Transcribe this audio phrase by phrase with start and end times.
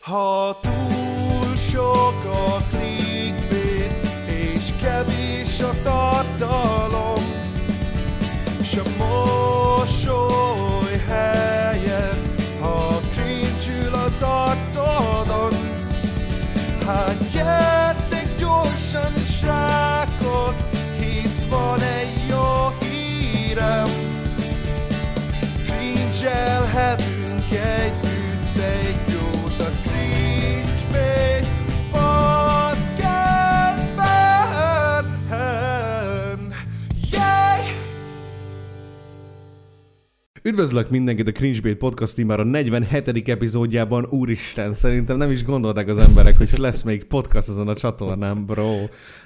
[0.00, 3.92] Ha túl sok a clickbait,
[4.26, 7.22] és kevés a tartalom,
[8.62, 15.52] s a mosoly helyett, ha cringe az arcodon,
[16.86, 19.12] hát gyertek gyorsan,
[40.50, 43.28] Üdvözlök mindenkit a Cringebait Podcast már a 47.
[43.28, 44.06] epizódjában.
[44.10, 48.74] Úristen, szerintem nem is gondolták az emberek, hogy lesz még podcast azon a csatornán, bro.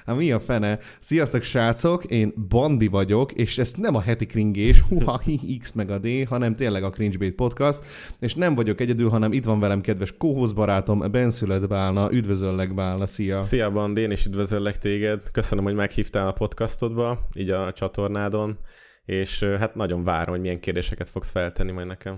[0.05, 0.79] Hát mi a fene?
[0.99, 5.91] Sziasztok, srácok, én Bandi vagyok, és ez nem a heti kringés, huha, hi, x meg
[5.91, 7.83] a d, hanem tényleg a Cringebait Podcast,
[8.19, 12.11] és nem vagyok egyedül, hanem itt van velem kedves kóhoz barátom, Benszület Bálna.
[12.11, 13.41] Üdvözöllek, Bálna, szia!
[13.41, 15.31] Szia Bandi, én is üdvözöllek téged.
[15.31, 18.57] Köszönöm, hogy meghívtál a podcastodba, így a csatornádon,
[19.05, 22.17] és hát nagyon várom, hogy milyen kérdéseket fogsz feltenni majd nekem.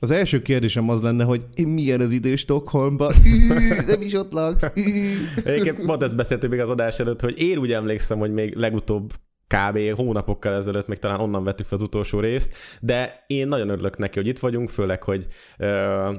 [0.00, 3.12] Az első kérdésem az lenne, hogy milyen az idő Stockholmba?
[3.24, 3.46] Ű,
[3.86, 4.70] nem is ott laksz.
[4.74, 5.14] Ű.
[5.44, 9.12] Egyébként pont ezt beszéltük még az adás előtt, hogy én úgy emlékszem, hogy még legutóbb
[9.46, 9.78] kb.
[9.94, 14.18] hónapokkal ezelőtt, még talán onnan vettük fel az utolsó részt, de én nagyon örülök neki,
[14.18, 15.26] hogy itt vagyunk, főleg, hogy
[15.58, 15.68] ö,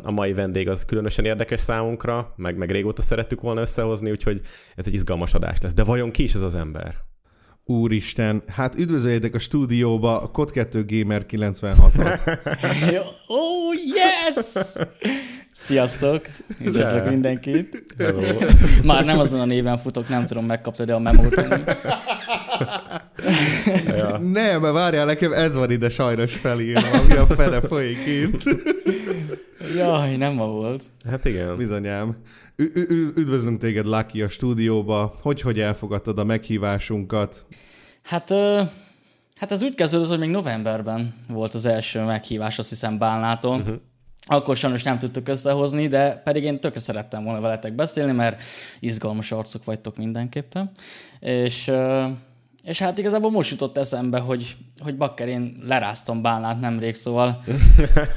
[0.03, 4.41] a mai vendég az különösen érdekes számunkra, meg, meg régóta szerettük volna összehozni, úgyhogy
[4.75, 5.73] ez egy izgalmas adás lesz.
[5.73, 6.95] De vajon ki is ez az ember?
[7.69, 12.39] Úristen, hát üdvözöljétek a stúdióba a Kod 2 Gamer 96-ot.
[12.93, 14.75] Jó, Oh, yes!
[15.61, 16.27] Sziasztok!
[16.59, 17.09] Üdvözlök De.
[17.09, 17.83] mindenkit!
[17.97, 18.21] Hello.
[18.83, 21.43] Már nem azon a néven futok, nem tudom, megkaptad-e a memót.
[23.87, 24.17] ja.
[24.17, 28.43] Nem, mert várjál, nekem ez van ide sajnos felírva, ami a fene folyik itt.
[29.75, 30.83] Jaj, nem ma volt.
[31.09, 31.57] Hát igen.
[31.57, 32.17] Bizonyám.
[32.55, 35.13] Ü- ü- üdvözlünk téged, Lucky, a stúdióba.
[35.21, 37.45] Hogy, hogy elfogadtad a meghívásunkat?
[38.03, 38.61] Hát, ö,
[39.35, 43.59] hát ez úgy kezdődött, hogy még novemberben volt az első meghívás, azt hiszem Bálnáton.
[43.59, 43.75] Uh-huh.
[44.31, 48.41] Akkor sajnos nem tudtuk összehozni, de pedig én tökre szerettem volna veletek beszélni, mert
[48.79, 50.71] izgalmas arcok vagytok mindenképpen.
[51.19, 51.71] És,
[52.69, 57.43] és hát igazából most jutott eszembe, hogy, hogy bakker, én leráztam Bálnát nemrég, szóval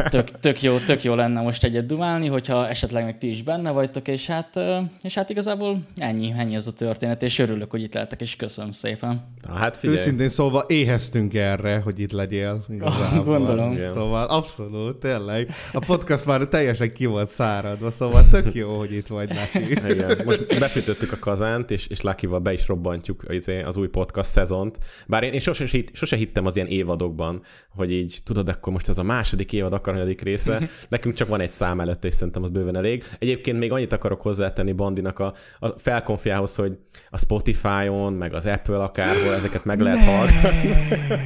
[0.09, 3.71] tök, tök, jó, tök jó lenne most egyet dumálni, hogyha esetleg meg ti is benne
[3.71, 4.61] vagytok, és hát,
[5.03, 8.71] és hát igazából ennyi, ennyi ez a történet, és örülök, hogy itt lehetek, és köszönöm
[8.71, 9.29] szépen.
[9.49, 9.99] Na, hát figyelj.
[9.99, 12.65] Őszintén szólva éheztünk erre, hogy itt legyél.
[12.69, 13.25] Igazából.
[13.25, 13.73] Gondolom.
[13.73, 13.93] Igen.
[13.93, 15.51] Szóval abszolút, tényleg.
[15.73, 19.71] A podcast már teljesen ki volt száradva, szóval tök jó, hogy itt vagy neki.
[19.71, 20.21] Igen.
[20.25, 24.79] Most befűtöttük a kazánt, és, és Lucky-val be is robbantjuk az, az új podcast szezont.
[25.07, 28.99] Bár én, én sose, sose hittem az ilyen évadokban, hogy így tudod, akkor most ez
[28.99, 30.69] a második évad, akar hanyadik része.
[30.89, 33.05] Nekünk csak van egy szám előtte, és szerintem az bőven elég.
[33.19, 36.79] Egyébként még annyit akarok hozzátenni Bandinak a, a felkonfiához, hogy
[37.11, 40.71] a Spotify-on, meg az Apple akárhol ezeket meg lehet hallgatni.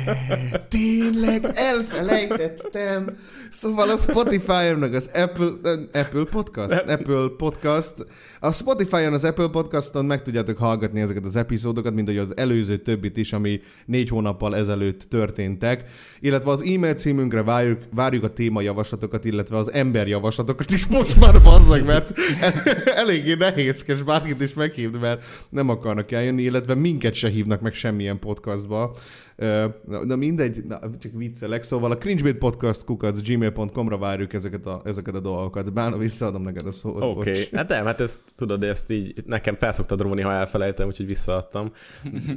[0.78, 3.16] Tényleg elfelejtettem.
[3.50, 5.50] Szóval a Spotify-on, meg az Apple,
[5.93, 6.84] Apple Podcast?
[6.87, 8.06] Apple Podcast.
[8.41, 12.76] A Spotify-on, az Apple Podcaston meg tudjátok hallgatni ezeket az epizódokat, mint ahogy az előző
[12.97, 15.84] többit is, ami négy hónappal ezelőtt történtek.
[16.21, 21.85] Illetve az e-mail címünkre várjuk, várjuk a témajavaslatokat, illetve az emberjavaslatokat is most már bazzag,
[21.85, 22.12] mert
[23.03, 28.19] eléggé nehézkes bárkit is meghívni, mert nem akarnak eljönni, illetve minket se hívnak meg semmilyen
[28.19, 28.97] podcastba.
[29.37, 31.63] Na, na mindegy, na, csak viccelek.
[31.63, 35.73] Szóval a cringebait podcast kukac gmail.com-ra várjuk ezeket a, ezeket a dolgokat.
[35.73, 37.03] Bána, visszaadom neked a szót.
[37.03, 37.49] Oké, okay.
[37.53, 41.73] hát nem, hát ezt tudod, ezt így nekem felszoktad róni, ha elfelejtem, úgyhogy visszaadtam.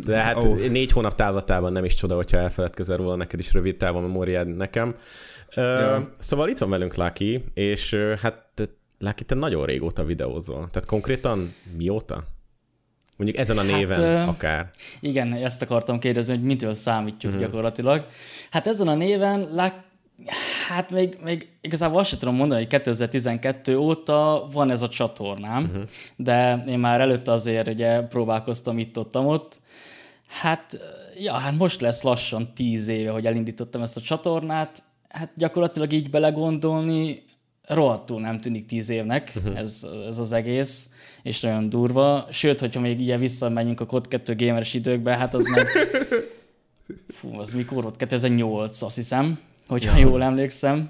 [0.05, 0.67] De hát oh.
[0.67, 4.95] négy hónap távlatában nem is csoda, hogyha elfeledkezel róla, neked is rövid távon memóriád nekem.
[5.55, 5.97] Ja.
[5.97, 8.47] Uh, szóval itt van velünk Lucky, és uh, hát
[8.99, 10.69] Lucky, te nagyon régóta videózol.
[10.71, 12.23] Tehát konkrétan mióta?
[13.19, 14.69] Mondjuk ezen a Hát, néven ö, akár.
[14.99, 17.47] Igen, ezt akartam kérdezni, hogy mitől számítjuk uh-huh.
[17.47, 18.05] gyakorlatilag.
[18.51, 19.73] Hát ezen a néven, lák,
[20.67, 25.63] hát még, még igazából azt sem tudom mondani, hogy 2012 óta van ez a csatornám,
[25.63, 25.83] uh-huh.
[26.15, 29.59] de én már előtte azért ugye próbálkoztam itt-ott, ott.
[30.27, 30.79] Hát,
[31.17, 34.83] ja, hát most lesz lassan tíz éve, hogy elindítottam ezt a csatornát.
[35.09, 37.23] Hát gyakorlatilag így belegondolni,
[37.69, 39.57] rohadtul nem tűnik tíz évnek uh-huh.
[39.57, 40.93] ez, ez az egész,
[41.23, 42.27] és nagyon durva.
[42.31, 45.67] Sőt, hogyha még ugye visszamegyünk a Code 2 gameres időkbe, hát az meg...
[47.07, 47.95] Fú, az mikor volt?
[47.95, 50.05] 2008, azt hiszem, hogyha ja.
[50.05, 50.89] jól emlékszem.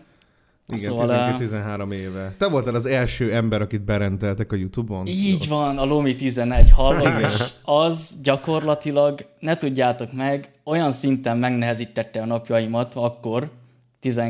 [0.68, 2.36] Igen, Szóval, 12, eh, 13 éve.
[2.38, 5.08] Te voltál az első ember, akit berendeltek a Youtube-on?
[5.08, 12.22] Így van, a Lomi 11 hallod, és az gyakorlatilag, ne tudjátok meg, olyan szinten megnehezítette
[12.22, 13.52] a napjaimat akkor,
[14.00, 14.22] 10,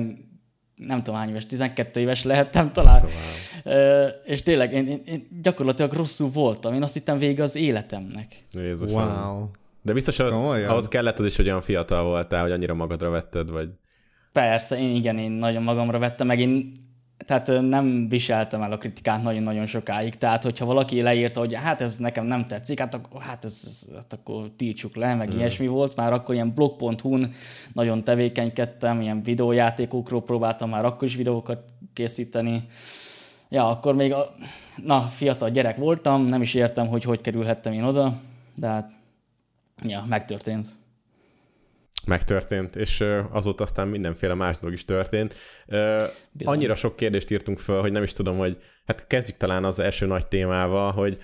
[0.88, 3.04] nem tudom hány éves, 12 éves lehettem talán.
[3.64, 6.74] Ö, és tényleg én, én, én gyakorlatilag rosszul voltam.
[6.74, 8.46] Én azt hittem vége az életemnek.
[8.52, 9.04] Jézusom.
[9.04, 9.48] Wow.
[9.82, 13.50] De biztos az, ahhoz kellett az is, hogy olyan fiatal voltál, hogy annyira magadra vetted,
[13.50, 13.70] vagy...
[14.32, 16.74] Persze, én igen, én nagyon magamra vettem, meg én
[17.26, 20.16] tehát nem viseltem el a kritikát nagyon-nagyon sokáig.
[20.16, 23.88] Tehát, hogyha valaki leírta, hogy hát ez nekem nem tetszik, hát akkor, hát ez, ez
[23.96, 25.38] hát akkor tiltsuk le, meg mm.
[25.38, 25.96] ilyesmi volt.
[25.96, 27.34] Már akkor ilyen blog.hu-n
[27.74, 31.64] nagyon tevékenykedtem, ilyen videójátékokról próbáltam már akkor is videókat
[31.94, 32.68] készíteni.
[33.50, 34.32] Ja, akkor még a,
[34.76, 38.20] na, fiatal gyerek voltam, nem is értem, hogy hogy kerülhettem én oda,
[38.56, 38.92] de hát,
[39.84, 40.68] ja, megtörtént.
[42.06, 45.36] Megtörtént, és azóta aztán mindenféle más dolog is történt.
[46.32, 46.54] Bizony.
[46.54, 50.06] Annyira sok kérdést írtunk föl, hogy nem is tudom, hogy hát kezdjük talán az első
[50.06, 51.18] nagy témával, hogy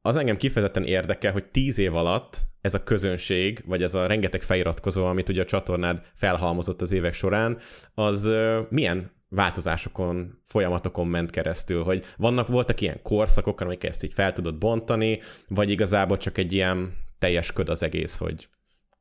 [0.00, 4.42] az engem kifejezetten érdekel, hogy tíz év alatt ez a közönség, vagy ez a rengeteg
[4.42, 7.58] feliratkozó, amit ugye a csatornád felhalmozott az évek során,
[7.94, 8.30] az
[8.68, 14.58] milyen változásokon, folyamatokon ment keresztül, hogy vannak, voltak ilyen korszakok, amik ezt így fel tudod
[14.58, 18.48] bontani, vagy igazából csak egy ilyen teljes köd az egész, hogy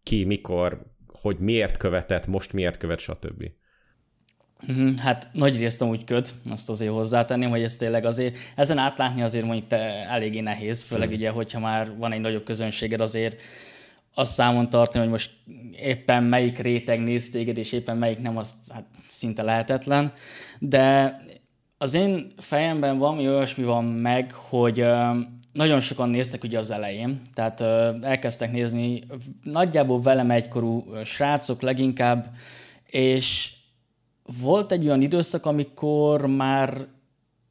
[0.03, 0.81] ki, mikor,
[1.23, 3.43] hogy miért követett, most miért követ, stb.
[4.67, 9.21] Mhm, Hát nagy részt amúgy köd, azt azért hozzátenném, hogy ez tényleg azért, ezen átlátni
[9.21, 9.77] azért mondjuk te
[10.09, 13.41] eléggé nehéz, főleg ugye, hogyha már van egy nagyobb közönséged, azért
[14.13, 15.31] azt számon tartani, hogy most
[15.71, 20.13] éppen melyik réteg néz téged, és éppen melyik nem, az hát szinte lehetetlen.
[20.59, 21.17] De
[21.77, 24.85] az én fejemben valami olyasmi van meg, hogy
[25.53, 27.61] nagyon sokan néztek ugye az elején, tehát
[28.03, 29.03] elkezdtek nézni
[29.43, 32.35] nagyjából velem egykorú srácok leginkább,
[32.89, 33.51] és
[34.41, 36.85] volt egy olyan időszak, amikor már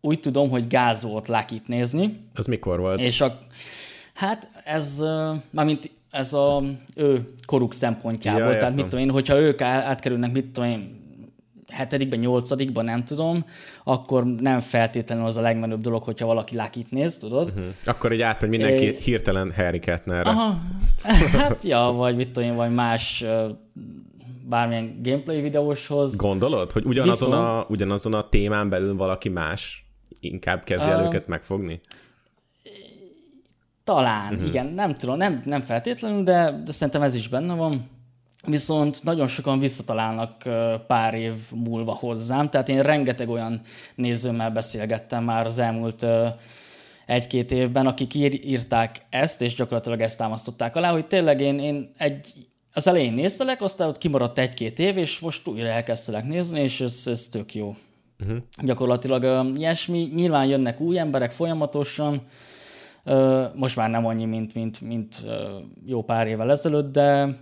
[0.00, 3.00] úgy tudom, hogy gáz volt Lakit nézni, Ez mikor volt?
[3.00, 3.38] és a,
[4.14, 5.04] hát ez,
[5.50, 6.62] mármint ez a
[6.94, 8.74] ő koruk szempontjából, Ja, tehát értem.
[8.74, 11.00] mit tudom én, hogyha ők átkerülnek, mit tudom én,
[11.72, 13.44] hetedikben, nyolcadikban, nem tudom,
[13.84, 17.48] akkor nem feltétlenül az a legmenőbb dolog, hogyha valaki Lakit néz, tudod?
[17.48, 17.64] Uh-huh.
[17.84, 18.96] Akkor egy átmegy mindenki É.
[19.00, 20.30] hirtelen Harry Kettnerre.
[20.30, 20.58] Aha,
[21.38, 23.24] hát ja, vagy mit tudom én, vagy más
[24.48, 26.16] bármilyen gameplay videóshoz.
[26.16, 29.86] Gondolod, hogy ugyanazon, Viszont- a, ugyanazon a témán belül valaki más
[30.20, 31.80] inkább kezdje el őket megfogni?
[33.84, 34.48] Talán, uh-huh.
[34.48, 37.90] igen, nem tudom, nem, nem feltétlenül, de, de szerintem ez is benne van.
[38.46, 40.42] Viszont nagyon sokan visszatalálnak
[40.86, 43.60] pár év múlva hozzám, tehát én rengeteg olyan
[43.94, 46.06] nézőmmel beszélgettem már az elmúlt
[47.06, 51.90] egy-két évben, akik ír, írták ezt, és gyakorlatilag ezt támasztották alá, hogy tényleg én, én
[51.96, 52.32] egy,
[52.72, 57.02] az elején néztelek, aztán ott kimaradt egy-két év, és most újra elkezdtelek nézni, és ez,
[57.06, 57.76] ez tök jó.
[58.20, 58.38] Uh-huh.
[58.62, 60.10] Gyakorlatilag ö, ilyesmi.
[60.14, 62.22] Nyilván jönnek új emberek folyamatosan,
[63.04, 67.38] Ö, most már nem annyi, mint, mint, mint ö, jó pár évvel ezelőtt, de,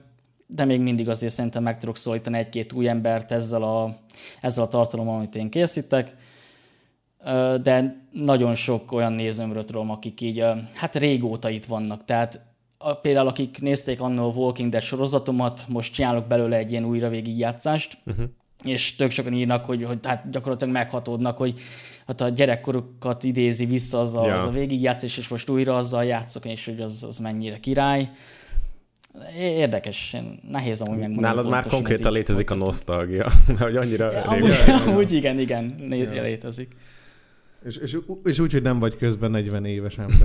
[0.54, 3.98] de még mindig azért szerintem meg tudok szólítani egy-két új embert ezzel a,
[4.40, 6.16] ezzel a tartalommal, amit én készítek.
[7.62, 10.44] De nagyon sok olyan nézőmről tudom, akik így,
[10.74, 12.04] hát régóta itt vannak.
[12.04, 12.40] Tehát
[12.78, 17.08] a, például akik nézték annó a Walking Dead sorozatomat, most csinálok belőle egy ilyen újra
[17.08, 18.24] végigjátszást, uh-huh.
[18.64, 21.60] és tök sokan írnak, hogy, hogy hát gyakorlatilag meghatódnak, hogy
[22.06, 24.34] hát a gyerekkorukat idézi vissza az a, ja.
[24.34, 28.10] az a végigjátszás, és most újra azzal játszok, és hogy az, az mennyire király.
[29.38, 30.16] Érdekes,
[30.50, 31.26] nehéz amúgy megmondani.
[31.26, 34.52] Nálad már pontosan, ez konkrétan létezik a nosztalgia, hogy annyira Ja, amúgy,
[34.86, 36.76] amúgy igen, igen, né- létezik.
[37.64, 40.16] És, és, és úgy, hogy nem vagy közben 40 éves ember.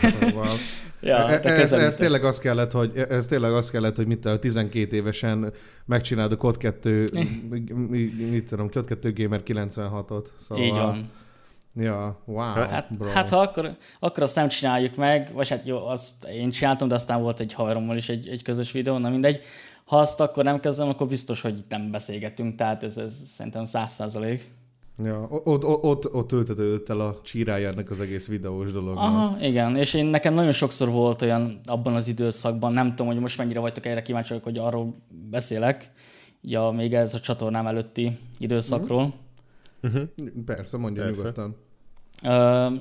[0.00, 0.46] Szóval,
[1.00, 1.90] Ja, E- de ez, közelítek.
[1.90, 5.52] ez, tényleg az kellett, hogy, ez tényleg az kellett, hogy mit, 12 évesen
[5.86, 7.08] megcsináld a Code 2,
[7.48, 10.24] mi- mi- mit tudom, Code 2 Gamer 96-ot.
[10.40, 11.10] Szóval, Így van.
[11.74, 13.08] Ja, wow, Hát, bro.
[13.08, 16.94] hát ha akkor, akkor azt nem csináljuk meg, vagy hát jó, azt én csináltam, de
[16.94, 19.40] aztán volt egy haverommal is egy, egy közös videó, na mindegy.
[19.84, 23.64] Ha azt akkor nem kezdem, akkor biztos, hogy itt nem beszélgetünk, tehát ez, ez szerintem
[23.64, 24.50] száz százalék.
[25.04, 29.04] Ja, ott, ott, ott, ott ültetődött el a csírája ennek az egész videós dolognak.
[29.04, 33.20] Aha, igen, és én nekem nagyon sokszor volt olyan abban az időszakban, nem tudom, hogy
[33.20, 34.94] most mennyire vagytok erre kíváncsiak, hogy arról
[35.30, 35.90] beszélek,
[36.42, 39.14] ja, még ez a csatornám előtti időszakról.
[40.46, 41.18] Persze, mondja Persze.
[41.18, 41.56] nyugodtan.
[42.22, 42.74] Ö,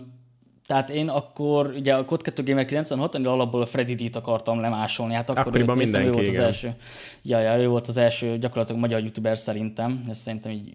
[0.65, 4.59] tehát én akkor, ugye a Code 2 Gamer 96 annyira alapból a Freddy D-t akartam
[4.59, 6.45] lemásolni, hát akkor Akkoriban néztem, ő mindenki, volt az igen.
[6.45, 6.75] első.
[7.21, 10.73] Ja, ja, ő volt az első gyakorlatilag magyar youtuber szerintem, ezt szerintem így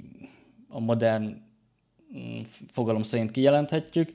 [0.68, 1.24] a modern
[2.16, 2.40] mm,
[2.70, 4.12] fogalom szerint kijelenthetjük.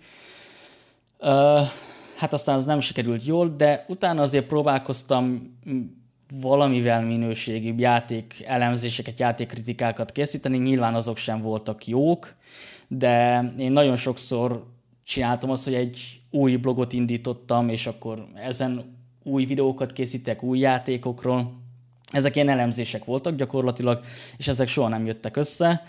[1.17, 1.61] Ö,
[2.15, 5.57] hát aztán az nem sikerült jól, de utána azért próbálkoztam
[6.31, 10.57] valamivel minőségibb játék elemzéseket, játékkritikákat készíteni.
[10.57, 12.36] Nyilván azok sem voltak jók,
[12.88, 14.65] de én nagyon sokszor
[15.03, 21.53] csináltam azt, hogy egy új blogot indítottam, és akkor ezen új videókat készítek új játékokról.
[22.12, 24.00] Ezek ilyen elemzések voltak gyakorlatilag,
[24.38, 25.83] és ezek soha nem jöttek össze.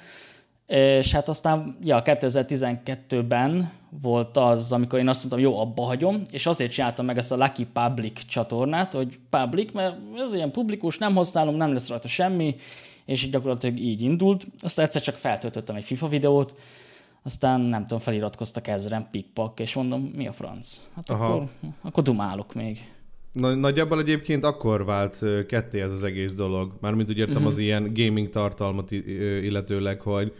[0.70, 3.72] És hát aztán, ja, 2012-ben
[4.02, 7.36] volt az, amikor én azt mondtam, jó, abba hagyom, és azért csináltam meg ezt a
[7.36, 12.56] Lucky Public csatornát, hogy public, mert ez ilyen publikus, nem használom, nem lesz rajta semmi,
[13.04, 14.46] és gyakorlatilag így indult.
[14.60, 16.54] Aztán egyszer csak feltöltöttem egy FIFA videót,
[17.22, 20.86] aztán nem tudom, feliratkoztak ezren, pikpak, és mondom, mi a franc?
[20.94, 21.24] Hát Aha.
[21.24, 21.48] akkor,
[21.82, 22.78] akkor dumálok még.
[23.32, 26.72] Na, nagyjából egyébként akkor vált ketté ez az egész dolog.
[26.80, 27.50] Mármint úgy értem uh-huh.
[27.50, 30.32] az ilyen gaming tartalmat illetőleg, hogy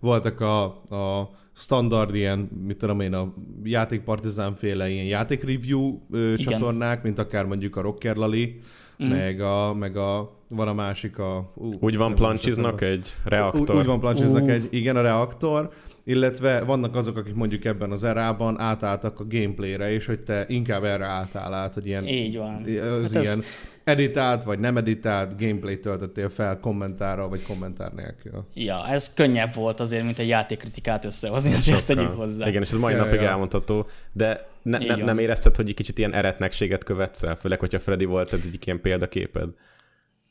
[0.00, 6.36] voltak a, a standard ilyen, mit tudom én, a játékpartizán féle ilyen játékreview ö, Igen.
[6.36, 8.60] csatornák, mint akár mondjuk a Rocker Lali,
[8.98, 9.16] uh-huh.
[9.16, 11.52] meg, a, meg a, van a másik a...
[11.54, 13.76] Ú, Úgy van plancsiznak egy reaktor.
[13.76, 15.70] Úgy, úgy van plancsiznak egy, igen, a reaktor,
[16.08, 20.84] illetve vannak azok, akik mondjuk ebben az erában átálltak a gameplayre, és hogy te inkább
[20.84, 22.54] erre átáll át, hogy ilyen, Így van.
[22.54, 22.62] az
[23.02, 23.44] Hát ilyen ez-
[23.84, 28.46] editált vagy nem editált gameplay töltöttél fel kommentárral vagy kommentár nélkül.
[28.54, 32.48] Ja, ez könnyebb volt azért, mint egy játékkritikát összehozni, azért ezt tegyük hozzá.
[32.48, 33.28] Igen, és ez mai Ja, napig ja.
[33.28, 37.78] elmondható, de ne, ne, nem érezted, hogy egy kicsit ilyen eretnekséget követsz el, főleg, hogyha
[37.78, 39.48] Freddy volt ez egyik ilyen példaképed.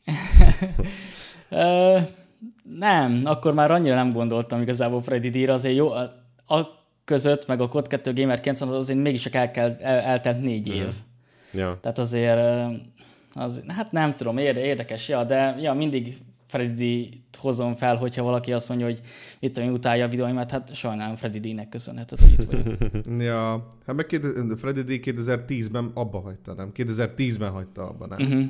[2.64, 6.02] Nem, akkor már annyira nem gondoltam igazából Freddy D-ra, azért jó, a,
[6.48, 10.42] a között, meg a Code 2 Gamer 90 azért mégis csak el kell, el, eltelt
[10.42, 10.94] négy év.
[11.54, 11.78] Ja.
[11.82, 12.40] Tehát azért,
[13.34, 18.54] az, hát nem tudom, érde, érdekes, ja, de ja, mindig Freddy hozom fel, hogyha valaki
[18.54, 19.02] azt mondja, hogy
[19.40, 22.78] mit tudom, én, utálja a videóimat, hát sajnálom Freddy D-nek köszönheted, hogy itt vagyok.
[23.24, 24.26] Ja, hát meg két-
[24.58, 26.72] Freddy D 2010-ben abba hagyta, nem?
[26.76, 28.28] 2010-ben hagyta abba, nem?
[28.28, 28.42] Mhm,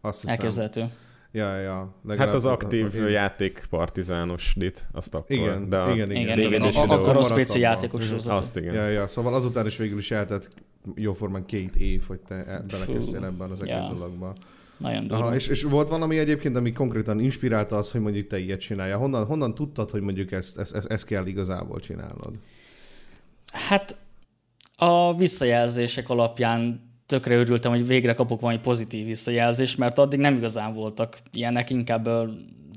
[0.00, 0.34] Azt hiszem.
[0.34, 0.88] Elképzelhető.
[1.32, 1.74] Ja, ja.
[1.74, 5.36] Hát Legalább- az aktív a- a- játék partizános dit, azt akkor.
[5.36, 6.38] Igen, de a, igen, igen.
[6.38, 8.38] Igen, igen, a, akkor rossz PC játékos sorozat.
[8.38, 8.74] Azt igen.
[8.74, 10.50] Ja, ja, szóval azután is végül is eltett
[10.94, 13.76] jóformán két év, hogy te belekezdtél ebben az ja.
[13.76, 14.32] egész dologba.
[14.76, 15.24] Nagyon durva.
[15.24, 18.96] Aha, és, és volt valami egyébként, ami konkrétan inspirálta az, hogy mondjuk te ilyet csinálja.
[18.96, 22.38] Honnan, honnan tudtad, hogy mondjuk ezt, ezt, ezt, ezt kell igazából csinálnod?
[23.52, 23.96] Hát
[24.76, 30.74] a visszajelzések alapján tökre örültem, hogy végre kapok valami pozitív visszajelzést, mert addig nem igazán
[30.74, 32.08] voltak ilyenek, inkább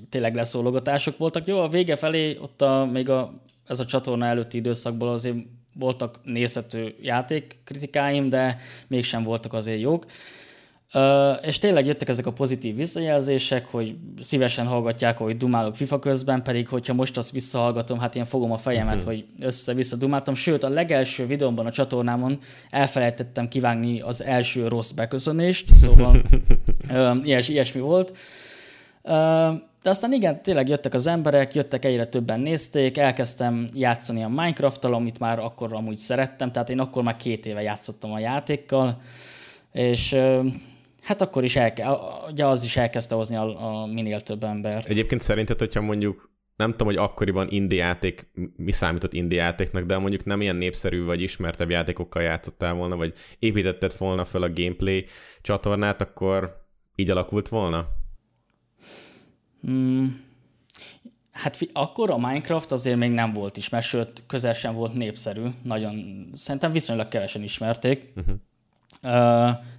[0.10, 1.48] tényleg leszólogatások voltak.
[1.48, 3.34] Jó, a vége felé ott a, még a,
[3.68, 5.36] ez a csatorna előtti időszakból azért
[5.74, 10.06] voltak nézhető játékkritikáim, de mégsem voltak azért jók.
[10.96, 16.44] Ö, és tényleg jöttek ezek a pozitív visszajelzések, hogy szívesen hallgatják, hogy dumálok FIFA közben,
[16.44, 20.34] pedig hogyha most azt visszahallgatom, hát én fogom a fejemet, hogy össze-vissza dumáltam.
[20.34, 26.22] Sőt, a legelső videómban a csatornámon elfelejtettem kivágni az első rossz beköszönést, szóval
[26.90, 28.18] ö, ilyes, ilyesmi volt.
[29.84, 34.94] De aztán igen, tényleg jöttek az emberek, jöttek egyre többen nézték, elkezdtem játszani a Minecraft-tal,
[34.94, 39.02] amit már akkor amúgy szerettem, tehát én akkor már két éve játszottam a játékkal,
[39.72, 40.16] és
[41.06, 41.90] hát akkor is elke,
[42.30, 44.88] ugye az is elkezdte hozni a, a minél több embert.
[44.88, 49.98] Egyébként szerinted, hogyha mondjuk nem tudom, hogy akkoriban indie játék, mi számított indie játéknak, de
[49.98, 55.06] mondjuk nem ilyen népszerű vagy ismertebb játékokkal játszottál volna, vagy építetted volna fel a gameplay
[55.42, 57.88] csatornát, akkor így alakult volna?
[59.62, 60.24] Hmm.
[61.32, 65.46] Hát akkor a Minecraft azért még nem volt ismert, sőt, közel sem volt népszerű.
[65.64, 68.12] Nagyon, szerintem viszonylag kevesen ismerték.
[68.16, 68.36] Uh-huh.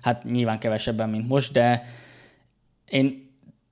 [0.02, 1.84] Hát nyilván kevesebben, mint most, de
[2.88, 3.26] én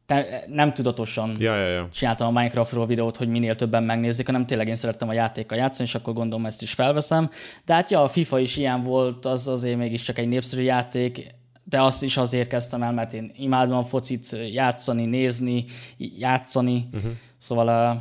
[0.07, 1.89] te, nem tudatosan Ja, ja, ja.
[1.93, 5.89] csináltam a Minecraftról videót, hogy minél többen megnézzék, hanem tényleg én szerettem a játékkal játszani,
[5.89, 7.31] és akkor gondolom ezt is felveszem.
[7.65, 11.27] De hát ja, a FIFA is ilyen volt, az azért mégiscsak egy népszerű játék,
[11.65, 15.65] de azt is azért kezdtem el, mert én imádom a focit játszani, nézni,
[15.97, 17.11] játszani, uh-huh.
[17.39, 18.01] szóval, uh,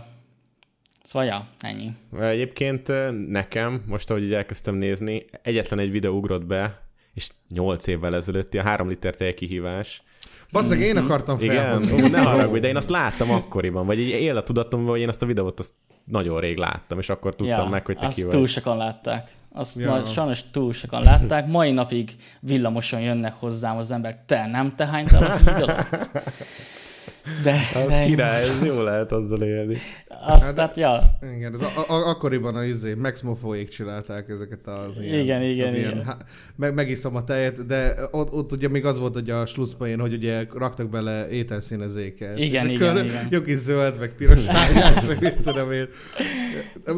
[1.03, 1.91] szóval ja, ennyi.
[2.21, 2.91] Egyébként
[3.27, 6.82] nekem, most ahogy így elkezdtem nézni, egyetlen egy videó ugrott be,
[7.13, 10.03] és 8 évvel ezelőtti a 3 liter tejkihívás.
[10.51, 12.03] Basszeg, én akartam Igen, felhozni.
[12.03, 15.07] ó, ne haragudj, de én azt láttam akkoriban, vagy így él a tudatomban, hogy én
[15.07, 15.73] azt a videót azt
[16.05, 18.49] nagyon rég láttam, és akkor tudtam meg, hogy te azt ki túl vagy.
[18.49, 19.31] sokan látták.
[19.51, 19.97] Azt Ja.
[19.97, 20.03] ja.
[20.03, 21.47] sajnos túl sokan látták.
[21.47, 24.25] Mai napig villamoson jönnek hozzám az emberek.
[24.25, 25.13] Te nem te híd
[25.61, 26.09] alatt?
[27.43, 29.77] De, Az de király, ez jó lehet azzal élni.
[30.25, 31.01] azt, tehát, ja,
[31.35, 35.19] Igen, ez a, a, akkoriban a izé, Max Mofóék csinálták ezeket az ilyen...
[35.19, 36.03] Igen, igen, az igen.
[36.03, 36.25] há-
[36.55, 40.13] meg, megiszom a tejet, de ott, ott ugye még az volt, hogy a slusszpoén, hogy
[40.13, 42.39] ugye raktak bele ételszínezéket.
[42.39, 43.27] Igen, És igen, akkor igen.
[43.31, 44.43] Jó kis zöld, meg piros
[45.19, 45.87] mit tudom én.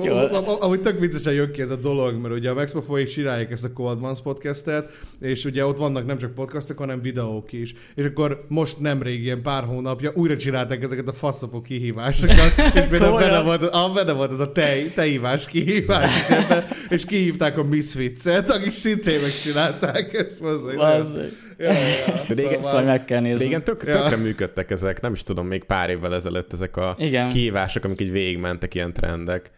[0.03, 0.13] Jó.
[0.13, 2.73] A- a- a- Ahogy tök viccesen jön ki ez a dolog, mert ugye a Max
[2.73, 7.01] Mofóék csinálják ezt a Cold Ones podcastet, és ugye ott vannak nem csak podcastok, hanem
[7.01, 7.73] videók is.
[7.95, 13.19] És akkor most nemrég, ilyen pár hónapja újra csinálták ezeket a faszopó kihívásokat, és például
[13.19, 16.11] benne volt, ah, benne volt az a tej, tejívás kihívás,
[16.89, 20.41] és kihívták a Misfits-et, akik szintén megcsinálták ezt.
[20.41, 20.77] Bazzeg.
[20.77, 20.89] ja,
[21.57, 21.71] ja,
[22.07, 22.13] ja.
[22.27, 23.43] Régen- Szóval meg kell nézni.
[23.43, 24.01] Régen tök, Ja.
[24.01, 27.29] tökre működtek ezek, nem is tudom, még pár évvel ezelőtt ezek a Igen.
[27.29, 29.51] kihívások, amik így végigmentek ilyen trendek.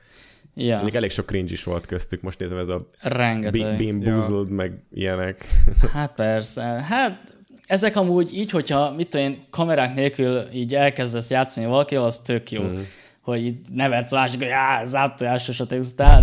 [0.60, 3.78] Ja, Mondjuk elég sok cringe is volt köztük, most nézem ez a rengeteg.
[3.78, 5.46] Bean Boozled, meg ilyenek.
[5.94, 6.62] Hát persze.
[6.90, 7.37] Hát
[7.68, 12.52] ezek amúgy így, hogyha mit tudom én, kamerák nélkül így elkezdesz játszani valakivel, az tök
[12.52, 12.64] jó.
[12.64, 12.80] Mm.
[13.22, 15.66] Hogy így nevetsz másik, hogy já, záptojásos a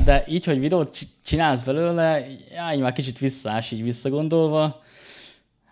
[0.05, 4.83] de így, hogy videót csinálsz belőle, já, így már kicsit visszás, így visszagondolva.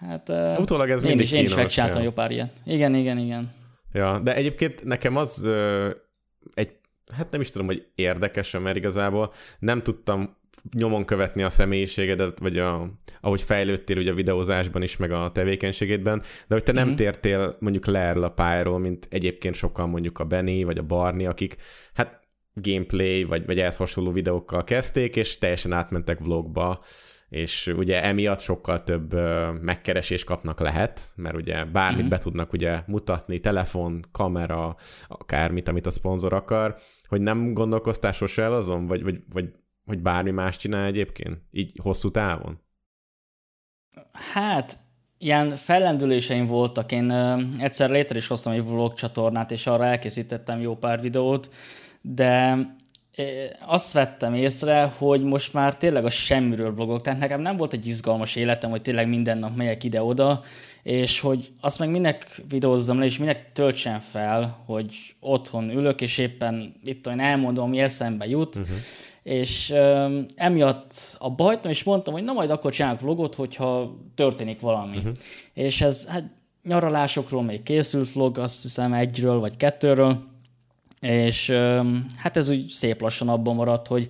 [0.00, 2.50] Hát uh, Utólag ez én mindig is, én is megcsináltam jó pár ilyen.
[2.64, 3.52] Igen, igen, igen.
[3.92, 5.46] Ja, de egyébként nekem az
[6.54, 6.70] egy,
[7.16, 10.36] hát nem is tudom, hogy érdekes, mert igazából nem tudtam
[10.76, 12.90] nyomon követni a személyiségedet, vagy a,
[13.20, 16.96] ahogy fejlődtél ugye a videózásban is, meg a tevékenységedben, de hogy te nem Mhm.
[16.96, 21.26] tértél mondjuk le erről a pályáról, mint egyébként sokan mondjuk a Benny, vagy a Barni,
[21.26, 21.56] akik
[21.94, 22.20] hát
[22.54, 26.82] gameplay, vagy, vagy ehhez hasonló videókkal kezdték, és teljesen átmentek vlogba,
[27.28, 29.14] és ugye emiatt sokkal több
[29.62, 32.08] megkeresést kapnak lehet, mert ugye bármit Mhm.
[32.08, 34.76] be tudnak ugye mutatni, telefon, kamera,
[35.08, 36.76] akármit, amit a szponzor akar,
[37.08, 39.50] hogy nem gondolkoztál sose el azon, vagy, vagy, vagy,
[39.84, 42.60] vagy bármi más csinál egyébként, így hosszú távon?
[44.12, 44.78] Hát,
[45.18, 46.92] ilyen fellendüléseim voltak.
[46.92, 51.50] Én ö, egyszer létre is hoztam egy vlog csatornát, és arra elkészítettem jó pár videót,
[52.00, 52.58] de
[53.66, 57.86] azt vettem észre, hogy most már tényleg a semmiről vlogok, tehát nekem nem volt egy
[57.86, 60.42] izgalmas életem, hogy tényleg minden nap megyek ide-oda,
[60.82, 66.18] és hogy azt meg minek videózzam le, és minek töltsem fel, hogy otthon ülök, és
[66.18, 68.76] éppen itt olyan elmondom, mi eszembe jut, uh-huh.
[69.22, 74.60] És um, emiatt abba hagytam, és mondtam, hogy na majd akkor csinálok vlogot, hogyha történik
[74.60, 74.96] valami.
[74.96, 75.12] Uh-huh.
[75.54, 76.24] És ez hát
[76.64, 80.18] nyaralásokról még készült vlog, azt hiszem egyről vagy kettőről,
[81.00, 84.08] és um, hát ez úgy szép lassan abban maradt, hogy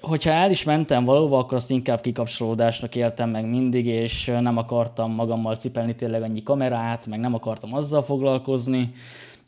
[0.00, 5.12] hogyha el is mentem valahova, akkor azt inkább kikapcsolódásnak éltem meg mindig, és nem akartam
[5.12, 8.94] magammal cipelni tényleg annyi kamerát, meg nem akartam azzal foglalkozni,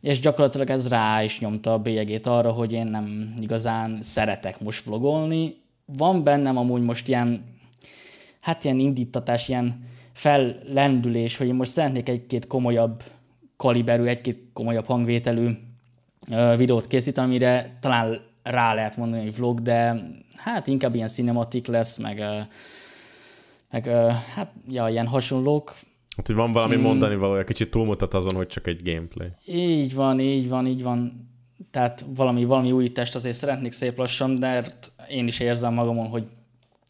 [0.00, 4.84] és gyakorlatilag ez rá is nyomta a bélyegét arra, hogy én nem igazán szeretek most
[4.84, 5.56] vlogolni.
[5.84, 7.44] Van bennem amúgy most ilyen,
[8.40, 13.02] hát ilyen indítatás, ilyen fellendülés, hogy én most szeretnék egy-két komolyabb
[13.56, 15.50] kaliberű, egy-két komolyabb hangvételű
[16.56, 20.02] videót készíteni, amire talán rá lehet mondani, hogy vlog, de
[20.36, 22.22] hát inkább ilyen cinematik lesz, meg,
[23.70, 23.86] meg
[24.34, 25.74] hát ja, ilyen hasonlók.
[26.18, 29.28] Hát, hogy van valami mondani valója, kicsit túlmutat azon, hogy csak egy gameplay.
[29.46, 31.28] Így van, így van, így van.
[31.70, 36.26] Tehát valami, valami újítást azért szeretnék szép lassan, de hát én is érzem magamon, hogy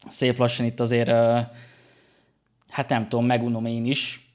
[0.09, 1.07] szép lassan itt azért,
[2.67, 4.31] hát nem tudom, megunom én is.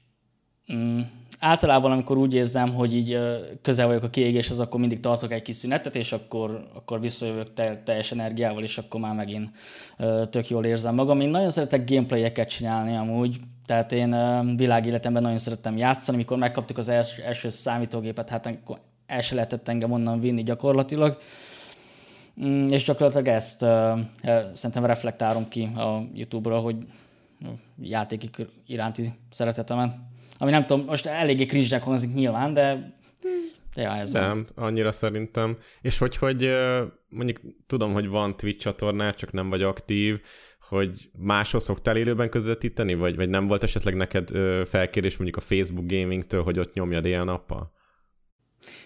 [0.73, 0.99] Mm,
[1.39, 3.17] általában, amikor úgy érzem, hogy így
[3.61, 7.81] közel vagyok a kiégéshez, akkor mindig tartok egy kis szünetet, és akkor, akkor visszajövök te,
[7.85, 9.49] teljes energiával, és akkor már megint
[10.29, 11.19] tök jól érzem magam.
[11.19, 14.15] Én nagyon szeretek gameplayeket csinálni amúgy, tehát én
[14.55, 18.59] világéletemben nagyon szerettem játszani, mikor megkaptuk az első, első számítógépet, hát
[19.05, 21.17] el se lehetett engem onnan vinni gyakorlatilag.
[22.43, 23.99] Mm, És gyakorlatilag ezt uh,
[24.53, 26.75] szerintem reflektálom ki a YouTube-ra, hogy
[27.81, 29.95] játékik iránti szeretetemet.
[30.37, 32.93] Ami nem tudom, most eléggé cringe hangzik nyilván, de,
[33.75, 34.21] ja, ez van.
[34.21, 35.57] Nem, annyira szerintem.
[35.81, 36.49] És hogy, hogy
[37.09, 40.21] mondjuk tudom, hogy van Twitch csatornád, csak nem vagy aktív,
[40.69, 45.45] hogy máshol szoktál élőben közvetíteni, vagy, vagy nem volt esetleg neked ö, felkérés mondjuk a
[45.45, 47.71] Facebook Gaming-től, hogy ott nyomjad éjjel-nappal?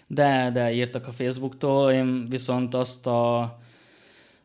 [0.08, 3.42] De, de írtak a Facebooktól, én viszont azt a,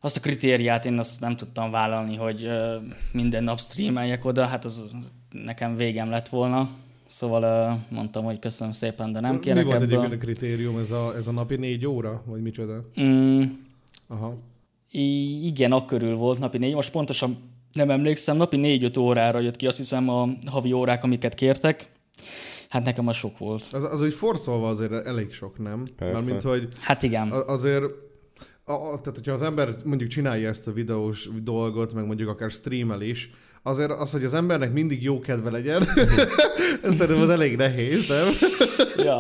[0.01, 2.77] azt a kritériát én azt nem tudtam vállalni, hogy ö,
[3.13, 4.95] minden nap streameljek oda, hát az az
[5.31, 6.69] nekem végem lett volna.
[7.07, 9.99] Szóval ö, mondtam, hogy köszönöm szépen, de nem Mi kérek volt ebből.
[9.99, 10.79] egyébként a kritérium?
[10.79, 12.23] Ez a, ez a napi négy óra?
[12.27, 12.89] Vagy micsoda?
[13.01, 13.43] Mm,
[14.09, 14.37] Aha.
[14.97, 17.39] I- igen, akkörül volt napi négy, most pontosan
[17.73, 21.91] nem emlékszem, napi négy-öt órára jött ki, azt hiszem a havi órák, amiket kértek.
[22.69, 23.67] Hát nekem az sok volt.
[23.73, 25.87] Az, az úgy forszolva azért elég sok, nem?
[25.97, 26.21] Persze.
[26.21, 27.31] Mármint, hogy Hát igen.
[27.31, 27.85] azért
[28.65, 32.51] a, a, tehát, hogyha az ember mondjuk csinálja ezt a videós dolgot, meg mondjuk akár
[32.51, 33.31] streamel is,
[33.67, 35.89] azért az, hogy az embernek mindig jó kedve legyen,
[36.85, 38.51] ez szerintem az elég nehéz, nem?
[38.97, 39.19] Ja.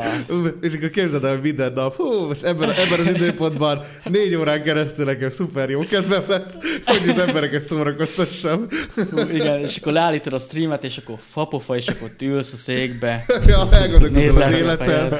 [0.60, 5.04] És akkor képzeld el, minden nap, hú, most ebben, ebben az időpontban négy órán keresztül
[5.04, 6.54] nekem szuper jó kedvem lesz,
[6.84, 8.66] hogy az embereket szórakoztassam.
[9.10, 13.24] Hú, igen, és akkor leállítod a streamet, és akkor fapofa, és akkor ülsz a székbe,
[13.46, 15.12] Ja, elgondolkozol Nézzel az életen,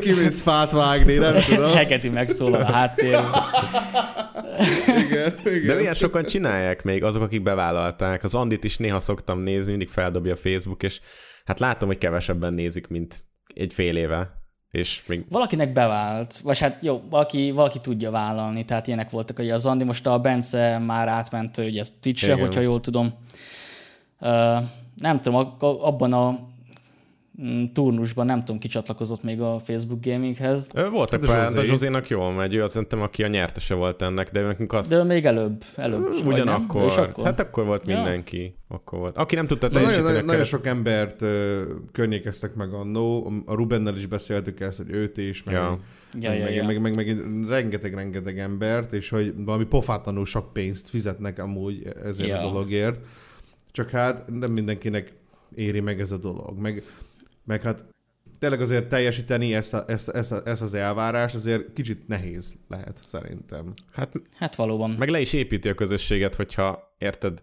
[0.00, 1.72] kimész fát vágni, nem tudom.
[1.72, 3.20] hegeti megszólal a háttér.
[5.26, 5.66] Igen, igen.
[5.66, 8.24] De milyen sokan csinálják még azok, akik bevállalták.
[8.24, 11.00] Az Andit is néha szoktam nézni, mindig feldobja a Facebook, és
[11.44, 13.22] hát látom, hogy kevesebben nézik, mint
[13.54, 18.86] egy fél éve, és még Valakinek bevált, vagy hát jó, valaki, valaki tudja vállalni, tehát
[18.86, 22.80] ilyenek voltak, hogy az Andi most a Bence már átment, ugye ezt Twitch-re, hogyha jól
[22.80, 23.12] tudom.
[24.20, 24.56] Ö,
[24.96, 26.50] nem tudom, abban a
[27.72, 31.66] turnusban nem tudom, ki csatlakozott még a Facebook Gaminghez, voltak Hát a pár, de Zsozé.
[31.68, 35.02] Zsozénak jól megy, ő azt szerintem, aki a nyertese volt ennek, de nekünk azt de
[35.02, 37.24] még előbb, előbb ugyanakkor, is akkor?
[37.24, 37.94] hát akkor volt Ja.
[37.94, 38.54] mindenki.
[38.68, 39.16] Akkor volt.
[39.16, 43.32] Aki nem tudta teljesíteni nagyon, nagyon sok embert ö, környékeztek meg annó.
[43.46, 45.78] A Rubennel is beszéltük ezt, hogy őt is, meg, Ja.
[46.20, 46.64] Ja, meg, ja, meg, ja.
[46.64, 52.38] meg, meg, meg rengeteg-rengeteg embert, és hogy valami pofátlanul sok pénzt fizetnek amúgy ezért Ja.
[52.38, 53.00] a dologért.
[53.70, 55.12] Csak hát nem mindenkinek
[55.54, 56.58] éri meg ez a dolog.
[56.58, 56.82] Meg,
[57.44, 57.84] meg hát
[58.38, 63.72] tényleg azért teljesíteni ezt, a, ezt, ezt, ezt az elvárás azért kicsit nehéz lehet szerintem.
[63.92, 64.90] Hát Hát valóban.
[64.90, 67.42] meg le is építi a közösséget, hogyha érted,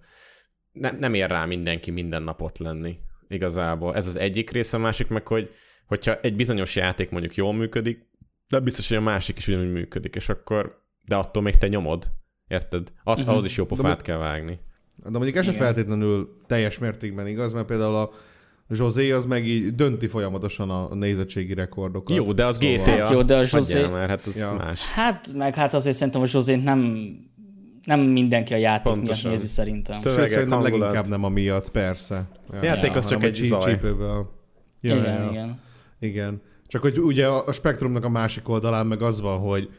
[0.71, 2.97] ne, nem ér rá mindenki minden nap ott lenni.
[3.27, 3.95] Igazából.
[3.95, 5.49] Ez az egyik része, a másik meg, hogy
[5.85, 8.07] hogyha egy bizonyos játék mondjuk jól működik,
[8.47, 12.07] de biztos, hogy a másik is ugyanúgy működik, és akkor, de attól még te nyomod.
[12.47, 12.91] Érted?
[13.03, 13.29] At, Mhm.
[13.29, 14.59] ahhoz is jó pofát mo- kell vágni.
[15.03, 18.09] De mondjuk ez sem feltétlenül teljes mértékben igaz, mert például a
[18.69, 22.15] José az meg így dönti folyamatosan a nézettségi rekordokat.
[22.17, 22.91] Jó, de az Szóval- GTA.
[23.03, 24.53] Hát jó, de a Hagyjál José- már, hát az Ja.
[24.57, 24.89] más.
[24.89, 26.79] Hát, meg hát azért szerintem a Zsozét nem,
[27.85, 29.19] nem mindenki a játék Pontosan.
[29.29, 29.95] miatt nézi szerintem.
[29.95, 30.79] Szö- Sőt, Szövegek, szerintem hangulat.
[30.79, 32.27] leginkább nem amiatt, persze.
[32.53, 32.63] Ja.
[32.63, 33.59] Játék az Hanem csak a egy zaj.
[33.59, 34.29] cheapőből.
[34.81, 35.29] Ja, igen, ja, ja.
[35.31, 35.59] igen.
[35.99, 36.41] Igen.
[36.67, 39.69] Csak hogy ugye a a spektrumnak a másik oldalán meg az van, hogy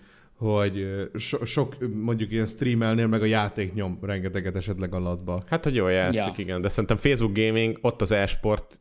[0.41, 5.43] hogy so, sok mondjuk ilyen streamelnél meg a játék nyom rengeteget esetleg alatba.
[5.47, 6.33] Hát, hogy jól játszik, Ja.
[6.37, 6.61] igen.
[6.61, 8.81] De szerintem Facebook Gaming, ott az e-sport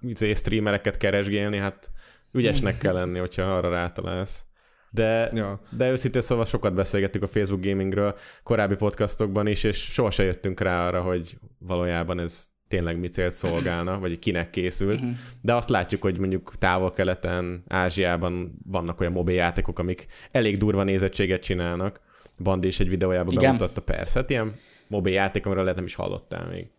[0.00, 1.90] izé, streamereket keresgélni, hát
[2.32, 4.44] ügyesnek kell lenni, hogyha arra rátalálsz.
[4.90, 5.60] De, Ja.
[5.70, 10.86] de őszintén szóval sokat beszélgettük a Facebook Gamingről korábbi podcastokban is, és sohasem jöttünk rá
[10.86, 15.00] arra, hogy valójában ez tényleg mi célt szolgálna, vagy kinek készült.
[15.00, 15.10] Mhm.
[15.40, 21.42] De azt látjuk, hogy mondjuk távol-keleten, Ázsiában vannak olyan mobil játékok, amik elég durva nézettséget
[21.42, 22.00] csinálnak.
[22.42, 23.42] Bandi is egy videójában Igen.
[23.44, 24.52] bemutatta, persze, hát ilyen
[24.86, 26.70] mobil játék, amiről lehet nem is hallottál még.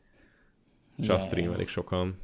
[0.97, 1.13] És Ja.
[1.13, 2.19] azt streamelik sokan.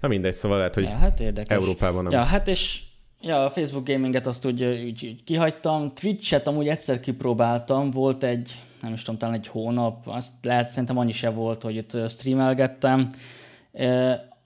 [0.00, 1.56] Na mindegy, szóval lehet, hogy Ja, hát érdekes.
[1.56, 2.12] Európában nem.
[2.12, 2.80] Ja, hát és
[3.20, 5.92] ja, a Facebook gaminget azt úgy, úgy, úgy kihagytam.
[5.94, 10.98] Twitch-et amúgy egyszer kipróbáltam, volt egy, nem is tudom, talán egy hónap, azt lehet, szerintem
[10.98, 13.08] annyi se volt, hogy itt streamelgettem.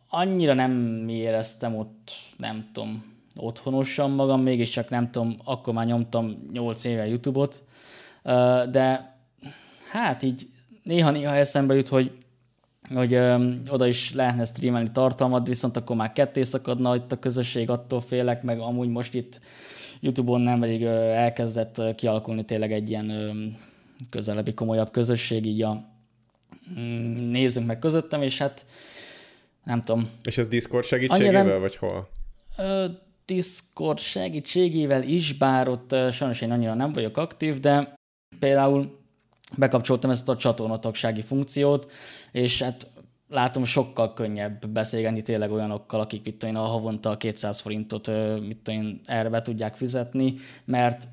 [0.08, 6.84] Annyira nem éreztem ott, nem tudom, otthonosan magam, mégiscsak nem tudom, akkor már nyomtam 8
[6.84, 7.62] éve YouTube-ot,
[8.70, 9.14] de
[9.90, 10.48] hát így
[10.82, 12.22] néha-néha eszembe jut, hogy
[12.94, 17.70] hogy ö, oda is lehetne streamelni tartalmat, viszont akkor már ketté szakadna itt a közösség,
[17.70, 19.40] attól félek, meg amúgy most itt
[20.00, 23.10] YouTube-on nemrég elkezdett kialakulni tényleg egy ilyen
[24.10, 25.84] közelebbi, komolyabb közösség, így a
[26.78, 28.66] mm, nézzünk meg közöttem, és hát
[29.64, 32.08] nem tudom, És ez Discord segítségével, Annyira vagy hol?
[32.58, 32.86] Ö,
[33.24, 37.94] Discord segítségével is, bár ott sajnos én annyira nem vagyok aktív, de
[38.38, 39.00] például
[39.56, 41.90] bekapcsoltam ezt a csatornatagsági funkciót,
[42.32, 42.86] és hát
[43.28, 48.10] látom sokkal könnyebb beszélgetni tényleg olyanokkal, akik tudom én, a havonta 200 forintot
[48.46, 50.34] mit én, erre be tudják fizetni,
[50.64, 51.08] mert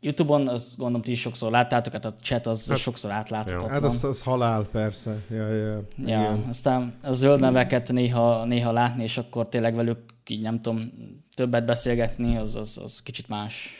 [0.00, 3.70] YouTube-on, azt gondolom, ti is sokszor láttátok, hát a chat az hát, sokszor átláthatatlan.
[3.70, 5.22] Hát az, az halál, persze.
[5.30, 5.82] Ja, ja, ja.
[5.96, 6.44] Igen.
[6.48, 10.92] aztán a zöld neveket néha, néha látni, és akkor tényleg velük így nem tudom,
[11.34, 13.74] többet beszélgetni, az, az, az kicsit más.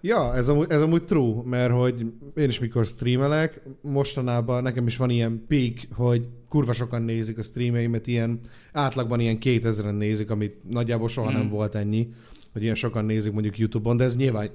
[0.00, 4.96] Ja, ez amúgy, ez amúgy true, mert hogy én is mikor streamelek, mostanában nekem is
[4.96, 8.40] van ilyen peak, hogy kurva sokan nézik a streameimet, ilyen
[8.72, 11.38] átlagban ilyen 2000-en nézik, amit nagyjából soha Hmm.
[11.38, 12.08] nem volt ennyi,
[12.52, 14.50] hogy ilyen sokan nézik mondjuk YouTube-on, de ez nyilván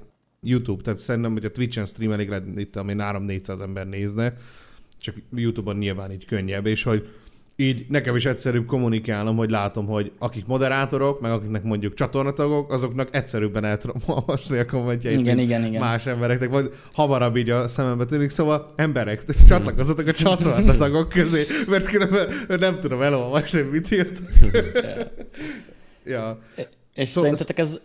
[0.46, 4.34] YouTube, tehát szerintem, hogy a Twitch-en streamelik, lehet itt, ami 3-400 ember nézne,
[5.00, 7.08] csak YouTube-on nyilván így könnyebb, és hogy
[7.56, 13.16] így nekem is egyszerűbb kommunikálnom, hogy látom, hogy akik moderátorok, meg akiknek mondjuk csatornatagok, azoknak
[13.16, 15.82] egyszerűbben el tudom olvasni a kommentjeit, Igen, igen, igen.
[15.82, 21.86] más embereknek, vagy hamarabb így a szemembe tűnik, szóval emberek, csatlakozzatok a csatornatagok közé, mert
[21.86, 24.22] különben nem tudom elolvasni, mit írt.
[26.06, 26.40] ja,
[26.94, 27.82] És Szóval szerintetek ez,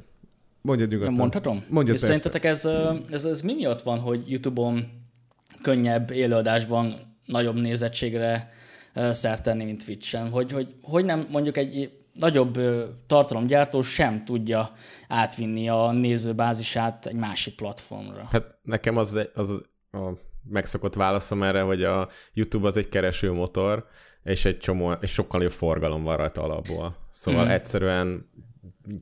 [0.66, 1.14] mondjad nyugodtan.
[1.14, 1.64] mondhatom?
[1.68, 2.06] Mondjad És persze.
[2.06, 2.68] szerintetek ez,
[3.10, 4.86] ez, ez mi miatt van, hogy YouTube-on
[5.62, 8.50] könnyebb élőadásban nagyobb nézettségre
[9.10, 10.30] szert tenni, mint Twitch-en?
[10.30, 12.58] Hogy, hogy, hogy nem mondjuk egy nagyobb
[13.06, 14.72] tartalomgyártó sem tudja
[15.08, 18.22] átvinni a nézőbázisát egy másik platformra?
[18.30, 20.10] Hát nekem az, az a
[20.48, 23.86] megszokott válaszom erre, hogy a YouTube az egy keresőmotor,
[24.22, 26.96] és egy csomó, és sokkal jobb forgalom van rajta alapból.
[27.10, 27.48] Szóval mm.
[27.48, 28.30] egyszerűen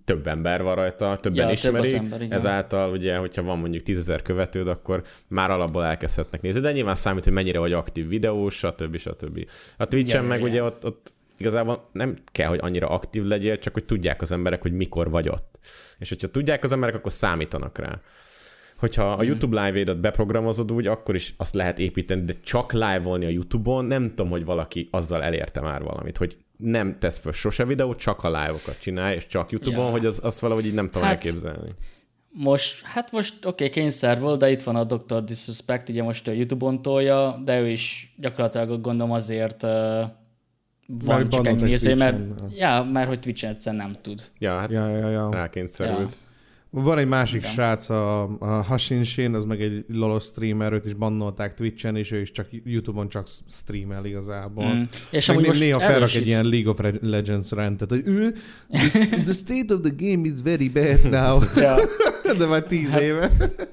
[0.04, 2.36] több ember van rajta, többen Ja, több ismeri, az ember, igen.
[2.38, 7.24] ezáltal ugye, hogyha van mondjuk 10.000 követőd, akkor már alapból elkezdhetnek nézni, de nyilván számít,
[7.24, 8.96] hogy mennyire vagy aktív videós, stb.
[8.96, 9.48] stb.
[9.76, 13.58] A Twitch-en Ja, meg ja, ugye ott, ott igazából nem kell, hogy annyira aktív legyél,
[13.58, 15.58] csak hogy tudják az emberek, hogy mikor vagy ott.
[15.98, 18.00] És hogyha tudják az emberek, akkor számítanak rá.
[18.76, 23.28] Hogyha a YouTube live-édet beprogramozod úgy, akkor is azt lehet építeni, de csak live-olni a
[23.28, 27.98] YouTube-on, nem tudom, hogy valaki azzal elérte már valamit, hogy nem tesz föl sose videót,
[27.98, 29.90] csak a live-okat csinál, és csak YouTube-on, Ja.
[29.90, 31.70] hogy az, azt valahogy így nem tudom Hát, elképzelni.
[32.36, 35.24] Most, hát most oké, okay, kényszer volt, de itt van a Dr.
[35.24, 39.70] Disrespect, ugye most a YouTube-on tolja, de ő is gyakorlatilag gondolom azért uh,
[40.86, 42.18] van Mert csak ennyi néző, mert,
[42.56, 44.20] ja, mert hogy Twitch-en egyszerűen nem tud.
[44.38, 45.30] Ja, hát Ja, ja, ja.
[45.30, 46.16] rákényszerült.
[46.76, 47.52] Van egy másik Igen.
[47.52, 52.20] srác, a, a Hashinshin, az meg egy lolos streamer, őt is bannolták Twitch-en, és ő
[52.20, 54.74] is csak YouTube-on csak streamel igazából.
[54.74, 54.82] Mm.
[55.10, 58.34] És Meg amúgy né- most néha felrak egy ilyen League of Legends rendet, hogy ő,
[58.70, 61.40] the, the state of the game is very bad now.
[61.64, 61.76] Ja,
[62.38, 63.30] De már tíz Hát- éve.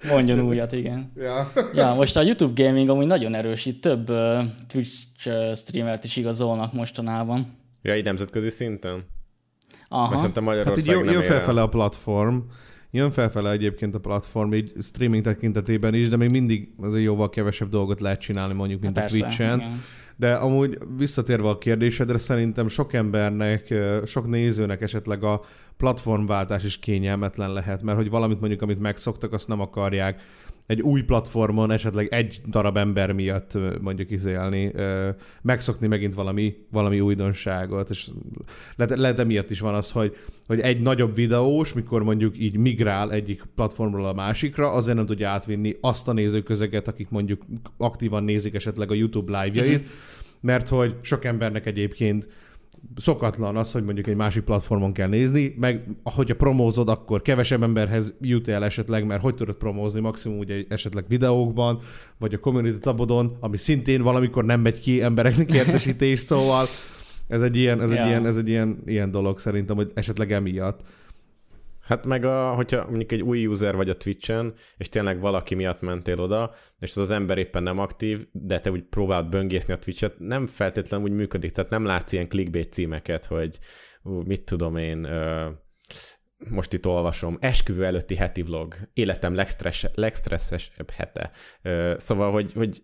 [0.10, 1.12] mondjon újat, igen.
[1.16, 1.52] Ja.
[1.74, 6.74] Ja, most a YouTube Gaming amúgy nagyon erősít, több uh, Twitch uh, streamert is igazolnak
[6.74, 7.58] mostanában.
[7.82, 8.92] Ja, így nemzetközi szinten?
[8.94, 9.06] Mert
[9.90, 12.38] Aha, szerintem Hát Magyarország így jön, nem jön felfele a platform,
[12.92, 17.70] jön felfele egyébként a platform, így streaming tekintetében is, de még mindig azért jóval kevesebb
[17.70, 19.20] dolgot lehet csinálni mondjuk, mint a persze.
[19.20, 19.60] Twitch-en.
[19.60, 19.82] igen.
[20.16, 23.74] De amúgy visszatérve a kérdésedre, szerintem sok embernek,
[24.06, 25.42] sok nézőnek esetleg a
[25.78, 30.22] platformváltás is kényelmetlen lehet, mert hogy valamit mondjuk, amit megszoktak, azt nem akarják
[30.72, 34.72] egy új platformon esetleg egy darab ember miatt mondjuk izélni,
[35.42, 38.10] megszokni megint valami, valami újdonságot, és
[38.76, 40.16] lehet, lehet emiatt is van az, hogy,
[40.48, 45.30] hogy egy nagyobb videós, mikor mondjuk így migrál egyik platformról a másikra, azért nem tudja
[45.30, 47.42] átvinni azt a nézőközeget, akik mondjuk
[47.78, 49.90] aktívan nézik esetleg a YouTube live-jait,
[50.42, 52.28] mert hogy sok embernek egyébként
[52.98, 58.16] szokatlan az, hogy mondjuk egy másik platformon kell nézni, meg hogyha promózod, akkor kevesebb emberhez
[58.22, 61.80] jut el esetleg, mert hogy tudod promózni maximum ugye esetleg videókban,
[62.18, 66.66] vagy a community tabodon, ami szintén valamikor nem megy ki embereknek értesítés, szóval
[67.28, 68.06] ez egy ilyen, ez egy Ja.
[68.08, 70.80] ilyen, ez egy ilyen, ilyen dolog szerintem, hogy esetleg emiatt.
[71.82, 75.82] Hát meg, a, hogyha mondjuk egy új user vagy a Twitch-en, és tényleg valaki miatt
[75.82, 79.78] mentél oda, és az az ember éppen nem aktív, de te úgy próbáld böngészni a
[79.78, 83.60] Twitch-et, nem feltétlenül úgy működik, tehát nem látsz ilyen clickbait címeket, hogy
[84.04, 85.08] ú, mit tudom én,
[86.50, 91.32] most itt olvasom, esküvő előtti heti vlog, életem legstressz, legstresszesebb hete.
[91.98, 92.84] Szóval, hogy, hogy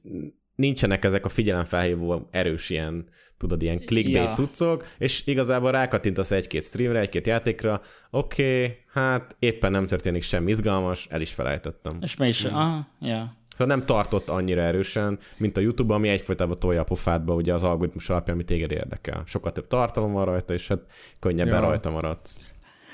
[0.57, 3.05] nincsenek ezek a figyelemfelhívó erős ilyen,
[3.37, 4.31] tudod, ilyen clickbait Ja.
[4.31, 10.51] cuccok, és igazából rákattintasz egy-két streamre, egy-két játékra, oké, okay, hát éppen nem történik semmi
[10.51, 11.97] izgalmas, el is felejtettem.
[12.01, 13.35] És mi is, aha, ja.
[13.57, 17.63] Szóval nem tartott annyira erősen, mint a YouTube, ami egyfolytában tolja a pofádba ugye az
[17.63, 19.23] algoritmus alapján, ami téged érdekel.
[19.25, 20.81] Sokkal több tartalom van rajta, és hát
[21.19, 21.67] könnyebben Ja.
[21.67, 22.39] rajta maradsz.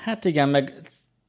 [0.04, 0.72] Hát igen, meg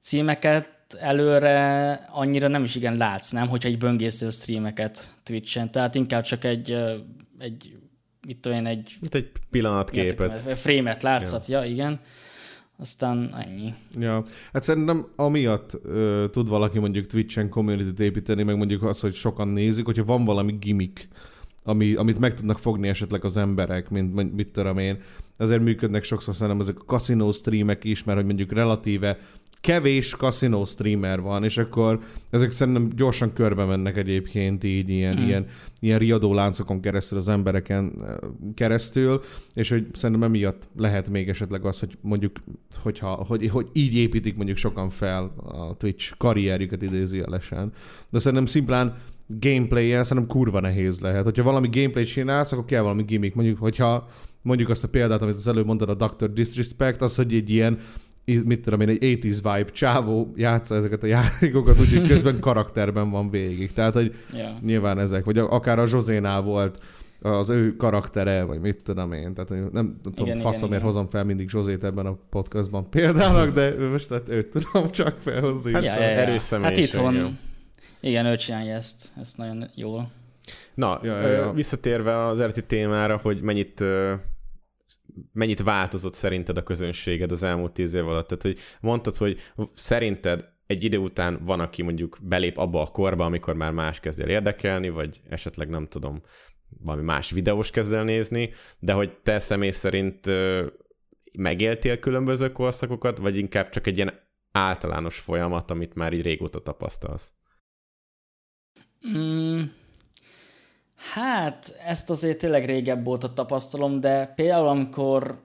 [0.01, 3.47] címeket előre annyira nem is igen látsz, nem?
[3.47, 5.71] Hogyha egy böngésző streameket Twitch-en.
[5.71, 6.71] Tehát inkább csak egy,
[7.39, 7.75] egy
[8.27, 10.57] mit tudom én, egy Itt egy pillanatképet.
[10.57, 11.63] frame-et látszat, ja.
[11.63, 11.99] ja, igen.
[12.77, 13.73] Aztán ennyi.
[13.99, 19.13] Ja, hát szerintem amiatt ö, tud valaki mondjuk Twitch-en community építeni, meg mondjuk az, hogy
[19.13, 21.07] sokan nézik, hogyha van valami gimmick,
[21.63, 24.97] ami, amit meg tudnak fogni esetleg az emberek, mint mint mit tudom én.
[25.37, 29.17] Ezért működnek sokszor szerintem ezek a casino streamek is, mert hogy mondjuk relatíve
[29.65, 31.99] kevés casino streamer van, és akkor
[32.29, 35.25] ezek szerintem gyorsan körbe mennek egyébként így ilyen, mm.
[35.25, 35.45] ilyen,
[35.79, 39.21] ilyen riadó láncokon keresztül az embereken ö, keresztül,
[39.53, 42.39] és hogy szerintem emiatt lehet még esetleg az, hogy mondjuk,
[42.81, 47.71] hogyha, hogy, hogy így építik mondjuk sokan fel a Twitch karrierjüket idézőjelesen.
[48.09, 48.97] De szerintem szimplán
[49.27, 51.23] gameplay-en szerintem kurva nehéz lehet.
[51.23, 53.35] Hogyha valami gameplay csinálsz, akkor kell valami gimmick.
[53.35, 54.07] Mondjuk, hogyha
[54.41, 56.33] mondjuk azt a példát, amit az előbb mondtad, a Dr.
[56.33, 57.79] Disrespect, az, hogy egy ilyen
[58.25, 63.29] mit tudom én, egy 80s vibe csávó játsza ezeket a játékokat, úgyhogy közben karakterben van
[63.29, 63.73] végig.
[63.73, 64.57] Tehát, hogy Ja.
[64.61, 66.79] nyilván ezek, vagy akár a Zsozénál volt
[67.21, 69.33] az ő karaktere, vagy mit tudom én.
[69.33, 70.85] Tehát nem, nem tudom, Igen, faszomért igen, igen.
[70.85, 75.73] hozom fel mindig Zsozét ebben a podcastban példának, de most hát őt tudom csak felhozni.
[75.73, 76.07] Hát, ja, ja, ja.
[76.07, 77.37] erős Hát itthon,
[77.99, 80.11] igen, ő csinálja ezt, ezt nagyon jól.
[80.73, 83.83] Na, Ja, ja, ja, visszatérve az eredeti témára, hogy mennyit
[85.33, 88.27] mennyit változott szerinted a közönséged az elmúlt tíz év alatt?
[88.27, 89.39] Tehát, hogy mondtad, hogy
[89.73, 94.19] szerinted egy idő után van, aki mondjuk belép abba a korba, amikor már más kezd
[94.19, 96.21] el érdekelni, vagy esetleg nem tudom,
[96.79, 100.29] valami más videós kezd el nézni, de hogy te személy szerint
[101.37, 104.13] megéltél különböző korszakokat, vagy inkább csak egy ilyen
[104.51, 107.33] általános folyamat, amit már így régóta tapasztalsz?
[109.07, 109.61] Mm,
[111.45, 115.41] hát, ezt azért tényleg régebb óta tapasztalom, de például amikor,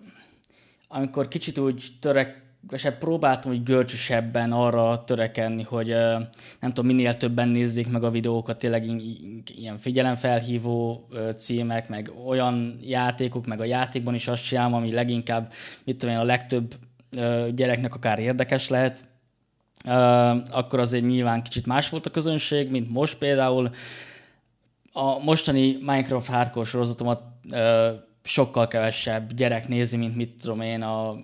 [0.88, 5.88] amikor kicsit úgy törek, és próbáltam hogy görcsösebben arra törekedni, hogy
[6.60, 8.84] nem tudom, minél többen nézzék meg a videókat, tényleg
[9.56, 15.52] ilyen figyelemfelhívó címek, meg olyan játékok, meg a játékban is azt csinálom, ami leginkább,
[15.84, 16.74] mit tudom én, a legtöbb
[17.54, 19.08] gyereknek akár érdekes lehet,
[20.50, 23.70] akkor azért nyilván kicsit más volt a közönség, mint most például.
[25.02, 27.90] A mostani Minecraft hardcore sorozatomat ö,
[28.22, 31.16] sokkal kevesebb gyerek nézi, mint mit tudom én a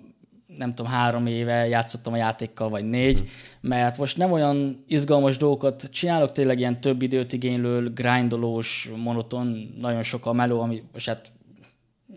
[0.57, 3.29] nem tudom, három éve játszottam a játékkal, vagy négy,
[3.61, 10.03] mert most nem olyan izgalmas dolgokat csinálok, tényleg ilyen több időt igénylő, grindolós, monoton, nagyon
[10.03, 11.31] sok a meló, ami, most hát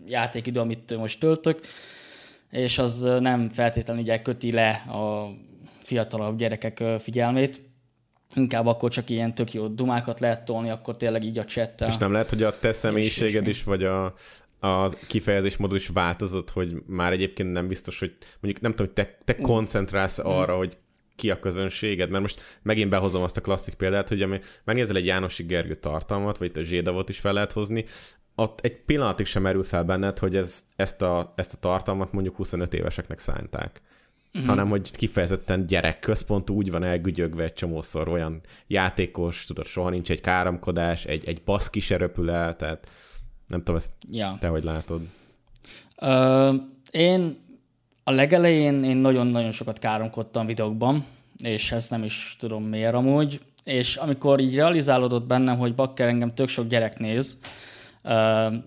[0.05, 1.59] játékidő, amit most töltök,
[2.51, 5.31] és az nem feltétlenül ugye köti le a
[5.79, 7.70] fiatalabb gyerekek figyelmét.
[8.35, 11.87] Inkább akkor csak ilyen tök jó dumákat lehet tolni, akkor tényleg így a chattel.
[11.87, 14.13] És nem lehet, hogy a te személyiséged is, vagy a,
[14.59, 19.17] a kifejezésmódod is változott, hogy már egyébként nem biztos, hogy mondjuk nem tudom, hogy te,
[19.25, 20.77] te koncentrálsz arra, hogy
[21.15, 25.05] ki a közönséged, mert most megint behozom azt a klasszik példát, hogy ami, megnézel egy
[25.05, 27.85] Jánosi Gergő tartalmat, vagy itt a Zsédavot is fel lehet hozni,
[28.35, 32.35] ott egy pillanatig sem merül fel benned, hogy ez, ezt, a, ezt a tartalmat mondjuk
[32.35, 33.81] 25 éveseknek szánták.
[34.39, 34.45] Mm.
[34.45, 40.21] hanem hogy kifejezetten gyerekközpontú, úgy van elgügyögve egy csomószor olyan játékos, tudod, soha nincs egy
[40.21, 42.87] káromkodás, egy, egy baszki se röpül el, tehát
[43.47, 44.37] nem tudom, ezt Ja.
[44.39, 45.01] te hogy látod.
[45.99, 46.53] Ö,
[46.91, 47.37] én
[48.03, 51.05] a legelején én nagyon-nagyon sokat káromkodtam videókban,
[51.43, 56.33] és ezt nem is tudom miért amúgy, és amikor így realizálódott bennem, hogy bakker engem
[56.33, 57.39] tök sok gyerek néz,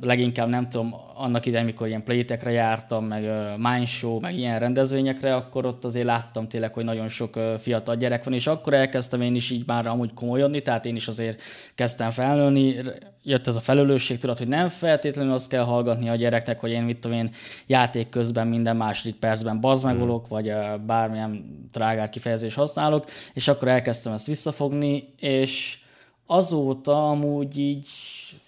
[0.01, 5.35] leginkább nem tudom, annak idején, mikor ilyen playtekre jártam, meg Mind Show, meg ilyen rendezvényekre,
[5.35, 9.21] akkor ott azért láttam tényleg, hogy nagyon sok ö, fiatal gyerek van, és akkor elkezdtem
[9.21, 11.43] én is így már amúgy komolyodni, tehát én is azért
[11.75, 12.77] kezdtem felnőni,
[13.23, 16.83] jött ez a felelősség, tudod, hogy nem feltétlenül azt kell hallgatni a gyereknek, hogy én
[16.83, 17.31] mit tudom én
[17.67, 24.13] játék közben minden második percben bazmegolok, vagy ö, bármilyen trágár kifejezés használok, és akkor elkezdtem
[24.13, 25.79] ezt visszafogni, és
[26.27, 27.89] azóta amúgy így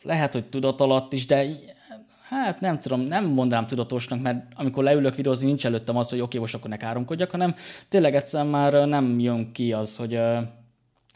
[0.06, 1.46] lehet, hogy tudat alatt is, de
[2.28, 6.38] hát nem tudom, nem mondanám tudatosnak, mert amikor leülök videózni, nincs előttem az, hogy oké,
[6.38, 7.54] most akkor ne káromkodjak, hanem
[7.88, 10.14] tényleg egyszerűen már nem jön ki az, hogy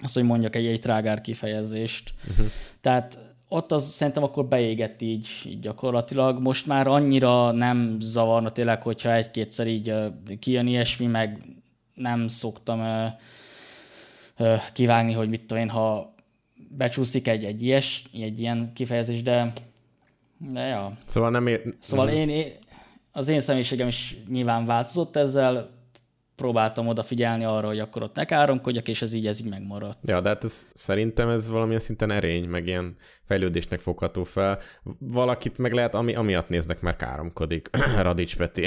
[0.02, 2.14] az, hogy mondjak egy, egy trágár kifejezést.
[2.30, 2.46] Uh-huh.
[2.80, 6.40] Tehát ott az szerintem akkor beégett így, így gyakorlatilag.
[6.40, 9.94] Most már annyira nem zavarna tényleg, hogyha egy-kétszer így
[10.38, 11.44] kijön ilyesmi, meg
[11.94, 12.82] nem szoktam
[14.72, 16.09] kivágni, hogy mit tudom én, ha
[16.76, 19.52] becsúszik egy, egy, ilyes, egy ilyen kifejezés, de,
[20.38, 20.92] de ja.
[21.06, 21.74] Szóval nem ér...
[21.78, 22.52] Szóval én, én,
[23.12, 25.70] az én személyiségem is nyilván változott ezzel,
[26.40, 29.98] próbáltam odafigyelni arra, hogy akkor ott ne káromkodjak, és ez így, ez így megmaradt.
[30.08, 34.58] Ja, de hát ez, szerintem ez valamilyen szinten erény, meg ilyen fejlődésnek fogható fel.
[34.98, 37.68] Valakit meg lehet, ami, amiatt néznek, mert káromkodik.
[38.02, 38.66] Radics Peti.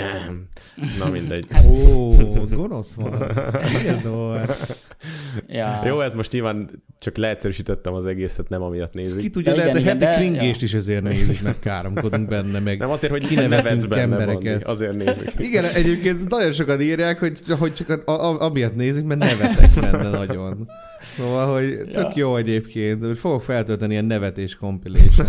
[1.00, 1.46] Na mindegy.
[1.68, 2.12] Ó,
[2.50, 3.32] gonosz van.
[5.48, 5.82] Ja.
[5.86, 9.20] Jó, ez most nyilván csak leegyszerűsítettem az egészet, nem amiatt nézik.
[9.20, 12.60] Ki tudja, Ja, lehet, igen, hogy heti de- kringést is ezért nézik, mert káromkodunk benne,
[12.60, 14.44] meg Nem azért, hogy kinevetünk benne embereket.
[14.44, 15.32] Bandi, azért nézik.
[15.38, 20.10] Igen, egyébként nagyon sokan írják, hogy, hogy csak a, a, amiatt nézik, mert nevetek benne
[20.10, 20.70] nagyon.
[21.18, 22.12] Szóval, hogy tök Ja.
[22.16, 25.28] jó egyébként, hogy fogok feltölteni ilyen nevetés compilation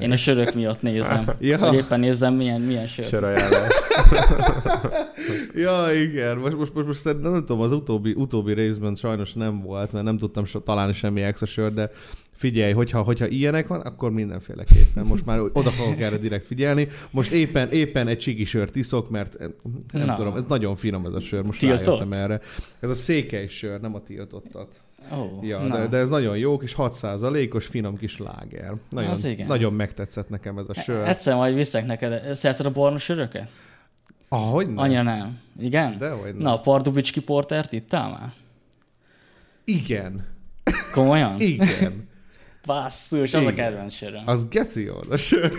[0.00, 1.24] Én a sörök miatt nézem.
[1.40, 1.58] Ja.
[1.58, 3.08] Vagy éppen nézem, milyen, milyen sört.
[3.08, 3.72] Sörajánlás.
[5.54, 6.36] Ja, igen.
[6.36, 10.04] Most, most, most, most szerintem nem tudom, az utóbbi, utóbbi részben sajnos nem volt, mert
[10.04, 11.90] nem tudtam so, találni semmi extra sört, de
[12.42, 15.04] figyelj, hogyha, hogyha ilyenek van, akkor mindenféleképpen.
[15.06, 16.88] Most már oda fogok erre direkt figyelni.
[17.10, 19.48] Most éppen, éppen egy csigi sört iszok, mert eh,
[19.92, 20.14] nem Na.
[20.14, 21.84] tudom, ez nagyon finom ez a sör, most Tiltott?
[21.86, 22.40] rájöttem erre.
[22.80, 24.74] Ez a székely sör, nem a tiltottat.
[25.16, 25.76] Ó, Ja, na.
[25.78, 28.74] de, de, ez nagyon jó, kis 6%-os finom kis láger.
[28.90, 29.46] Nagyon, Az igen.
[29.46, 31.08] nagyon megtetszett nekem ez a sör.
[31.08, 32.34] Egyszer majd viszek neked.
[32.34, 33.48] Szereted a barna söröket?
[34.28, 34.78] Ahogy nem?
[34.78, 35.38] Annyira nem.
[35.60, 35.96] Igen?
[35.98, 36.42] Dehogy nem.
[36.42, 38.32] Na, a Pardubicski portert ittál már?
[39.64, 40.24] Igen.
[40.92, 41.34] Komolyan?
[41.40, 42.08] Igen.
[42.66, 43.54] Basszus, az a Igen.
[43.54, 44.22] kedvenc söröm.
[44.26, 45.52] Az geci jó, a sör.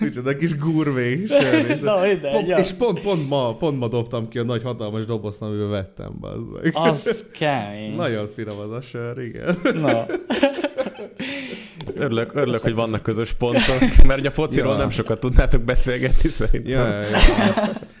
[0.00, 1.80] Micsoda kis gurvé sör.
[1.82, 2.56] Na, mindegy, Pont, ja.
[2.58, 6.12] és pont, pont, ma, pont ma dobtam ki a nagy hatalmas dobozt, amiben vettem.
[6.20, 6.70] Bazd meg.
[6.74, 7.94] Az kemény.
[7.94, 9.56] Nagyon finom az a sör, igen.
[9.80, 10.06] Na,
[11.98, 14.78] Örülök, örülök hogy vannak közös pontok, mert ugye a fociról Ja.
[14.78, 16.70] nem sokat tudnátok beszélgetni szerintem.
[16.72, 17.18] Ja, ja, ja.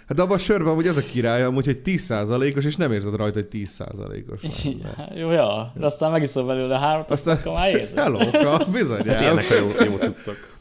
[0.08, 3.38] Hát abban a sörben amúgy az a király, amúgy, hogy 10%-os, és nem érzed rajta,
[3.38, 4.40] hogy 10%-os.
[4.62, 5.20] van benne.
[5.20, 5.72] jó, ja.
[5.76, 7.98] De aztán megiszol belőle hármat, aztán Aztán- akkor már érzed.
[7.98, 8.18] Hello,
[8.72, 9.06] bizony.
[9.06, 10.56] Hát ilyenek a jó, jó cuccok.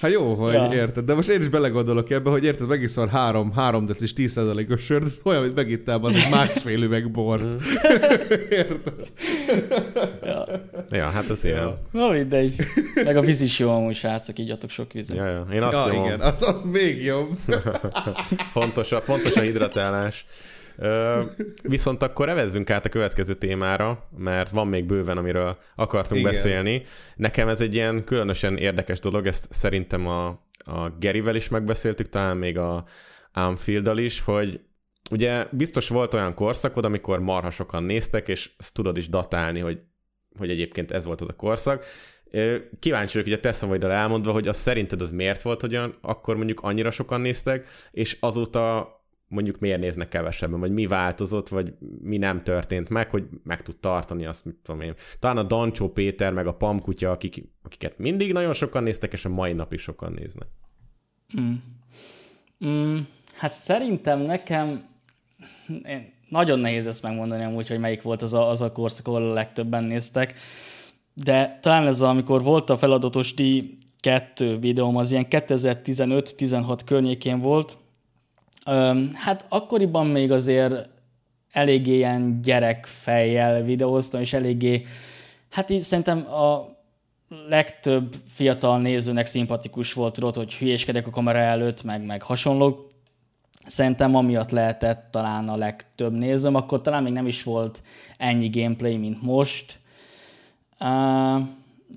[0.00, 0.68] Hát jó, hogy Ja.
[0.72, 5.04] érted, de most én is belegondolok ebbe, hogy érted, megiszol három, három decis 10%-os sört,
[5.04, 7.44] ez olyan, mint megittál az másfél üveg bort.
[10.22, 10.46] Ja.
[10.90, 11.78] Ja, hát ez ilyen.
[11.92, 12.54] Na mindegy.
[13.04, 15.16] Meg a víz is jó amúgy, srácok, így adtok sok vizet.
[15.16, 15.46] Ja, ja.
[15.52, 16.04] Én azt ja, nyomom.
[16.04, 17.28] igen, az, az még jobb.
[18.52, 20.26] Fontos a, fontos a hidratálás.
[21.62, 26.32] Viszont akkor evezzünk át a következő témára, mert van még bőven, amiről akartunk Igen.
[26.32, 26.82] beszélni.
[27.16, 30.26] Nekem ez egy ilyen különösen érdekes dolog, ezt szerintem a,
[30.64, 32.84] a Gerivel is megbeszéltük, talán még a
[33.32, 34.60] Anfield-dal is, hogy
[35.10, 39.78] ugye biztos volt olyan korszakod, amikor marha sokan néztek, és ezt tudod is datálni, hogy,
[40.38, 41.84] hogy egyébként ez volt az a korszak.
[42.78, 45.94] Kíváncsi vagyok, hogy a te szavaiddal elmondva, hogy az szerinted az miért volt, hogy olyan,
[46.00, 48.94] akkor mondjuk annyira sokan néztek, és azóta
[49.30, 53.76] mondjuk miért néznek kevesebben, vagy mi változott, vagy mi nem történt meg, hogy meg tud
[53.76, 54.94] tartani azt, mit tudom én.
[55.18, 59.28] Talán a Dancsó Péter, meg a Pamkutya, akik, akiket mindig nagyon sokan néztek, és a
[59.28, 60.48] mai nap is sokan néznek.
[62.66, 62.98] Mm,
[63.34, 64.88] hát szerintem nekem
[65.84, 69.30] én, nagyon nehéz ezt megmondani amúgy, hogy melyik volt az a, az a korszak, ahol
[69.30, 70.34] a legtöbben néztek.
[71.14, 77.76] De talán ez, amikor volt a feladatos díj kettő videóm, az ilyen 2015-16 környékén volt.
[79.14, 80.88] Hát akkoriban még azért
[81.50, 84.86] eléggé ilyen gyerekfejjel videóztam, és eléggé,
[85.50, 86.78] hát így szerintem a
[87.48, 92.88] legtöbb fiatal nézőnek szimpatikus volt, tudod, hogy hülyéskedek a kamera előtt, meg, meg hasonlók.
[93.66, 97.82] Szerintem amiatt lehetett talán a legtöbb nézőm, akkor talán még nem is volt
[98.16, 99.78] ennyi gameplay, mint most.
[100.80, 101.40] Uh,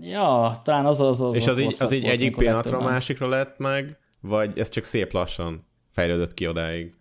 [0.02, 3.58] ja, talán az az az és az így, az így egyik pillanatra a másikra lett
[3.58, 6.94] meg, vagy ez csak szép lassan fejlődött ki odáig?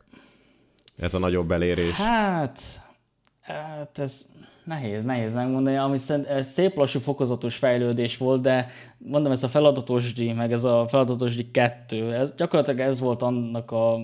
[0.97, 1.95] Ez a nagyobb elérés.
[1.95, 2.61] Hát,
[3.41, 4.27] hát ez
[4.65, 8.67] nehéz, nehéz megmondani, ami szerint szép lassú fokozatos fejlődés volt, de
[8.99, 13.23] mondom, ez a feladatos díj, meg ez a feladatos díj kettő, ez gyakorlatilag ez volt
[13.23, 13.99] annak a,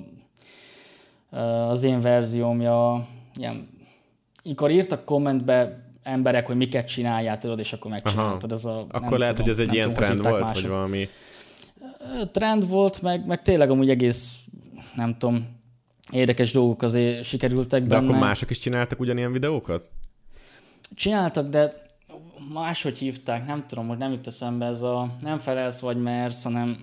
[1.68, 3.68] az én verziómja, ilyen,
[4.44, 8.52] mikor írtak kommentbe emberek, hogy miket csináljál, tudod, és akkor megcsináltad.
[8.52, 10.62] Ez a, nem Akkor lehet, tudom, hogy ez egy nem ilyen tudom, trend volt, mások.
[10.62, 11.08] vagy valami...
[12.32, 14.38] trend volt, meg, meg tényleg amúgy egész,
[14.94, 15.46] nem tudom,
[16.10, 18.06] érdekes dolgok azért sikerültek De benne.
[18.06, 19.88] akkor mások is csináltak ugyanilyen videókat?
[20.94, 21.72] Csináltak, de
[22.52, 26.78] máshogy hívták, nem tudom, hogy nem jut eszembe ez a nem felelsz vagy mersz, hanem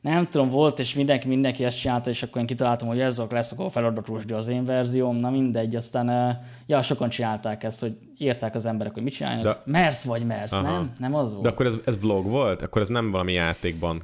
[0.00, 3.52] nem tudom, volt, és mindenki, mindenki ezt csinálta, és akkor én kitaláltam, hogy ez lesz
[3.52, 6.36] akkor a feladatos, de az én verzióm, na mindegy, aztán eh,
[6.66, 9.44] ja, sokan csinálták ezt, hogy írták az emberek, hogy mit csinálnak.
[9.44, 9.62] De...
[9.64, 10.72] Mersz vagy mersz, Aha.
[10.72, 10.92] nem?
[10.98, 11.42] Nem az volt?
[11.44, 12.62] De akkor ez, ez vlog volt?
[12.62, 14.02] Akkor ez nem valami játékban?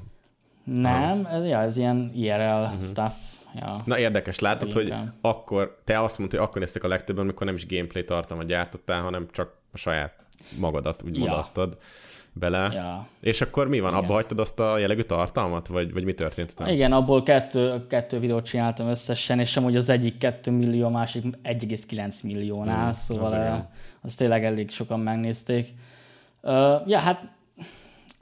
[0.73, 2.81] Nem, ez, ja, ez ilyen IRL uh-huh.
[2.81, 3.12] stuff.
[3.55, 3.77] Ja.
[3.85, 5.14] Na érdekes, látod, hogy Inkább.
[5.21, 9.03] akkor, te azt mondtad, hogy akkor néztek a legtöbben, amikor nem is gameplay tartalmat gyártottál,
[9.03, 10.14] hanem csak a saját
[10.59, 11.39] magadat úgy Ja.
[11.39, 11.77] adtad
[12.33, 12.71] bele.
[12.73, 13.09] Ja.
[13.21, 13.91] És akkor mi van?
[13.91, 14.05] Igen.
[14.05, 15.66] Abba hagytad azt a jellegű tartalmat?
[15.66, 16.71] Vagy, vagy mi történt utána?
[16.71, 21.25] Igen, abból kettő, kettő videót csináltam összesen, és amúgy az egyik 2 millió, a másik
[21.43, 23.61] 1,9 milliónál, mm, szóval az
[24.03, 25.75] az tényleg elég sokan megnézték.
[26.43, 26.53] Uh,
[26.87, 27.29] ja, hát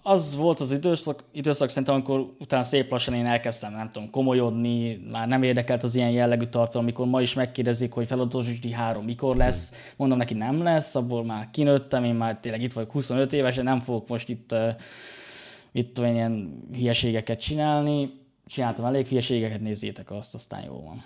[0.09, 5.01] az volt az időszak, időszak szerintem, amikor utána szép lassan én elkezdtem, nem tudom, komolyodni,
[5.11, 9.05] már nem érdekelt az ilyen jellegű tartalom, amikor ma is megkérdezik, hogy feladatos díj 3
[9.05, 13.33] mikor lesz, mondom neki nem lesz, abból már kinőttem, én már tényleg itt vagyok 25
[13.33, 14.55] évesen, nem fogok most itt
[15.73, 18.11] itt én ilyen hülyeségeket csinálni.
[18.47, 21.05] Csináltam elég hülyeségeket, nézzétek azt, aztán jó van.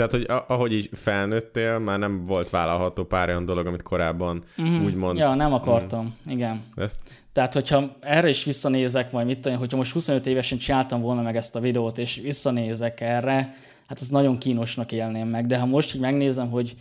[0.00, 4.44] Tehát, hogy a- ahogy így felnőttél, már nem volt vállalható pár olyan dolog, amit korábban
[4.62, 4.84] mm-hmm.
[4.84, 5.18] úgymond...
[5.18, 6.32] Ja, nem akartam, mm.
[6.32, 6.62] igen.
[6.74, 7.00] Ezt,
[7.32, 11.36] Tehát, hogyha erre is visszanézek, vagy mit tudom, hogyha most 25 évesen csináltam volna meg
[11.36, 13.54] ezt a videót, és visszanézek erre,
[13.86, 15.46] hát ez nagyon kínosnak élném meg.
[15.46, 16.76] De ha most így megnézem, hogy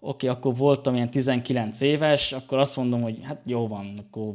[0.00, 4.32] oké, okay, akkor voltam ilyen 19 éves, akkor azt mondom, hogy hát jó van, akkor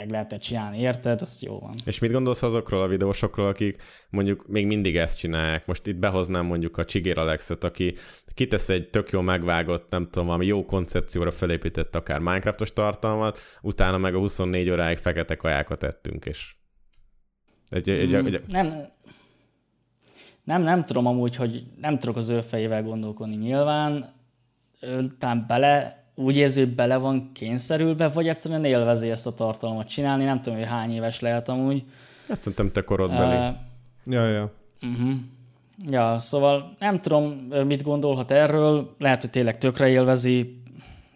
[0.00, 1.20] meg lehetett csinálni, érted?
[1.20, 1.74] Az jó van.
[1.84, 5.66] és mit gondolsz azokról a videósokról, akik mondjuk még mindig ezt csinálják?
[5.66, 7.94] Most itt behoznám mondjuk a Csigér Alexet, aki
[8.34, 13.98] kitesz egy tök jó megvágott, nem tudom, valami jó koncepcióra felépített akár Minecraftos tartalmat, utána
[13.98, 16.54] meg a 24 óráig fekete kajákat ettünk, és
[17.68, 18.88] egy, egy, egy, egy, Nem,
[20.44, 24.14] nem, nem tudom amúgy, hogy nem tudok az ő fejével gondolkodni nyilván.
[24.80, 29.88] Ő talán bele, úgy érzi, hogy bele van kényszerülve, vagy egyszerűen élvezi ezt a tartalmat
[29.88, 30.24] csinálni.
[30.24, 31.84] Nem tudom, hogy hány éves lehet amúgy.
[32.28, 33.48] hát szerintem te korodbeli.
[33.48, 33.54] Uh,
[34.04, 34.52] Ja, ja.
[35.90, 37.24] ja, szóval nem tudom,
[37.66, 38.94] mit gondolhat erről.
[38.98, 40.62] Lehet, hogy tényleg tökre élvezi.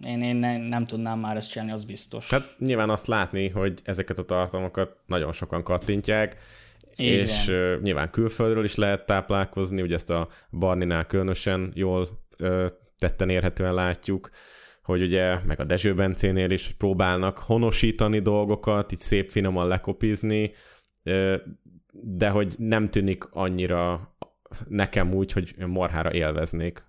[0.07, 2.31] Én, én ne, nem tudnám már ezt csinálni, az biztos.
[2.31, 6.37] Hát nyilván azt látni, hogy ezeket a tartalmakat nagyon sokan kattintják,
[6.97, 7.79] Így és van.
[7.83, 12.67] nyilván külföldről is lehet táplálkozni, ugye ezt a Barninál különösen jól uh,
[12.99, 14.31] tetten érhetően látjuk,
[14.85, 20.53] hogy ugye, meg a Dezső Bencénél is próbálnak honosítani dolgokat, így szép finoman lekopizni,
[21.93, 24.15] de hogy nem tűnik annyira
[24.69, 26.85] nekem úgy, hogy marhára élveznék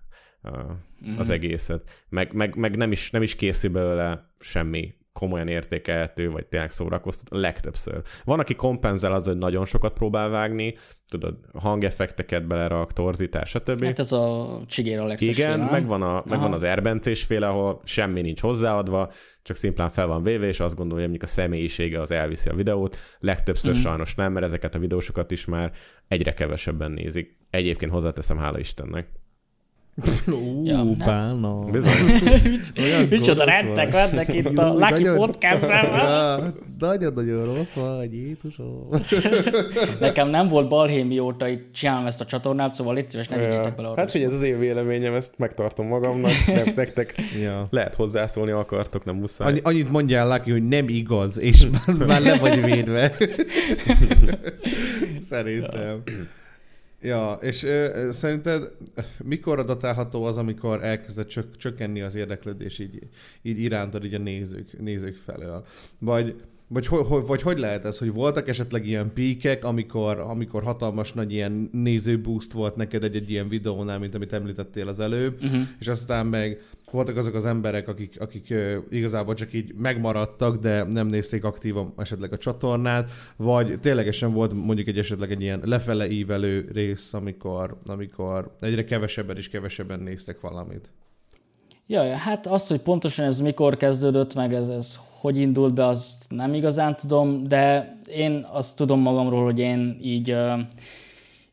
[1.18, 2.06] az egészet.
[2.10, 7.40] Meg, meg, meg nem, is, nem is készül belőle semmi komolyan értékelhető, vagy tényleg szórakoztat
[7.40, 8.02] legtöbbször.
[8.24, 10.76] Van, aki kompenzál az, hogy nagyon sokat próbál vágni,
[11.10, 13.84] tudod, hangeffekteket belerak, torzítás, stb.
[13.84, 18.42] Hát ez a Csigér Alexis Igen, megvan, a, megvan az erbencés féle, ahol semmi nincs
[18.42, 19.12] hozzáadva,
[19.42, 22.56] csak szimplán fel van véve, és azt gondolja, hogy mondjuk a személyisége az elviszi a
[22.56, 22.98] videót.
[23.20, 23.80] Legtöbbször mm.
[23.80, 25.72] sajnos nem, mert ezeket a videósokat is már
[26.08, 27.38] egyre kevesebben nézik.
[27.50, 29.08] Egyébként hozzáteszem, hála Istennek.
[30.28, 31.60] Ú, Ja, hát- bána.
[31.60, 32.22] Bizony.
[32.82, 35.86] Olyan Micsoda rettek vannak itt a Lucky nagyon- Podcastben.
[35.94, 38.90] Ja, Nagyon-nagyon rossz vagy, Jézusom.
[40.00, 43.76] Nekem nem volt balhé mióta itt csinálom ezt a csatornát, szóval légy szíves, ne vigyétek
[43.76, 43.94] bele.
[43.96, 47.68] Hát figyelj, ez az én véleményem, ezt megtartom magamnak, nem, nektek Ja.
[47.70, 49.48] lehet hozzászólni, akartok, nem muszáj.
[49.48, 53.16] Annyi, annyit mondjál, Lucky, hogy nem igaz, és már, már le vagy védve.
[55.22, 55.82] Szerintem.
[55.82, 55.92] Ja,
[57.42, 58.72] és ö, szerinted
[59.24, 63.00] mikor datálható az, amikor elkezdett csök, csökkenni az érdeklődés így,
[63.42, 65.66] így irántad így a nézők, nézők felől?
[66.00, 66.36] Vagy,
[66.68, 71.14] vagy, hogy, hogy, vagy hogy lehet ez, hogy voltak esetleg ilyen píkek, amikor, amikor hatalmas
[71.14, 75.62] nagy ilyen nézőboost volt neked egy-egy ilyen videónál, mint amit említettél az előbb, uh-huh.
[75.80, 78.54] és aztán meg voltak azok az emberek, akik, akik
[78.90, 84.88] igazából csak így megmaradtak, de nem nézték aktívan esetleg a csatornát, vagy ténylegesen volt mondjuk
[84.88, 90.90] egy esetleg egy ilyen lefele ívelő rész, amikor, amikor egyre kevesebben és kevesebben néztek valamit.
[91.88, 96.26] Jaj, hát az, hogy pontosan ez mikor kezdődött, meg ez, ez hogy indult be, azt
[96.30, 100.36] nem igazán tudom, de én azt tudom magamról, hogy én így,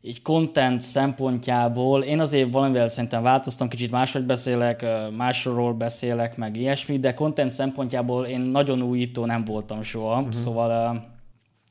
[0.05, 4.85] így content szempontjából, én azért valamivel szerintem változtam, kicsit máshogy beszélek,
[5.17, 10.33] másról beszélek, meg ilyesmi, de content szempontjából én nagyon újító nem voltam soha, uh-huh.
[10.33, 11.01] szóval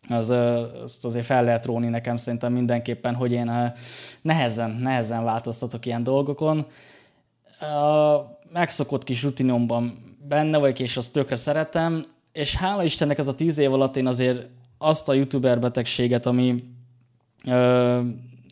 [0.08, 0.30] az,
[0.82, 3.72] azt azért fel lehet róni nekem szerintem mindenképpen, hogy én
[4.22, 6.66] nehezen, nehezen változtatok ilyen dolgokon
[8.52, 13.58] megszokott kis rutinomban benne vagyok, és azt tökre szeretem, és hála Istennek ez a tíz
[13.58, 14.46] év alatt én azért
[14.78, 16.54] azt a youtuber betegséget, ami
[17.46, 18.00] ö,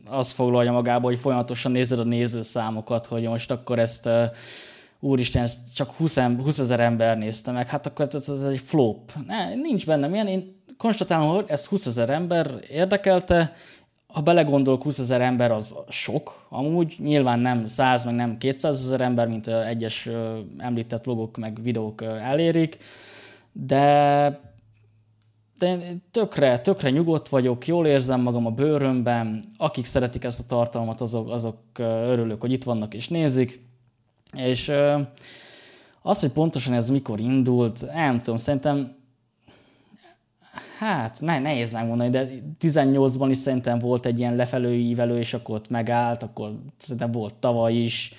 [0.06, 4.24] azt foglalja magába, hogy folyamatosan nézed a nézőszámokat, hogy most akkor ezt ö,
[5.00, 8.62] úristen, ezt csak 20, em- 20 ezer ember nézte meg, hát akkor ez, ez egy
[8.64, 9.12] flop.
[9.26, 13.52] Ne, nincs benne ilyen, én konstatálom, hogy ez 20 ezer ember érdekelte,
[14.06, 19.00] ha belegondolok, 20 ezer ember az sok, amúgy nyilván nem 100, meg nem 200 ezer
[19.00, 20.08] ember, mint egyes
[20.58, 22.78] említett vlogok, meg videók elérik,
[23.52, 24.40] de
[25.60, 30.46] de én tökre, tökre nyugodt vagyok, jól érzem magam a bőrömben, akik szeretik ezt a
[30.46, 33.62] tartalmat, azok, azok örülök, hogy itt vannak és nézik,
[34.32, 34.72] és
[36.02, 38.98] az, hogy pontosan ez mikor indult, nem tudom, szerintem
[40.78, 42.28] Hát, ne, nehéz megmondani, de
[42.60, 47.34] 18-ban is szerintem volt egy ilyen lefelő ívelő, és akkor ott megállt, akkor szerintem volt
[47.34, 48.14] tavaly is.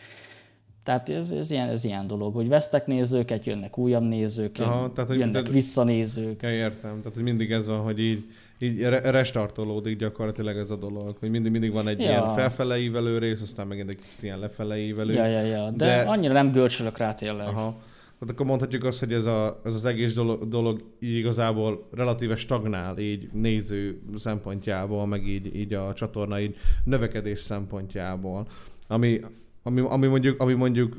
[0.84, 5.10] Tehát ez, ez, ilyen, ez ilyen dolog, hogy vesztek nézőket, jönnek újabb nézők, Aha, tehát,
[5.10, 6.42] hogy- jönnek de- visszanézők.
[6.42, 6.98] Ja, értem.
[6.98, 8.24] Tehát hogy mindig ez van, hogy így,
[8.60, 12.06] így re- restartolódik gyakorlatilag ez a dolog, hogy mindig, mindig van egy Ja.
[12.10, 15.14] ilyen felfele ívelő rész, aztán megint egy kicsit ilyen lefele ívelő.
[15.14, 15.70] Ja, ja, ja.
[15.70, 17.48] De, De- de annyira nem görcsölök rá tényleg.
[17.48, 17.76] Aha.
[18.20, 22.36] Tehát akkor mondhatjuk azt, hogy ez, a, ez az egész dolog, dolog így igazából relatíve
[22.36, 28.48] stagnál, így néző szempontjából, meg így, így a csatorna így növekedés szempontjából.
[28.88, 29.20] Ami,
[29.64, 30.98] ami, ami, mondjuk, ami mondjuk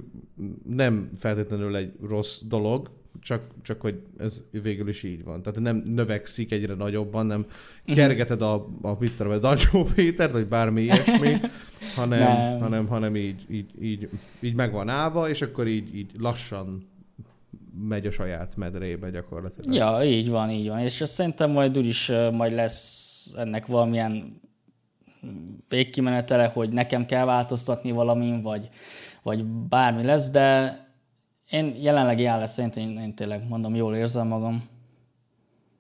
[0.69, 2.91] nem feltétlenül egy rossz dolog,
[3.21, 5.43] csak, csak hogy ez végül is így van.
[5.43, 7.47] Tehát nem növekszik egyre nagyobban, nem
[7.87, 11.37] kergeted a, a mit tudom, a Dancsó Pétert, vagy bármi ilyesmi,
[11.97, 12.61] hanem, Nem.
[12.61, 14.09] hanem, hanem így, így, így,
[14.41, 16.91] így meg van állva, és akkor így, így lassan
[17.89, 19.75] megy a saját medrébe gyakorlatilag.
[19.75, 20.79] Ja, így van, így van.
[20.79, 24.41] És ezt szerintem majd úgyis majd lesz ennek valamilyen
[25.69, 28.69] végkimenetele, hogy nekem kell változtatni valamin, vagy,
[29.23, 30.77] vagy bármi lesz, de
[31.51, 34.71] én jelenlegi áll szerintem én, én tényleg mondom, jól érzem magam.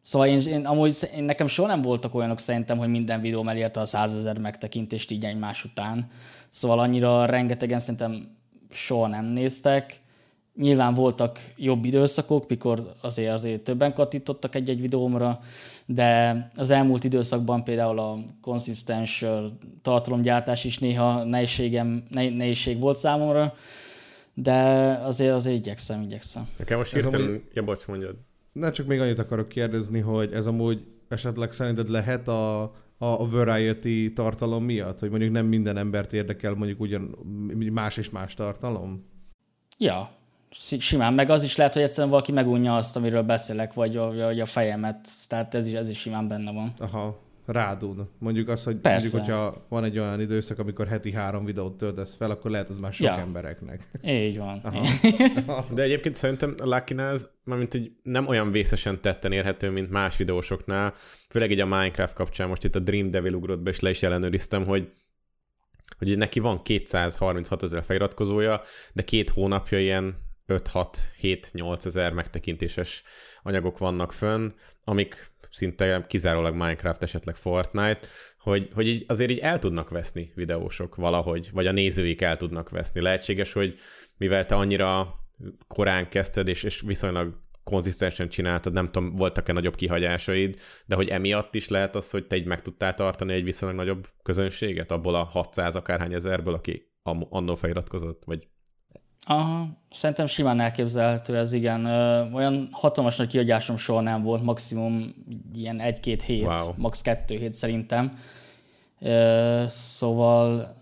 [0.03, 3.81] Szóval én, én amúgy én, nekem soha nem voltak olyanok szerintem, hogy minden videóm elérte
[3.81, 6.11] a százezer megtekintést így egymás után.
[6.49, 8.37] Szóval annyira rengetegen szerintem
[8.71, 10.02] soha nem néztek.
[10.55, 15.41] Nyilván voltak jobb időszakok, mikor azért, azért többen kattintottak egy-egy videómra,
[15.87, 19.25] de az elmúlt időszakban például a konszisztens
[19.83, 23.55] tartalomgyártás is néha nehézségem, ne, nehézség volt számomra,
[24.35, 24.53] de
[25.03, 26.49] azért azért igyekszem, igyekszem.
[26.59, 27.27] Nekem most hirtelen...
[27.27, 28.15] amúgy- Ja, bocs, mondjad.
[28.53, 33.29] Na, csak még annyit akarok kérdezni, hogy ez amúgy esetleg szerinted lehet a, a, a
[33.31, 34.99] variety tartalom miatt?
[34.99, 37.17] Hogy mondjuk nem minden embert érdekel mondjuk ugyan
[37.73, 39.05] más és más tartalom?
[39.79, 40.11] Ja,
[40.55, 44.41] simán, meg az is lehet, hogy egyszerűen valaki megunja azt, amiről beszélek, vagy a, vagy
[44.41, 46.73] a fejemet, tehát ez is, ez is simán benne van.
[46.79, 47.21] Aha.
[47.47, 48.09] rádun.
[48.19, 49.17] Mondjuk az, hogy Persze.
[49.17, 52.79] mondjuk, hogyha van egy olyan időszak, amikor heti három videót töltesz fel, akkor lehet az
[52.79, 53.19] már sok Ja.
[53.19, 53.81] embereknek.
[54.05, 54.63] Így van.
[55.75, 60.17] De egyébként szerintem a lucky ez, mármint hogy nem olyan vészesen tetten érhető, mint más
[60.17, 60.93] videósoknál,
[61.29, 64.03] főleg így a Minecraft kapcsán, most itt a Dream Devil ugrott be, és le is
[64.03, 64.89] ellenőriztem, hogy
[65.99, 68.61] hogy neki van 236 ezer feliratkozója,
[68.93, 70.17] de két hónapja ilyen
[70.59, 73.03] 5-6-7-8 ezer megtekintéses
[73.43, 74.51] anyagok vannak fönn,
[74.85, 77.99] amik szinte kizárólag Minecraft, esetleg Fortnite,
[78.39, 82.71] hogy, hogy így azért így el tudnak veszni videósok valahogy, vagy a nézőik el tudnak
[82.71, 83.01] veszni.
[83.01, 83.79] Lehetséges, hogy
[84.17, 85.15] mivel te annyira
[85.67, 91.55] korán kezdted, és, és viszonylag konzisztensen csináltad, nem tudom, voltak-e nagyobb kihagyásaid, de hogy emiatt
[91.55, 95.25] is lehet az, hogy te így meg tudtál tartani egy viszonylag nagyobb közönséget, abból a
[95.25, 96.91] 600 akárhány ezerből, aki
[97.29, 98.49] annó feliratkozott, vagy
[99.27, 101.85] Aha, szerintem simán elképzelhető ez, igen.
[101.85, 105.15] Ö, olyan hatalmas nagy kiadásom soha nem volt, maximum
[105.55, 106.73] ilyen egy-két hét, Wow.
[106.77, 107.03] max.
[107.03, 108.19] kettő hét szerintem.
[109.01, 110.75] Ö, Szóval,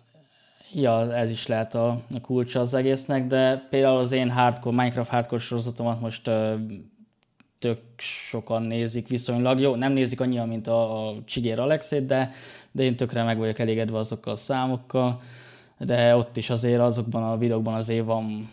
[0.75, 5.11] ja, ez is lehet a, a kulcsa az egésznek, de például az én hardcore, Minecraft
[5.11, 6.55] hardcore sorozatomat most ö,
[7.59, 9.59] tök sokan nézik viszonylag.
[9.61, 12.31] Jó, nem nézik annyian, mint a, a Csigér Alexét, de,
[12.73, 15.21] de én tökre meg vagyok elégedve azokkal a számokkal
[15.85, 18.51] de ott is azért azokban a videókban azért van,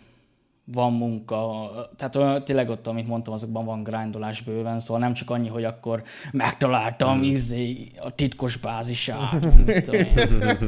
[0.64, 5.48] van munka, tehát tényleg ott, amit mondtam, azokban van grindolás bőven, szóval nem csak annyi,
[5.48, 6.02] hogy akkor
[6.32, 7.30] megtaláltam Hmm.
[7.30, 9.44] izé, a titkos bázisát,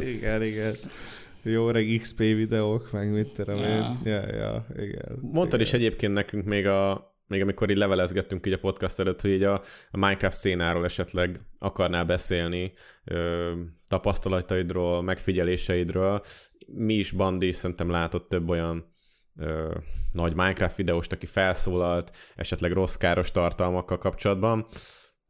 [0.03, 0.73] igen, igen.
[1.43, 3.67] Jó reg XP videók, meg mit tudom Ja.
[3.67, 3.99] én.
[4.13, 5.19] Ja, ja, igen.
[5.33, 9.31] Mondtad is egyébként nekünk még a még amikor így levelezgettünk így a podcast előtt, hogy
[9.31, 9.53] így a,
[9.91, 12.73] a Minecraft szénáról esetleg akarnál beszélni,
[13.05, 13.51] ö,
[13.89, 16.23] tapasztalataidról, megfigyeléseidről.
[16.73, 18.85] Mi is Bandi szerintem látott több olyan
[19.37, 19.75] ö,
[20.13, 24.67] nagy Minecraft videóst, aki felszólalt, esetleg rossz káros tartalmakkal kapcsolatban,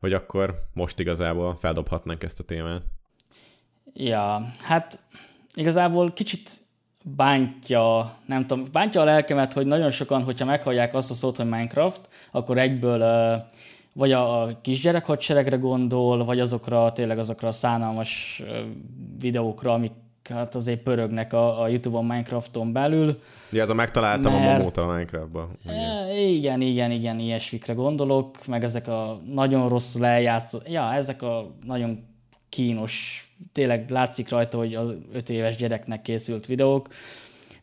[0.01, 2.83] hogy akkor most igazából feldobhatnánk ezt a témát.
[3.93, 4.99] Ja, hát
[5.55, 6.51] igazából kicsit
[7.05, 11.49] bántja, nem tudom, bántja a lelkemet, hogy nagyon sokan, hogyha meghallják azt a szót, hogy
[11.49, 13.43] Minecraft, akkor egyből uh,
[13.93, 18.43] vagy a, kisgyerek hadseregre gondol, vagy azokra, tényleg azokra a szánalmas
[19.19, 19.93] videókra, amik
[20.31, 23.21] hát azért pörögnek a, a YouTube-on Minecrafton belül.
[23.53, 25.49] Ja, ez a megtaláltam Mert- a momót a Minecraftban.
[25.65, 25.77] Igen.
[25.77, 31.51] E, igen, igen, igen, ilyesmikre gondolok, meg ezek a nagyon rosszul eljátszott, ja, ezek a
[31.67, 32.05] nagyon
[32.49, 36.89] kínos, tényleg látszik rajta, hogy az öt éves gyereknek készült videók,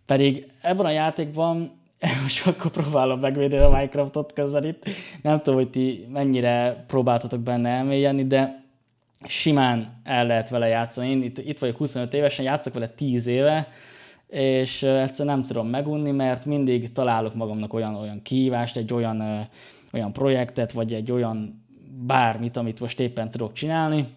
[0.06, 1.72] pedig ebben a játékban
[2.24, 4.84] most akkor próbálom megvédeni a Minecraftot közben itt.
[5.22, 8.66] Nem tudom, hogy ti mennyire próbáltatok benne elmélyenni, de
[9.26, 11.10] simán el lehet vele játszani.
[11.10, 13.68] Én itt, itt vagyok 25 évesen, játszok vele 10 éve,
[14.28, 19.50] és egyszerűen nem tudom megunni, mert mindig találok magamnak olyan, olyan kihívást, egy olyan,
[19.94, 21.66] olyan projektet, vagy egy olyan
[22.06, 24.08] bármit, amit most éppen tudok csinálni,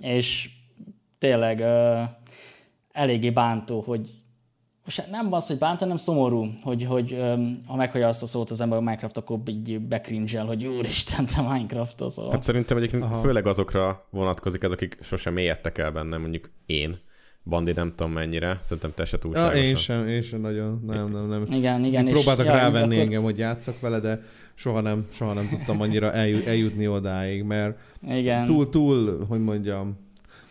[0.00, 0.50] és
[1.18, 1.64] tényleg
[2.92, 4.17] eléggé bántó, hogy
[4.88, 8.50] most nem az, hogy bántó, hanem szomorú, hogy, hogy um, ha meghallja azt a szót
[8.50, 12.10] az ember a Minecraft, akkor így bekringel, hogy úristen, te Minecraft-ot.
[12.10, 12.30] Szóval.
[12.30, 13.18] Hát szerintem egyébként Aha.
[13.20, 16.98] főleg azokra vonatkozik ez, akik sosem mélyedtek el benne, mondjuk én.
[17.44, 19.62] Bandi nem tudom mennyire, szerintem te se Ja, túlságosan.
[19.64, 21.44] én sem, én sem nagyon, nem, nem, nem.
[21.50, 22.06] igen, igen.
[22.06, 24.22] és- Próbáltak ja, rávenni akkor- engem, hogy játszak vele, de
[24.54, 27.78] soha nem, soha nem tudtam annyira eljut, eljutni odáig, mert
[28.10, 28.44] Igen.
[28.46, 29.98] túl, túl, hogy mondjam,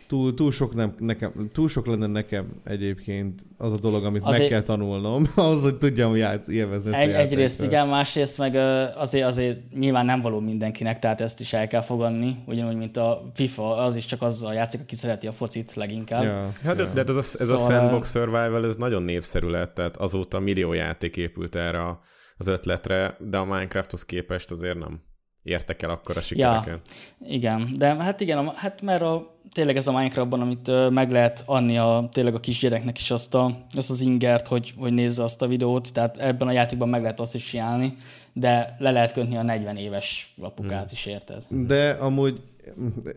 [0.08, 4.38] túl, túl, sok nem, nekem, túl sok lenne nekem egyébként az a dolog, amit Azért-
[4.40, 7.32] meg kell tanulnom, ahhoz, hogy tudjam játsz, élvezni ezt a Egy, játékot.
[7.32, 8.54] egyrészt igen, másrészt meg
[8.96, 13.30] azért, azért nyilván nem való mindenkinek, tehát ezt is el kell fogadni, ugyanúgy, mint a
[13.34, 16.22] FIFA, az is csak azzal játszik, aki szereti a focit leginkább.
[16.22, 16.92] Ja, Hát de, ja.
[16.92, 20.72] de ez, a, ez a Szóval- Sandbox Survival, ez nagyon népszerű lett, tehát azóta millió
[20.72, 22.00] játék épült erre a-
[22.36, 25.00] az ötletre, de a Minecrafthoz képest azért nem
[25.42, 26.80] értek el akkor a sikereket.
[27.20, 31.42] Igen, de hát igen, a, hát mert a, tényleg ez a Minecraftban, amit meg lehet
[31.46, 35.42] adni a, tényleg a kisgyereknek is azt, a, azt az ingert, hogy, hogy nézze azt
[35.42, 37.96] a videót, tehát ebben a játékban meg lehet azt is csinálni,
[38.32, 40.88] de le lehet kötni a 40 éves apukát Hmm.
[40.92, 41.44] is, érted?
[41.48, 42.40] De amúgy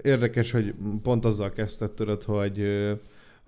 [0.04, 0.74] érdekes, hogy
[1.04, 2.62] pont azzal kezdted, tudod, hogy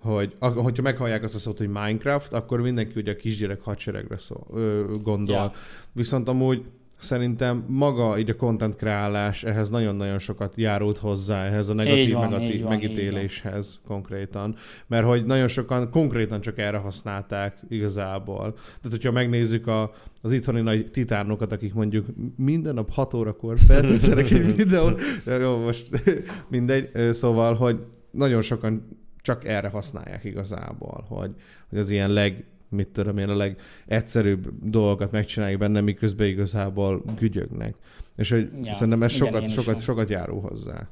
[0.04, 4.46] hogy hogyha meghallják azt a szót, hogy Minecraft, akkor mindenki ugye a kisgyerek hadseregre szól,
[4.52, 5.36] ö, gondol.
[5.36, 5.52] Ja.
[5.92, 6.64] Viszont amúgy
[7.04, 12.28] szerintem maga így a content kreálás ehhez nagyon-nagyon sokat járult hozzá, ehhez a negatív van,
[12.28, 14.56] negatív van, megítéléshez konkrétan.
[14.86, 18.52] Mert hogy nagyon sokan konkrétan csak erre használták igazából.
[18.52, 19.90] Tehát, hogyha megnézzük a,
[20.22, 25.00] az itthoni nagy titánokat, akik mondjuk minden nap 6 órakor feltöltenek egy videót,
[25.40, 25.88] jó, most
[26.48, 27.78] mindegy, szóval, hogy
[28.10, 31.30] nagyon sokan csak erre használják igazából, hogy,
[31.68, 32.44] hogy az ilyen leg,
[32.74, 37.74] mit tudom én, a legegyszerűbb dolgokat megcsinálják benne, miközben igazából gügyögnek.
[38.16, 40.88] És hogy Ja, szerintem ez igen, sokat, én is sokat, sokat járul hozzá.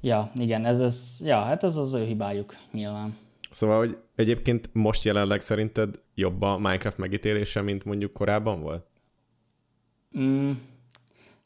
[0.00, 3.16] Ja, igen, ez, ez, ja, hát ez az ő hibájuk nyilván.
[3.50, 8.86] Szóval, hogy egyébként most jelenleg szerinted jobb a Minecraft megítélése, mint mondjuk korábban volt?
[10.18, 10.50] Mm,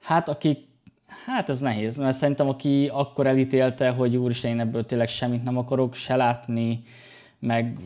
[0.01, 0.69] hát aki,
[1.25, 5.57] hát ez nehéz, mert szerintem aki akkor elítélte, hogy úristen, én ebből tényleg semmit nem
[5.57, 6.83] akarok se látni,
[7.45, 7.79] meg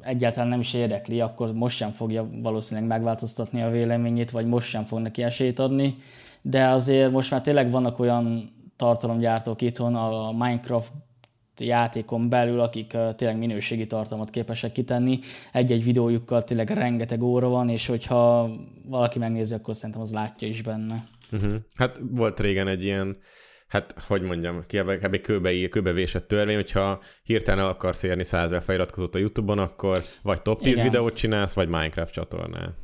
[0.00, 4.84] egyáltalán nem is érdekli, akkor most sem fogja valószínűleg megváltoztatni a véleményét, vagy most sem
[4.84, 5.96] fog neki esélyt adni.
[6.42, 10.92] De azért most már tényleg vannak olyan tartalomgyártók itthon a Minecraft
[11.58, 15.18] játékon belül, akik tényleg minőségi tartalmat képesek kitenni.
[15.52, 18.50] Egy-egy videójukkal tényleg rengeteg óra van, és hogyha
[18.86, 21.04] valaki megnézi, akkor szerintem az látja is benne.
[21.32, 21.54] Uh-huh.
[21.76, 23.16] Hát volt régen egy ilyen
[23.72, 25.20] hát hogy mondjam, kb.
[25.20, 30.62] kőbe, kőbevésett törvény, hogyha hirtelen el akarsz érni százezer feliratkozót a YouTube-on, akkor vagy top
[30.62, 30.84] 10 Igen.
[30.84, 32.74] videót csinálsz, vagy Minecraft csatornán.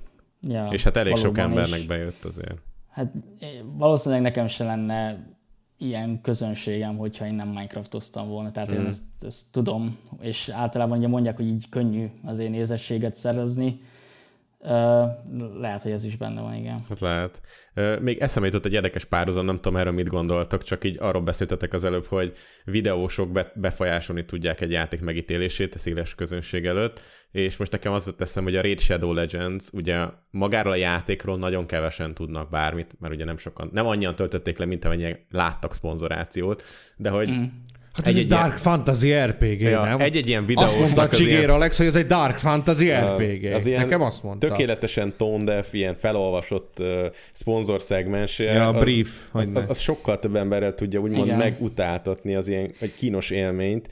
[0.40, 1.86] Ja, és hát elég sok embernek is.
[1.86, 2.56] bejött azért.
[2.90, 3.12] Hát
[3.76, 5.26] valószínűleg nekem se lenne
[5.78, 8.50] ilyen közönségem, hogyha én nem Minecraftoztam volna.
[8.52, 8.74] Tehát mm.
[8.74, 13.80] én ezt, ezt tudom, és általában ugye mondják, hogy így könnyű az én nézettséget szerezni,
[15.54, 16.80] lehet, hogy ez is benne van, igen.
[16.88, 17.42] Hát lehet.
[18.00, 21.72] Még eszembe jutott egy érdekes párhuzam, nem tudom erről mit gondoltak, csak így arról beszéltetek
[21.72, 22.32] az előbb, hogy
[22.64, 27.00] videósok befolyásolni tudják egy játék megítélését a széles közönség előtt,
[27.30, 31.66] és most nekem az teszem, hogy a Raid Shadow Legends, ugye magáról a játékról nagyon
[31.66, 36.62] kevesen tudnak bármit, mert ugye nem sokan, nem annyian töltötték le, mint amennyien láttak szponzorációt,
[36.96, 37.44] de hogy mm.
[37.98, 38.58] Hát egy, ez egy, egy Dark ilyen...
[38.58, 40.00] Fantasy RPG, ja, nem?
[40.00, 40.66] Egy-egy ilyen videós.
[40.66, 41.50] Azt mondta Csigér ilyen...
[41.50, 43.44] Alex, hogy ez egy Dark Fantasy RPG.
[43.44, 44.48] Az, az ilyen Nekem azt mondta.
[44.48, 48.38] Tökéletesen tone deaf, ilyen felolvasott uh, szponzor szegmens.
[48.38, 49.08] Ja, a brief.
[49.32, 51.38] Az, az, az, az, sokkal több emberrel tudja úgymond Igen.
[51.38, 53.88] megutáltatni az ilyen egy kínos élményt,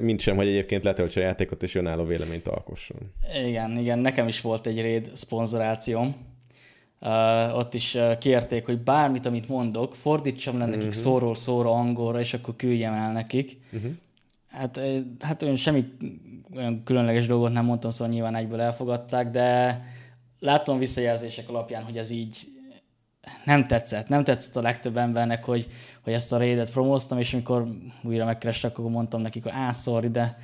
[0.00, 2.98] mint sem, hogy egyébként letöltse a játékot és önálló véleményt alkosson.
[3.46, 6.14] Igen, igen, nekem is volt egy raid szponzorációm
[7.04, 10.94] Uh, ott is uh, kérték, hogy bármit, amit mondok, fordítsam le nekik uh-huh.
[10.94, 13.58] szóról szóra angolra, és akkor küldjem el nekik.
[13.72, 13.90] Uh-huh.
[14.48, 14.80] Hát,
[15.20, 15.84] hát olyan semmi
[16.56, 19.80] olyan különleges dolgot nem mondtam, szóval nyilván egyből elfogadták, de
[20.38, 22.48] látom visszajelzések alapján, hogy ez így
[23.44, 24.08] nem tetszett.
[24.08, 25.68] Nem tetszett a legtöbb embernek, hogy,
[26.02, 27.68] hogy ezt a raidet promóztam, és amikor
[28.02, 30.38] újra megkerestek, akkor mondtam nekik, hogy á, sorry, de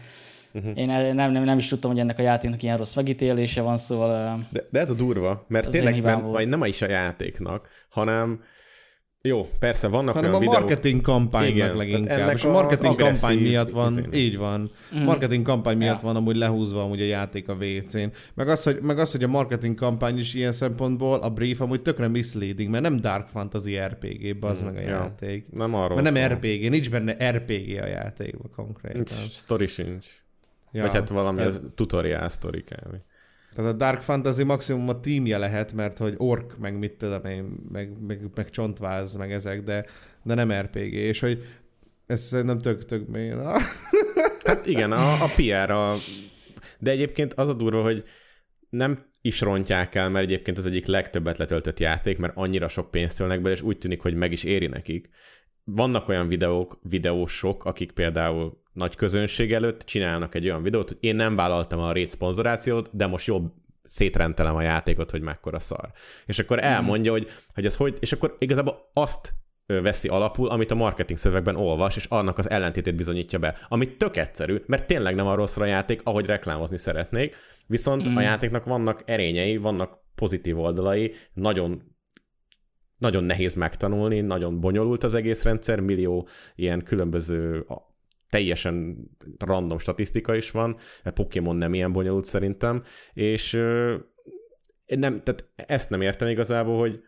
[0.53, 0.79] Uh-huh.
[0.79, 4.47] Én nem, nem, nem is tudtam, hogy ennek a játéknak ilyen rossz megítélése van, szóval...
[4.51, 8.41] De, de ez a durva, mert tényleg nem, vagy nem is a játéknak, hanem
[9.23, 10.61] jó, persze, vannak Hanem olyan a videók...
[10.61, 12.19] marketing kampánynak Igen, leginkább.
[12.21, 14.13] Ennek és a marketing kampány miatt van, izén.
[14.13, 14.71] így van.
[14.97, 15.03] Mm.
[15.03, 16.07] Marketing kampány miatt ja.
[16.07, 18.13] van amúgy lehúzva amúgy a játék a WC-n.
[18.35, 21.83] Meg az, hogy, meg az, hogy a marketing kampány is ilyen szempontból, a brief amúgy
[21.83, 24.89] tökre misleading, mert nem Dark Fantasy RPG, az mm, meg a ja.
[24.89, 25.47] játék.
[25.51, 26.35] Nem arról Mert nem szó.
[26.35, 29.01] RPG, nincs benne RPG a játékban konkrétan.
[29.01, 30.07] Nincs, story sincs.
[30.73, 31.61] Ja, Vagy hát valami ez...
[31.75, 32.97] tutorial sztori kb.
[33.55, 37.45] Tehát a Dark Fantasy maximum a tímje lehet, mert hogy ork, meg mit tudom én,
[37.73, 39.85] meg, meg, meg csontváz, meg ezek, de,
[40.23, 41.45] de nem RPG, és hogy
[42.07, 43.33] ez szerintem tök, tök mély.
[44.45, 45.95] Hát igen, a, a PR, a...
[46.79, 48.05] de egyébként az a durva, hogy
[48.71, 53.17] nem is rontják el, mert egyébként az egyik legtöbbet letöltött játék, mert annyira sok pénzt
[53.17, 55.09] tölnek be, és úgy tűnik, hogy meg is éri nekik.
[55.65, 61.17] Vannak olyan videók, videósok, akik például nagy közönség előtt csinálnak egy olyan videót, hogy én
[61.17, 63.53] nem vállaltam a rét szponzorációt, de most jobb
[63.85, 65.91] szétrentelem a játékot, hogy mekkora szar.
[66.27, 66.67] És akkor mhm.
[66.67, 69.35] elmondja, hogy, hogy ez hogy, és akkor igazából azt
[69.67, 73.57] veszi alapul, amit a marketing szövegben olvas, és annak az ellentétét bizonyítja be.
[73.69, 78.17] Ami tök egyszerű, mert tényleg nem arról szól a játék, ahogy reklámozni szeretnék, viszont mm.
[78.17, 81.83] a játéknak vannak erényei, vannak pozitív oldalai, nagyon
[82.99, 87.67] nagyon nehéz megtanulni, nagyon bonyolult az egész rendszer, millió ilyen különböző
[88.31, 88.97] teljesen
[89.39, 90.77] random statisztika is van,
[91.15, 93.53] Pokémon nem ilyen bonyolult szerintem, és
[94.87, 97.01] nem, tehát ezt nem értem igazából, hogy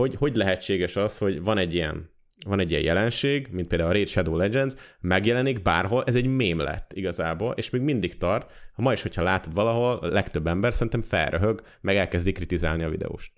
[0.00, 2.10] hogy, hogy lehetséges az, hogy van egy ilyen
[2.46, 6.58] van egy ilyen jelenség, mint például a Raid Shadow Legends, megjelenik bárhol, ez egy mém
[6.58, 8.52] lett igazából, és még mindig tart.
[8.74, 12.88] Ha ma is, hogyha látod valahol, a legtöbb ember szerintem felröhög, meg elkezdi kritizálni a
[12.88, 13.32] videóst.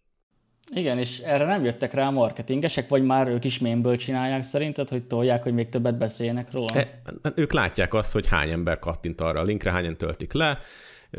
[0.74, 4.88] Igen, és erre nem jöttek rá a marketingesek, vagy már ők is mémből csinálják szerinted,
[4.88, 6.74] hogy tolják, hogy még többet beszélnek róla?
[6.74, 7.02] E,
[7.34, 10.58] ők látják azt, hogy hány ember kattint arra a linkre, hányan töltik le,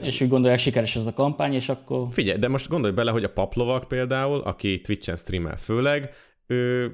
[0.02, 2.08] és úgy gondolják, sikeres ez a kampány, és akkor...
[2.12, 6.10] Figyelj, de most gondolj bele, hogy a paplovak például, aki Twitch-en streamel főleg,
[6.48, 6.92] ő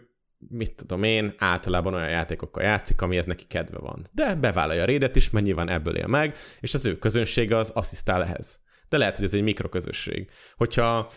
[0.50, 4.08] mit tudom én, általában olyan játékokkal játszik, amihez neki kedve van.
[4.12, 7.70] De bevállalja a rédet is, mert nyilván ebből él meg, és az ő közönsége az
[7.70, 8.60] asszisztál ehhez.
[8.90, 10.30] De lehet, hogy ez egy mikroközösség.
[10.56, 11.10] Hogyha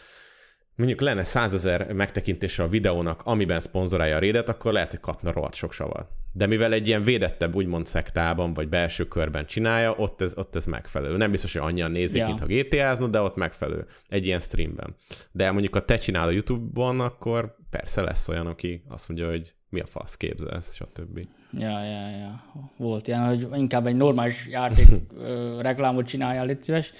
[0.76, 5.54] mondjuk lenne százezer megtekintése a videónak, amiben szponzorálja a rédet, akkor lehet, hogy kapna rohadt
[5.54, 6.08] sok savat.
[6.34, 10.64] De mivel egy ilyen védettebb, úgymond szektában, vagy belső körben csinálja, ott ez, ott ez
[10.64, 11.16] megfelelő.
[11.16, 12.26] Nem biztos, hogy annyian nézik, ja.
[12.26, 13.86] mint ha GTA-zna, de ott megfelelő.
[14.08, 14.94] Egy ilyen streamben.
[15.32, 19.54] De mondjuk, ha te csinálod a YouTube-on, akkor persze lesz olyan, aki azt mondja, hogy
[19.68, 21.26] mi a fasz képzelsz, stb.
[21.58, 22.42] Ja, ja, ja.
[22.76, 24.88] Volt ilyen, hogy inkább egy normális játék
[25.58, 26.92] reklámot csináljál, légy szíves.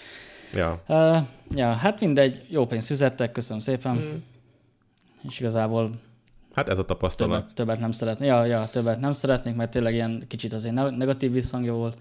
[0.55, 1.17] Ja, Uh,
[1.55, 3.97] ja, hát mindegy, jó pénzt fizettek, köszönöm szépen.
[3.97, 4.17] Mm.
[5.29, 5.91] És igazából
[6.55, 7.39] hát ez a tapasztalat.
[7.39, 8.29] többet, többet nem szeretnék.
[8.29, 11.99] Ja, ja, többet nem szeretnék, mert tényleg ilyen kicsit azért ne- negatív visszhangja volt.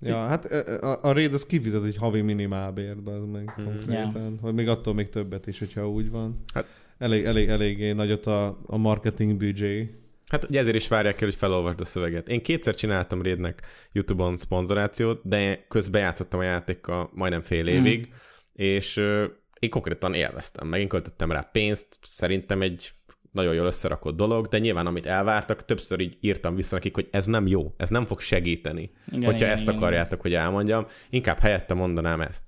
[0.00, 4.38] Ja, hát a, a Raid az kifizet egy havi minimálbért, az meg konkrétan.
[4.40, 6.40] Hogy még attól még többet is, hogyha úgy van.
[6.54, 6.66] Hát-
[6.98, 9.94] Elég, elég, eléggé nagyot a, a marketing büdzsé.
[10.26, 12.28] Hát ugye ezért is várják el, hogy felolvasd a szöveget.
[12.28, 13.62] Én kétszer csináltam Rédnek
[13.92, 18.12] YouTube-on szponzorációt, de közben játszottam a játékkal majdnem fél évig,
[18.52, 19.24] és ö,
[19.58, 20.68] én konkrétan élveztem.
[20.68, 22.90] Meg én költöttem rá pénzt, szerintem egy
[23.32, 27.26] nagyon jól összerakott dolog, de nyilván amit elvártak, többször így írtam vissza nekik, hogy ez
[27.26, 28.90] nem jó, ez nem fog segíteni.
[29.06, 32.42] Igen, Hogyha igen, ezt igen, akarjátok, hogy elmondjam, inkább helyette mondanám ezt.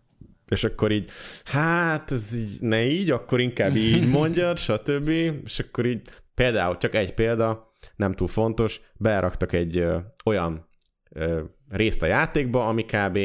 [0.48, 1.10] És akkor így,
[1.44, 5.08] hát ez így, ne így, akkor inkább így mondjad, stb.
[5.44, 6.02] És akkor így,
[6.36, 10.68] például csak egy példa, nem túl fontos, beraktak egy ö, olyan
[11.10, 13.18] ö, részt a játékba, ami kb.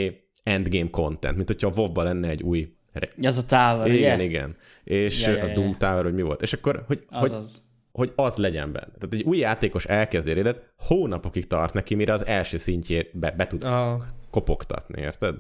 [0.43, 4.24] endgame content, mint hogyha a WoW-ban lenne egy új re- Ez a Tower, igen, ugye?
[4.24, 4.55] igen.
[4.84, 5.53] És Ja, ja, ja, a ja.
[5.53, 6.41] Doom Tower, hogy mi volt.
[6.41, 7.62] És akkor, hogy, hogy, Azaz.
[7.91, 8.86] hogy az legyen benne.
[8.99, 13.47] Tehát egy új játékos elkezdi élet, hónapokig tart neki, mire az első szintjét be, be
[13.47, 15.36] tud A, kopogtatni, érted?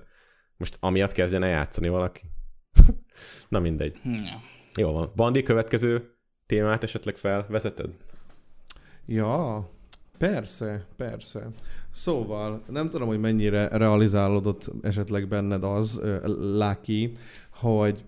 [0.57, 2.21] Most amiatt kezdjen el játszani valaki.
[3.49, 3.97] Na mindegy.
[4.03, 4.41] Ja.
[4.75, 5.11] Jó van.
[5.15, 6.15] Bandi, következő
[6.51, 7.89] témát esetleg felvezeted?
[9.05, 9.69] ja,
[10.17, 11.47] persze, persze.
[11.91, 16.01] Szóval, nem tudom, hogy mennyire realizálódott esetleg benned az,
[16.57, 17.11] Lucky,
[17.53, 18.03] hogy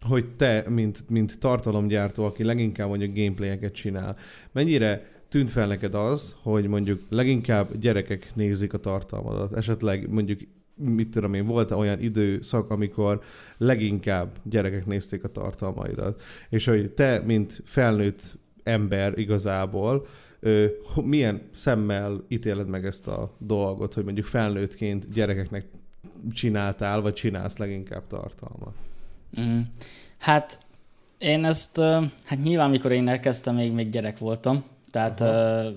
[0.00, 4.16] hogy te, mint, mint tartalomgyártó, aki leginkább mondjuk gameplayeket csinál,
[4.52, 9.52] mennyire tűnt fel neked az, hogy mondjuk leginkább gyerekek nézik a tartalmadat?
[9.52, 10.40] Esetleg mondjuk,
[10.78, 13.20] mit tudom én, volt olyan időszak, amikor
[13.56, 16.22] leginkább gyerekek nézték a tartalmaidat?
[16.48, 20.06] És hogy te, mint felnőtt ember igazából,
[21.02, 25.64] milyen szemmel ítéled meg ezt a dolgot, hogy mondjuk felnőttként gyerekeknek
[26.32, 28.74] csináltál, vagy csinálsz leginkább tartalmat?
[29.40, 29.60] Mm.
[30.18, 30.58] Hát
[31.18, 31.80] én ezt,
[32.24, 35.76] hát nyilván mikor én elkezdtem, még, még gyerek voltam, tehát uh,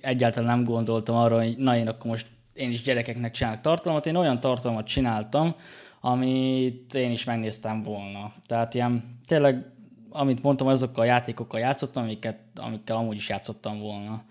[0.00, 4.16] egyáltalán nem gondoltam arra, hogy na én akkor most én is gyerekeknek csinálok tartalmat, én
[4.16, 5.54] olyan tartalmat csináltam,
[6.00, 8.32] amit én is megnéztem volna.
[8.46, 9.64] Tehát ilyen tényleg,
[10.10, 14.24] amit mondtam, azokkal a játékokkal játszottam, amiket, amikkel amúgy is játszottam volna.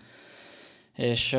[0.96, 1.36] És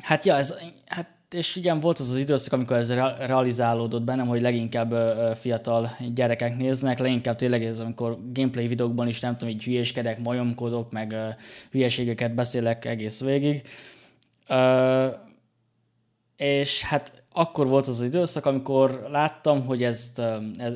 [0.00, 4.26] Hát ja, ez, hát és igen, volt az az időszak, amikor ez re- realizálódott bennem,
[4.26, 4.94] hogy leginkább
[5.34, 10.92] fiatal gyerekek néznek, leginkább tényleg ez, amikor gameplay videókban is nem tudom, így hülyéskedek, majomkodok,
[10.92, 11.16] meg
[11.70, 13.62] hülyeségeket beszélek egész végig.
[16.36, 20.74] És hát akkor volt az időszak, amikor láttam, hogy ezt, ö, ez,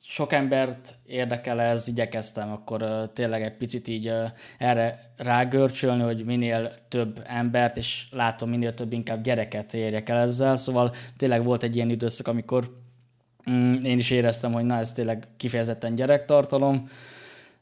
[0.00, 4.24] sok embert érdekel ez, igyekeztem akkor ö, tényleg egy picit így ö,
[4.58, 10.56] erre rágörcsölni, hogy minél több embert, és látom minél több inkább gyereket érjek el ezzel,
[10.56, 12.76] szóval tényleg volt egy ilyen időszak, amikor
[13.50, 16.88] mm, én is éreztem, hogy na ez tényleg kifejezetten gyerektartalom,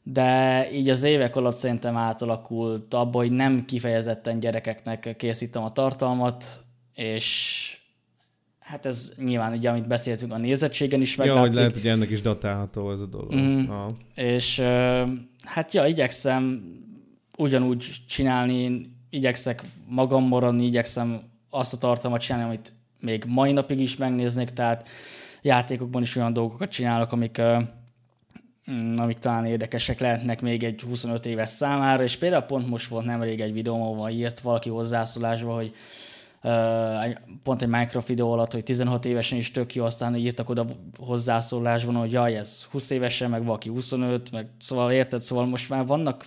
[0.03, 6.45] de így az évek alatt szerintem átalakult abba, hogy nem kifejezetten gyerekeknek készítem a tartalmat,
[6.93, 7.77] és
[8.59, 11.57] hát ez nyilván ugye, amit beszéltünk, a nézettségen is Ja, hogy meglátszik.
[11.57, 13.33] lehet, hogy ennek is datálható ez a dolog.
[13.33, 13.85] Ja.
[14.15, 14.59] És
[15.43, 16.63] hát ja, igyekszem
[17.37, 19.55] ugyanúgy csinálni, igyekszem
[19.87, 24.87] magam maradni, igyekszem azt a tartalmat csinálni, amit még mai napig is megnéznék, tehát
[25.41, 27.41] játékokban is olyan dolgokat csinálok, amik,
[28.71, 33.05] mm, amik talán érdekesek lehetnek még egy 25 éves számára, és például pont most volt
[33.05, 35.73] nemrég egy videóm, ahol írt valaki hozzászólásba, hogy
[37.43, 40.65] pont egy Minecraft videó alatt, hogy 16 évesen is tök jó, aztán írtak oda
[40.97, 45.85] hozzászólásban, hogy jaj, ez 20 évesen, meg valaki 25, meg szóval érted, szóval most már
[45.85, 46.25] vannak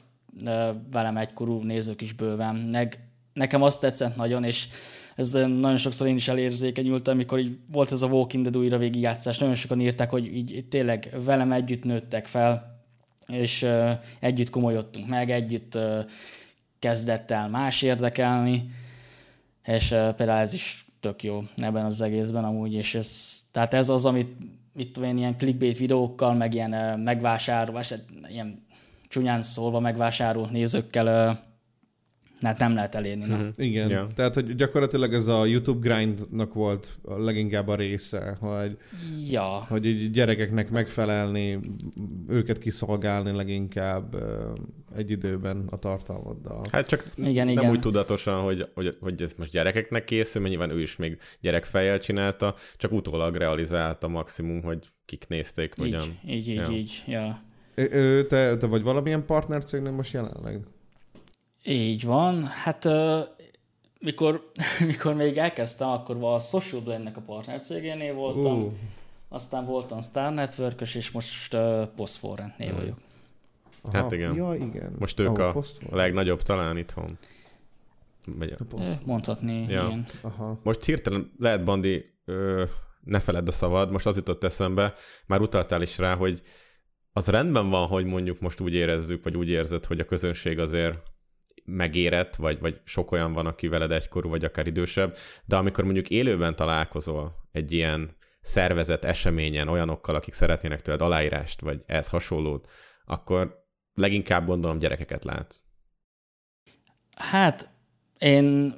[0.90, 4.68] velem egykorú nézők is bőven, meg nekem azt tetszett nagyon, és
[5.16, 9.38] ez nagyon sokszor én is elérzékenyültem, amikor így volt ez a Walking Dead újra végigjátszás,
[9.38, 12.84] nagyon sokan írták, hogy így tényleg velem együtt nőttek fel,
[13.26, 13.66] és
[14.20, 15.78] együtt komolyodtunk meg, együtt
[16.78, 18.70] kezdett el más érdekelni,
[19.66, 24.04] és például ez is tök jó ebben az egészben amúgy, és ez, tehát ez az,
[24.04, 24.36] amit
[24.72, 28.66] mit tudom én, ilyen clickbait videókkal, meg ilyen megvásárolás, hát ilyen
[29.08, 31.44] csúnyán szólva megvásárolt nézőkkel
[32.41, 33.24] hát nem lehet elérni.
[33.24, 33.43] Mhm.
[33.43, 33.49] Na.
[33.57, 33.91] Igen.
[33.91, 34.09] Ja.
[34.14, 38.76] Tehát, hogy gyakorlatilag ez a YouTube grindnak volt a leginkább a része, hogy,
[39.30, 41.59] Ja, hogy így gyerekeknek megfelelni,
[42.28, 44.16] őket kiszolgálni leginkább
[44.97, 46.64] egy időben a tartalmaddal.
[46.70, 47.70] Hát csak Igen, nem igen.
[47.70, 51.99] úgy tudatosan, hogy, hogy, hogy ez most gyerekeknek készül, mert nyilván ő is még gyerekfejjel
[51.99, 56.18] csinálta, csak utólag realizálta maximum, hogy kik nézték, így, hogyan.
[56.26, 56.70] így, így, Ja.
[56.70, 57.43] így, ja.
[58.28, 60.61] Te, te vagy valamilyen partnercégnél most jelenleg?
[61.66, 62.44] Így van.
[62.44, 62.88] Hát
[64.00, 64.50] mikor,
[64.86, 68.62] mikor még elkezdtem, akkor a Social Blade-nek a partnercégénél voltam.
[68.62, 68.72] Ú,
[69.28, 72.78] Aztán voltam Star network és most uh, Postforrentnél Hmm.
[72.78, 72.98] vagyok.
[73.82, 73.96] aha.
[73.96, 74.34] Hát igen.
[74.34, 74.96] Ja, igen.
[74.98, 75.64] Most ők Ahol a van.
[75.90, 77.06] legnagyobb talán itthon.
[78.40, 79.84] Ö, Mondhatni, Ja.
[79.86, 80.04] igen.
[80.20, 80.60] Aha.
[80.62, 82.64] most hirtelen lehet, Bandi, ö,
[83.04, 84.92] ne feledd a szavad, most az jutott eszembe,
[85.26, 86.42] már utaltál is rá, hogy
[87.12, 90.98] az rendben van, hogy mondjuk most úgy érezzük, vagy úgy érzed, hogy a közönség azért
[91.66, 96.08] megérett, vagy, vagy sok olyan van, aki veled egykorú, vagy akár idősebb, de amikor mondjuk
[96.08, 102.70] élőben találkozol egy ilyen szervezet eseményen olyanokkal, akik szeretnének tőled aláírást, vagy ehhez hasonlót,
[103.04, 103.64] akkor
[103.94, 105.60] leginkább gondolom gyerekeket látsz.
[107.16, 107.68] Hát
[108.18, 108.74] én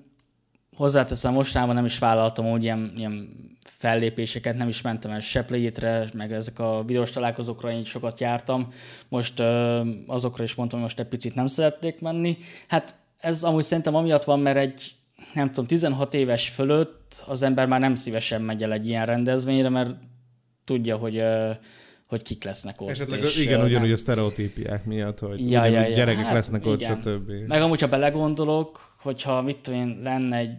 [0.76, 3.36] hozzáteszem, mostanában nem is vállaltam úgy ilyen, ilyen
[3.78, 8.72] fellépéseket, nem is mentem el Seplétre, meg ezek a videós találkozókra én sokat jártam.
[9.08, 9.40] Most
[10.06, 12.36] azokra is mondtam, hogy most egy picit nem szeretnék menni.
[12.68, 14.92] Hát ez amúgy szerintem amiatt van, mert egy
[15.34, 19.68] nem tudom, 16 éves fölött az ember már nem szívesen megy el egy ilyen rendezvényre,
[19.68, 19.94] mert
[20.64, 21.22] tudja, hogy,
[22.06, 22.88] hogy kik lesznek ott.
[22.88, 25.94] Esetleg és, igen, ugyanúgy nem- a sztereotípiák miatt, hogy Ja, ja, ja.
[25.94, 27.00] gyerekek Hát, lesznek ott, igen.
[27.02, 27.30] stb.
[27.46, 30.50] Meg amúgy, ha belegondolok, hogyha mit tudom én, lenne egy,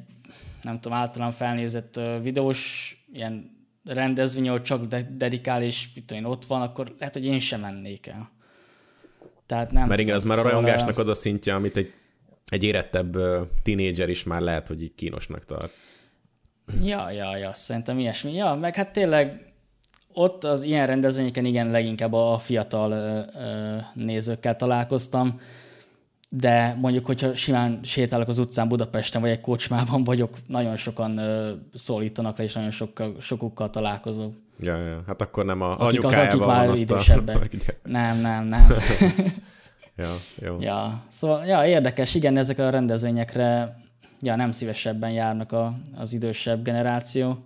[0.61, 6.45] nem tudom, általán felnézett videós ilyen rendezvény, ahol csak de- dedikál, és mit én, ott
[6.45, 8.32] van, akkor lehet, hogy én sem mennék el.
[9.45, 11.93] Tehát nem Mert igen, az már a szóval, rajongásnak az a szintje, amit egy,
[12.45, 15.72] egy érettebb ö, tinédzser is már lehet, hogy így kínosnak tart.
[16.84, 18.34] Ja, ja, ja, szerintem ilyesmi.
[18.34, 19.53] Ja, meg hát tényleg
[20.14, 25.39] ott az ilyen rendezvényeken igen leginkább a fiatal ö, ö, nézőkkel találkoztam,
[26.30, 31.51] de mondjuk, hogyha simán sétálok az utcán Budapesten, vagy egy kocsmában vagyok, nagyon sokan ö,
[31.73, 34.34] szólítanak le, és nagyon sokkal, sokukkal találkozok.
[34.59, 37.49] Ja, ja, hát akkor nem a Akik- anyukájával akik már idősebbek.
[37.67, 37.71] A...
[37.89, 38.61] Nem, nem, nem.
[39.95, 40.57] Ja, jó.
[40.59, 43.77] ja, szóval, ja, érdekes, igen, ezek a rendezvényekre
[44.21, 47.45] ja, nem szívesebben járnak a, az idősebb generáció.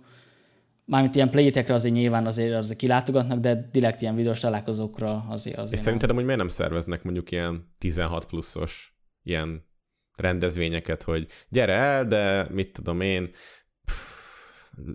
[0.86, 5.72] Mármint ilyen playtekre azért nyilván azért, azért kilátogatnak, de direkt ilyen videós találkozókra azért azért
[5.72, 5.84] És nem.
[5.84, 9.64] szerinted hogy miért nem szerveznek mondjuk ilyen 16 pluszos ilyen
[10.16, 13.30] rendezvényeket, hogy gyere el, de mit tudom én,
[13.84, 14.14] pff,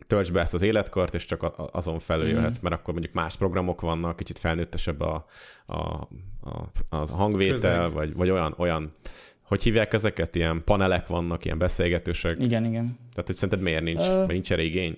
[0.08, 3.82] töltsd be ezt az életkort, és csak azon felül jöhetsz, mert akkor mondjuk más programok
[3.82, 5.26] vannak, kicsit felnőttesebb a,
[5.66, 5.78] a,
[6.42, 7.92] a, a hangvétel, Közeg.
[7.94, 8.94] vagy, vagy olyan, olyan,
[9.42, 10.36] hogy hívják ezeket?
[10.36, 12.40] Ilyen panelek vannak, ilyen beszélgetősek.
[12.40, 12.86] Igen, igen.
[13.10, 14.02] Tehát, hogy szerinted miért nincs?
[14.02, 14.98] Ö- Mert nincs erre igény?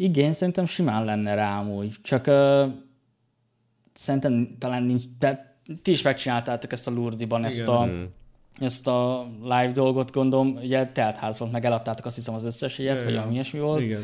[0.00, 1.94] Igen, szerintem simán lenne rá amúgy.
[2.02, 2.72] Csak uh,
[3.92, 8.02] szerintem talán nincs, de ti is megcsináltátok ezt a Lurdiban, ezt a, Mm.
[8.58, 12.94] ezt a live dolgot, gondolom, ugye teltház volt, meg eladtátok azt hiszem az összes Ja,
[12.94, 13.80] vagy valami ilyesmi volt.
[13.80, 14.00] Igen.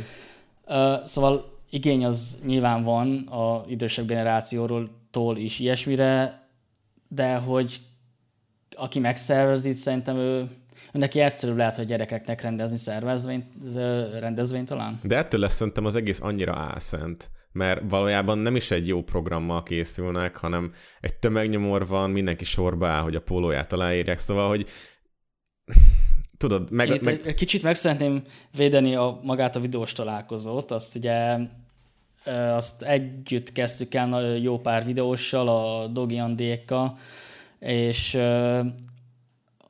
[0.67, 6.43] Uh, szóval igény az nyilván van a idősebb generációról tól is ilyesmire,
[7.09, 7.81] de hogy
[8.77, 10.49] aki megszervezi, szerintem ő,
[10.93, 13.45] neki egyszerűbb lehet, hogy gyerekeknek rendezni szervezvényt,
[14.19, 14.99] rendezvényt talán.
[15.03, 19.63] De ettől lesz szerintem az egész annyira álszent, mert valójában nem is egy jó programmal
[19.63, 24.67] készülnek, hanem egy tömegnyomor van, mindenki sorba áll, hogy a pólóját aláírják, szóval, hogy
[26.39, 28.23] tudod, meg, Itt meg kicsit meg szeretném
[28.57, 31.39] védeni a, magát a videós találkozót, azt ugye
[32.55, 36.99] azt együtt kezdtük el jó pár videóssal, a Dogi Andékkal,
[37.59, 38.19] és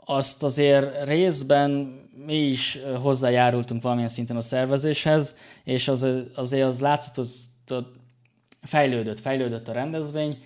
[0.09, 7.15] azt azért részben mi is hozzájárultunk valamilyen szinten a szervezéshez, és az, azért az látszott,
[7.69, 7.87] hogy
[8.63, 10.39] fejlődött, fejlődött a rendezvény,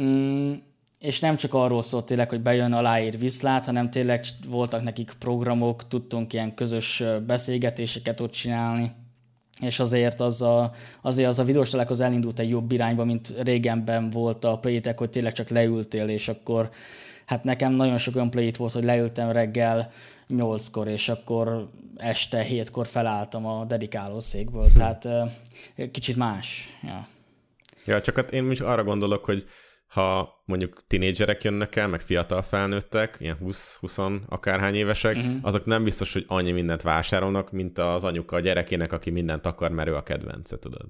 [0.00, 0.52] Mm,
[0.98, 5.88] és nem csak arról szólt tényleg, hogy bejön, aláír, viszlát, hanem tényleg voltak nekik programok,
[5.88, 8.92] tudtunk ilyen közös beszélgetéseket ott csinálni,
[9.60, 14.10] és azért az a, azért az a videós találkozó elindult egy jobb irányba, mint régenben
[14.10, 16.70] volt a playtek, hogy tényleg csak leültél, és akkor
[17.32, 19.90] hát nekem nagyon sok olyan play volt, hogy leültem reggel
[20.26, 25.22] nyolckor, és akkor este hétkor felálltam a dedikáló székből, tehát ö,
[25.90, 26.68] kicsit más.
[26.82, 27.08] Ja.
[27.86, 29.46] Ja, csak hát én is arra gondolok, hogy
[29.86, 35.34] ha mondjuk tinédzserek jönnek el, meg fiatal felnőttek, ilyen 20-20 akárhány évesek, uh-huh.
[35.42, 39.70] azok nem biztos, hogy annyi mindent vásárolnak, mint az anyuka a gyerekének, aki mindent akar,
[39.70, 40.88] mert ő a kedvence, tudod.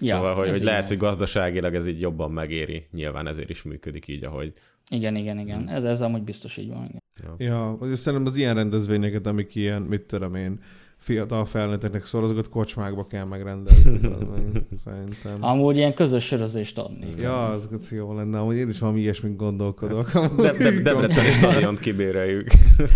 [0.00, 2.88] Ja, szóval, hogy, hogy lehet, hogy gazdaságilag ez így jobban megéri.
[2.92, 4.52] Nyilván ezért is működik így, ahogy.
[4.90, 5.68] Igen, igen, igen.
[5.68, 6.84] Ez, ez amúgy biztos így van.
[7.18, 7.34] Igen.
[7.52, 10.60] Ja, vagy szerintem az ilyen rendezvényeket, amik ilyen, mit tudom én,
[10.98, 14.00] fiatal felnőtteknek szól, azokat kocsmákba kell megrendezni.
[14.84, 15.36] Szerintem.
[15.40, 17.08] Amúgy ilyen közös sörözést adni.
[17.18, 20.12] Ja, az jó lenne, hogy én is valami ilyesmit gondolkodok.
[20.36, 22.46] De, de, Debreceni stadiont kibéreljük.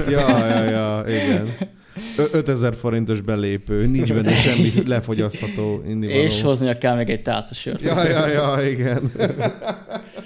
[0.08, 1.48] ja, ja, ja, igen.
[2.16, 6.20] Ö- 5000 forintos belépő, nincs benne semmi lefogyasztható indivaló.
[6.20, 7.82] És hoznia kell még egy tálca sört.
[7.82, 9.12] Ja, ja, ja, igen.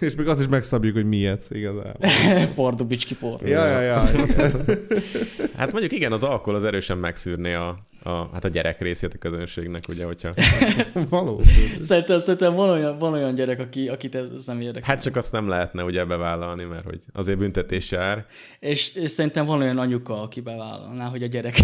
[0.00, 1.94] És még azt is megszabjuk, hogy miért igazából.
[2.54, 3.48] Pordubicski por.
[3.48, 4.04] Ja, ja, ja.
[5.56, 9.18] Hát mondjuk igen, az alkohol az erősen megszűrné a, a, hát a gyerek részét a
[9.18, 10.32] közönségnek, ugye, hogyha...
[11.08, 11.80] Valószínű.
[11.80, 14.94] Szerintem, szerintem van, olyan, van olyan gyerek, aki, akit ez nem érdekel.
[14.94, 18.26] Hát csak azt nem lehetne ugye bevállalni, mert hogy azért büntetés jár.
[18.58, 21.54] És, és szerintem van olyan anyuka, aki bevállalná, hogy a gyerek...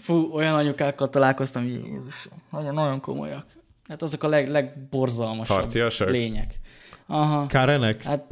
[0.00, 1.82] Fú, olyan anyukákkal találkoztam, hogy
[2.50, 3.46] nagyon, nagyon komolyak.
[3.88, 6.10] Hát azok a leg, legborzalmasabb Harciasak?
[6.10, 6.60] lények.
[7.06, 7.46] Aha.
[7.46, 8.02] Karenek?
[8.02, 8.24] Hát,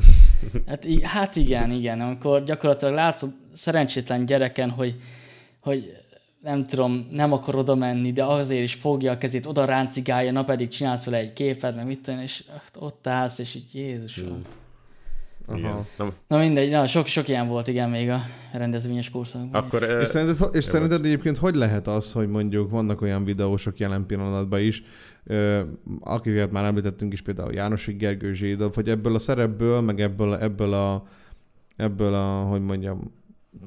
[0.67, 4.95] hát, hát igen, igen, amikor gyakorlatilag látszod szerencsétlen gyereken, hogy,
[5.61, 5.97] hogy
[6.43, 10.45] nem tudom, nem akar oda menni, de azért is fogja a kezét, oda ráncigálja, na
[10.45, 12.45] pedig csinálsz vele egy képet, meg mit tudom, és
[12.79, 14.41] ott állsz, és így Jézusom.
[15.55, 15.87] Igen.
[15.97, 18.21] Na, Na mindegy, na, sok, sok ilyen volt, igen, még a
[18.53, 19.63] rendezvényes korszakban.
[19.63, 19.83] akkor...
[20.01, 24.61] És szerinted, és szerinted egyébként hogy lehet az, hogy mondjuk vannak olyan videósok jelen pillanatban
[24.61, 24.83] is,
[26.01, 30.73] akiket már említettünk is, például Jánosi Gergő Zsédov, hogy ebből a szerepből, meg ebből, ebből
[30.73, 31.07] a,
[31.77, 33.13] ebből a, hogy mondjam,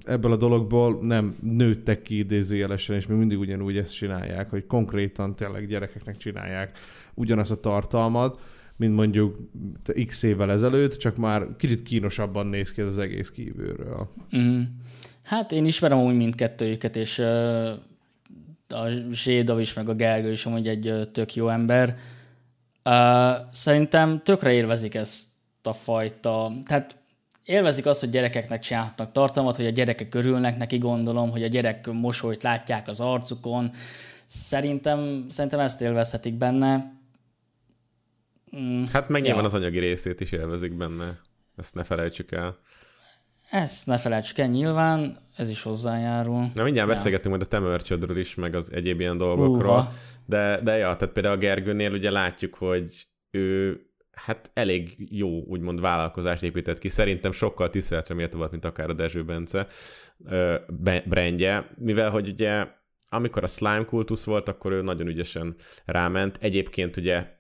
[0.03, 5.35] ebből a dologból nem nőttek ki idézőjelesen, és még mindig ugyanúgy ezt csinálják, hogy konkrétan
[5.35, 6.77] tényleg gyerekeknek csinálják
[7.13, 8.41] ugyanazt a tartalmat,
[8.75, 9.37] mint mondjuk
[10.07, 14.09] x évvel ezelőtt, csak már kicsit kínosabban néz ki ez az egész kívülről.
[14.37, 14.61] Mm.
[15.21, 17.21] Hát én ismerem úgy mindkettőjüket, és
[18.70, 21.97] a Zsédov is, meg a Gergő is amúgy egy tök jó ember.
[23.51, 25.26] Szerintem tökre élvezik ezt
[25.63, 26.95] a fajta, tehát
[27.43, 31.88] élvezik azt, hogy gyerekeknek csinálhatnak tartalmat, hogy a gyerekek örülnek neki, gondolom, hogy a gyerek
[31.88, 33.72] mosolyt látják az arcukon.
[34.26, 36.93] Szerintem, szerintem ezt élvezhetik benne.
[38.57, 39.47] Mm, Hát meg nyilván Ja.
[39.47, 41.20] az anyagi részét is élvezik benne.
[41.55, 42.57] Ezt ne felejtsük el.
[43.49, 46.45] Ezt ne felejtsük el nyilván, ez is hozzájárul.
[46.53, 46.93] Na mindjárt Ja.
[46.93, 49.79] beszélgetünk majd a te merchödről is, meg az egyéb ilyen dolgokról.
[49.79, 49.91] Húha.
[50.25, 53.79] De, de ja, tehát például a Gergőnél ugye látjuk, hogy ő
[54.11, 56.87] hát elég jó, úgymond vállalkozást épített ki.
[56.87, 59.67] Szerintem sokkal tiszteletre méltóbb, mint akár a Dezső Bence
[61.05, 62.67] brandje, mivel hogy ugye
[63.09, 66.37] amikor a slime kultusz volt, akkor ő nagyon ügyesen ráment.
[66.41, 67.36] Egyébként ugye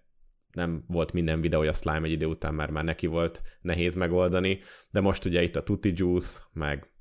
[0.57, 4.59] nem volt minden videója slime egy idő után, már már neki volt nehéz megoldani,
[4.91, 6.91] de most ugye itt a Tutti Juice, meg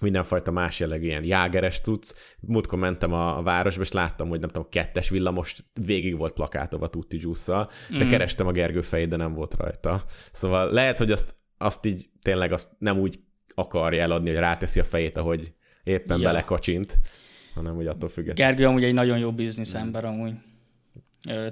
[0.00, 2.34] mindenfajta más jellegű ilyen jágeres tudsz.
[2.40, 6.88] Múltkor mentem a, a városba, és láttam, hogy nem tudom, kettes villamos végig volt plakátolva
[6.88, 8.08] Tutti juice de Mm.
[8.08, 10.02] kerestem a Gergő fejét, de nem volt rajta.
[10.32, 13.18] Szóval lehet, hogy azt, azt így tényleg azt nem úgy
[13.54, 15.52] akarja eladni, hogy ráteszi a fejét, ahogy
[15.84, 16.24] éppen Ja.
[16.24, 16.98] belekacsint,
[17.54, 18.54] hanem hogy attól függetlenül.
[18.54, 20.34] Gergő amúgy egy nagyon jó biznisz ember amúgy.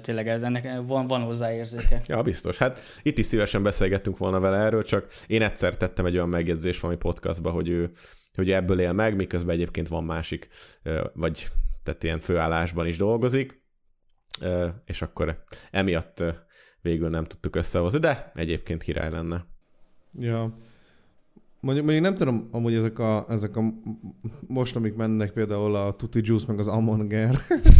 [0.01, 2.01] Tényleg ez- ennek van, van hozzá érzéke.
[2.05, 2.57] Ja, biztos.
[2.57, 6.79] Hát itt is szívesen beszélgettünk volna vele erről, csak én egyszer tettem egy olyan megjegyzést
[6.79, 7.91] valami podcastba, hogy ő
[8.33, 10.47] hogy ebből él meg, miközben egyébként van másik,
[11.13, 11.47] vagy
[11.83, 13.61] tehát ilyen főállásban is dolgozik,
[14.85, 16.23] és akkor emiatt
[16.81, 19.45] végül nem tudtuk összehozni, de egyébként király lenne.
[20.19, 20.57] Ja.
[21.63, 23.63] Mondjuk, mondjuk nem tudom, amúgy ezek a, ezek a
[24.47, 27.39] most, amik mennek például a Tutti Juice meg az Amonger.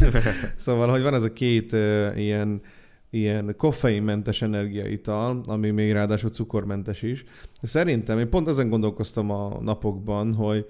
[0.55, 2.61] szóval, hogy van ez a két uh, ilyen,
[3.09, 7.23] ilyen koffeinmentes energiaital, ami még ráadásul cukormentes is.
[7.61, 10.65] Szerintem, én pont ezen gondolkoztam a napokban, hogy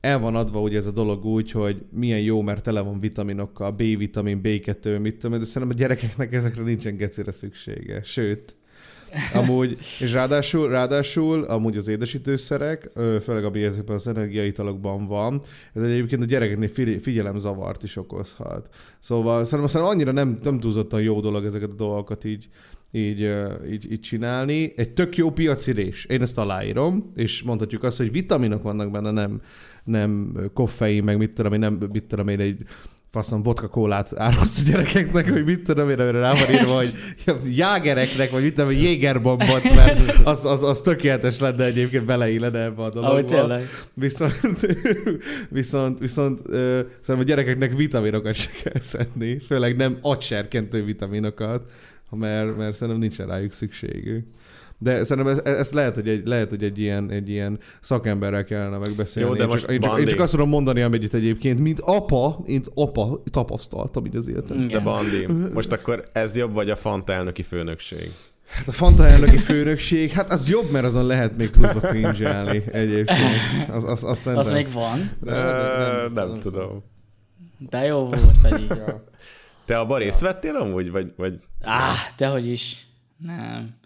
[0.00, 3.70] el van adva ugye ez a dolog úgy, hogy milyen jó, mert tele van vitaminokkal,
[3.70, 8.02] B-vitamin, B2, mit tudom, de szerintem a gyerekeknek ezekre nincsen gecire szüksége.
[8.02, 8.56] Sőt,
[9.34, 12.90] Amúgy, és ráadásul, ráadásul amúgy az édesítőszerek,
[13.22, 15.42] főleg ami ezekben az energiaitalokban van,
[15.74, 18.68] ez egyébként a gyerekeknél figy- figyelemzavart is okozhat.
[19.00, 22.48] Szóval szerintem, szerintem annyira nem, nem túlzottan jó dolog ezeket a dolgokat így,
[22.90, 23.32] így,
[23.70, 24.72] így, így csinálni.
[24.76, 26.04] Egy tök jó piacirés.
[26.04, 29.40] Én ezt aláírom, és mondhatjuk azt, hogy vitaminok vannak benne, nem,
[29.84, 32.64] nem koffein, meg mit tudom én, nem, mit tudom én, egy
[33.12, 36.90] faszom vodka kólát árulsz a gyerekeknek, hogy mit tudom én, amire rá van írva, hogy
[37.44, 42.82] jágereknek, vagy mit tudom, én, jégerbombot, mert az, az, az tökéletes lenne egyébként beleillene ebbe
[42.82, 43.24] a dologba.
[43.24, 43.66] tényleg.
[43.94, 44.34] Viszont,
[45.48, 51.70] viszont, viszont ö, szerintem a gyerekeknek vitaminokat se kell szedni, főleg nem agyserkentő vitaminokat,
[52.10, 54.26] mert, mert szerintem nincsen rájuk szükségük.
[54.82, 58.78] De szerintem ez, ez lehet, hogy egy, lehet, hogy egy ilyen, egy ilyen szakemberrel kellene
[58.78, 59.28] megbeszélni.
[59.28, 61.80] Jó, de én, most csak, én, csak, én csak azt tudom mondani, amit egyébként, mint
[61.80, 64.68] apa, mint apa tapasztaltam így az életem.
[64.68, 64.78] De.
[64.78, 68.10] Bandi, most akkor ez jobb, vagy a Fanta elnöki főnökség?
[68.48, 73.68] Hát a Fanta elnöki főnökség, hát az jobb, mert azon lehet még pluszba cringe egyébként.
[73.70, 74.26] Az, az, az.
[74.26, 76.84] Az még van, De- Ö, de- nem tudom.
[77.58, 78.66] de jó volt pedig.
[78.68, 79.04] Ja.
[79.64, 80.90] Te abban részt vettél amúgy?
[80.90, 81.34] Vagy, vagy...
[81.60, 82.86] Á, dehogy is.
[83.16, 83.80] Nem.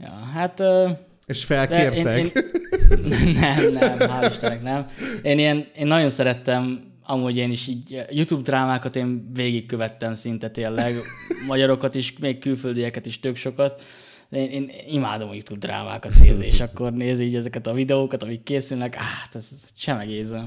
[0.00, 0.88] Ja, hát ö,
[1.26, 2.18] És felkértek.
[2.18, 4.86] Én, én, nem, nem, hál' Istennek nem.
[5.22, 10.94] Én, ilyen, én nagyon szerettem, amúgy én is így YouTube drámákat én végigkövettem szinte tényleg.
[11.46, 13.82] Magyarokat is, még külföldieket is tök sokat.
[14.30, 18.42] Én, én imádom a YouTube drámákat nézni, és akkor nézi így ezeket a videókat, amik
[18.42, 20.46] készülnek, hát ez sem egészen.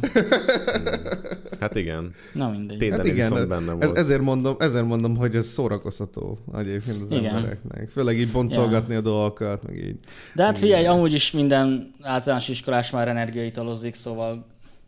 [1.59, 2.13] Hát igen.
[2.33, 2.77] Na mindegy.
[2.77, 3.97] Téten Hát igen, benne ez, volt.
[3.97, 7.35] ezért, mondom, ezért mondom, hogy ez szórakoztató egyébként az Igen.
[7.35, 7.89] embereknek.
[7.89, 9.95] Főleg így boncolgatni a dolgokat, meg így.
[10.35, 14.45] De hát figyelj, amúgy is minden általános iskolás már energiaitalozik, szóval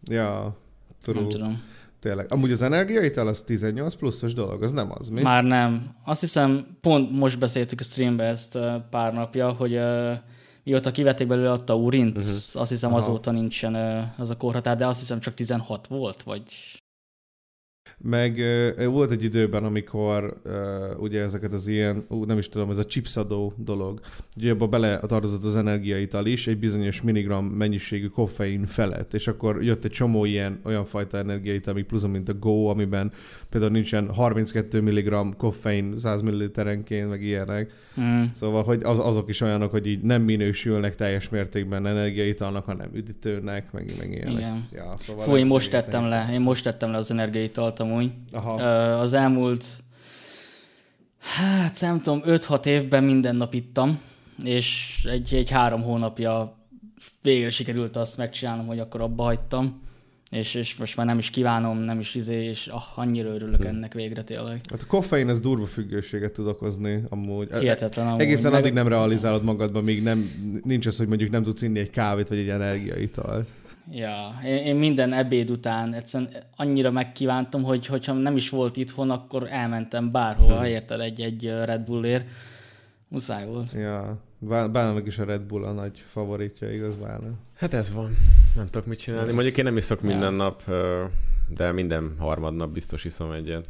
[0.08, 0.56] Ja,
[1.06, 1.28] nem true.
[1.28, 1.62] tudom.
[2.06, 2.26] Tényleg.
[2.30, 5.22] Amúgy az energiaital az 18 pluszos dolog, az nem az, mi?
[5.22, 5.96] Már nem.
[6.04, 8.60] Azt hiszem, pont most beszéltük a streambe ezt
[8.90, 10.14] pár napja, hogy ö,
[10.64, 12.62] mióta kivették belőle a taurint, uh-huh.
[12.62, 12.98] azt hiszem Aha.
[12.98, 13.76] azóta nincsen
[14.18, 16.44] az a korhatár, de azt hiszem csak 16 volt, vagy...
[17.98, 22.70] Meg ö, volt egy időben, amikor ö, ugye ezeket az ilyen, ú, nem is tudom,
[22.70, 24.00] ez a chipsadó dolog,
[24.38, 29.64] ugye abba bele tartozott az energiaital is, egy bizonyos milligram mennyiségű koffein felett, és akkor
[29.64, 33.12] jött egy csomó ilyen, olyan fajta energiaital, amik plusz, mint a Go, amiben
[33.50, 37.72] például nincsen 32 mg koffein 100 ml-enként, meg ilyenek.
[38.02, 38.24] Mm.
[38.34, 43.72] Szóval, hogy az, azok is olyanok, hogy így nem minősülnek teljes mértékben energiaitalnak, hanem üdítőnek,
[43.72, 44.34] meg, meg ilyenek.
[44.34, 44.68] Igen.
[44.74, 48.12] Ja, szóval Fú, én most tettem le, én most tettem le az energiaitalt amúgy.
[48.32, 48.54] Aha.
[49.00, 49.66] Az elmúlt,
[51.20, 54.00] hát nem tudom, 5-6 évben minden nap ittam,
[54.44, 56.56] és egy, egy három hónapja
[57.22, 59.76] végre sikerült azt megcsinálnom, hogy akkor abba hagytam,
[60.30, 63.68] és, és most már nem is kívánom, nem is izé, és ah, annyira örülök Hm.
[63.68, 64.62] ennek végre tényleg.
[64.72, 67.48] Hát a koffein az durva függőséget tud okozni amúgy.
[67.60, 68.22] Hihetetlen amúgy.
[68.22, 70.30] Egészen Meg- addig nem realizálod magadban, míg nem,
[70.64, 73.48] nincs az, hogy mondjuk nem tudsz inni egy kávét vagy egy energiaitalt.
[73.92, 79.10] Ja, én, én minden ebéd után egyszerűen annyira megkívántam, hogy hogyha nem is volt itthon,
[79.12, 80.64] akkor elmentem bárhol, Hm.
[80.64, 82.26] érted, egy-egy Red Bullért.
[83.08, 83.72] Muszáj volt.
[83.74, 87.28] Ja, Bá- Bánának is a Red Bull a nagy favoritja, igaz Bána?
[87.58, 88.12] Hát ez van.
[88.56, 89.34] Nem tudok mit csinálni.
[89.34, 91.04] Mondjuk én nem iszok minden nap, ö,
[91.48, 93.70] de minden harmadnap biztos iszom egyet.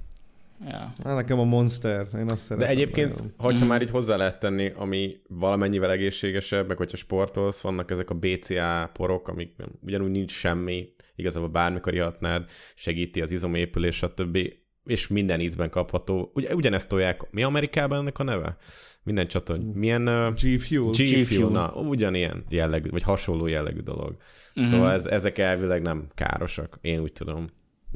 [0.64, 0.94] Ja.
[1.04, 2.58] Hát nekem a Monster, én azt szeretem.
[2.58, 3.34] De egyébként, nagyon.
[3.38, 3.68] hogyha Mhm.
[3.68, 8.90] már így hozzá lehet tenni, ami valamennyivel egészségesebb, meg hogyha sportolsz, vannak ezek a BCA
[8.94, 14.38] porok, amik ugyanúgy nincs semmi, igazából bármikor ihatnád, segíti az izomépülés, stb.
[14.84, 16.32] És minden ízben kapható.
[16.34, 18.58] Ugye, ugyanezt tolják, mi Amerikában ennek a neve?
[19.04, 19.62] Minden csatorn.
[19.62, 20.84] Milyen uh, G Fuel.
[20.92, 21.26] G G-Fuel.
[21.26, 24.16] Fuel, na, ugyanilyen jellegű, vagy hasonló jellegű dolog.
[24.54, 24.66] Mhm.
[24.66, 27.46] Szóval ez, ezek elvileg nem károsak, én úgy tudom.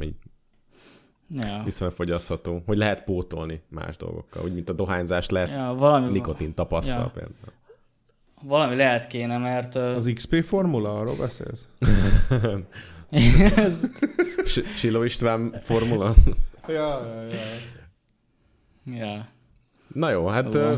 [0.02, 0.16] Így
[1.30, 1.62] Ja.
[1.66, 6.54] viszonylag fogyasztható, hogy lehet pótolni más dolgokkal, úgy mint a dohányzást lehet ja, valami, nikotin
[6.54, 7.12] tapasszal Ja.
[7.14, 7.54] például.
[8.42, 11.68] valami lehet kéne, mert Az XP formula, arról beszélsz?
[13.56, 13.84] ez,
[14.78, 16.14] Siló István formula?
[16.68, 17.38] Ja, ja, ja.
[18.96, 19.28] ja.
[19.94, 20.78] Na jó, hát uh,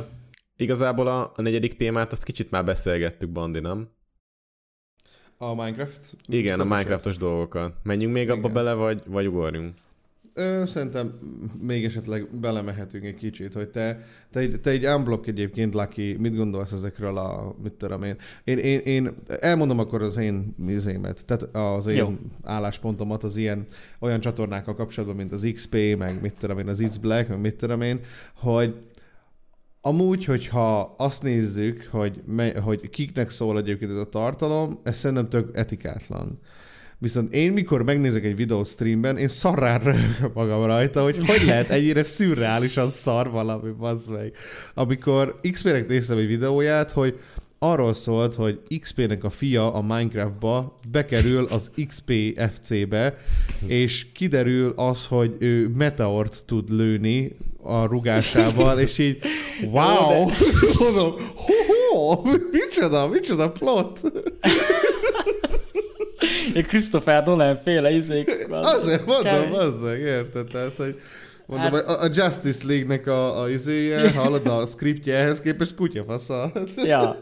[0.58, 3.90] igazából a, a negyedik témát azt kicsit már beszélgettük, Bandi, nem?
[5.38, 6.16] A Minecraft?
[6.28, 7.74] Igen, a Minecraftos dolgokat.
[7.84, 8.54] Menjünk még abba Igen.
[8.54, 9.74] bele, vagy, vagy ugorjunk?
[10.34, 11.20] Ö, szerintem
[11.60, 16.36] még esetleg belemehetünk egy kicsit, hogy te, te, egy, te egy unblock egyébként, Lucky, mit
[16.36, 18.16] gondolsz ezekről a, mit tudom én.
[18.44, 21.98] Én, én, én elmondom akkor az én mizémet, tehát az én.
[21.98, 22.14] Jó.
[22.44, 23.66] álláspontomat az ilyen
[24.00, 27.56] olyan csatornákkal kapcsolatban, mint az XP, meg mit tudom én, az It's Black, meg mit
[27.56, 28.00] tudom én,
[28.36, 28.76] hogy
[29.84, 35.30] Amúgy, hogyha azt nézzük, hogy, me, hogy kiknek szól egyébként ez a tartalom, ez szerintem
[35.30, 36.40] tök etikátlan.
[37.02, 41.70] Viszont én, mikor megnézek egy videót streamben, én szarrá röhögök magam rajta, hogy hogy lehet
[41.70, 44.34] ennyire szürreálisan szar valami, bazd meg.
[44.74, 47.20] Amikor XP-nek néztem egy videóját, hogy
[47.60, 52.14] arról szólt, hogy XP-nek a fia a Minecraftba bekerül az XP
[52.54, 53.18] FC-be,
[53.68, 59.18] és kiderül az, hogy ő meteort tud lőni a rugásával, és így
[59.72, 60.30] wow!
[60.80, 62.22] Mondom, ho-ho!
[62.52, 64.00] Micsoda, micsoda plot!
[66.54, 68.48] Egy Christopher Nolan féle izék.
[68.50, 70.48] Azért mondom, az meg, érted?
[70.48, 71.00] Tehát, hogy
[71.46, 76.52] mondom, Hát- a, a Justice League-nek a, a izéje, hallod, a scriptje ehhez képest kutyafasza.
[76.84, 77.20] Ja.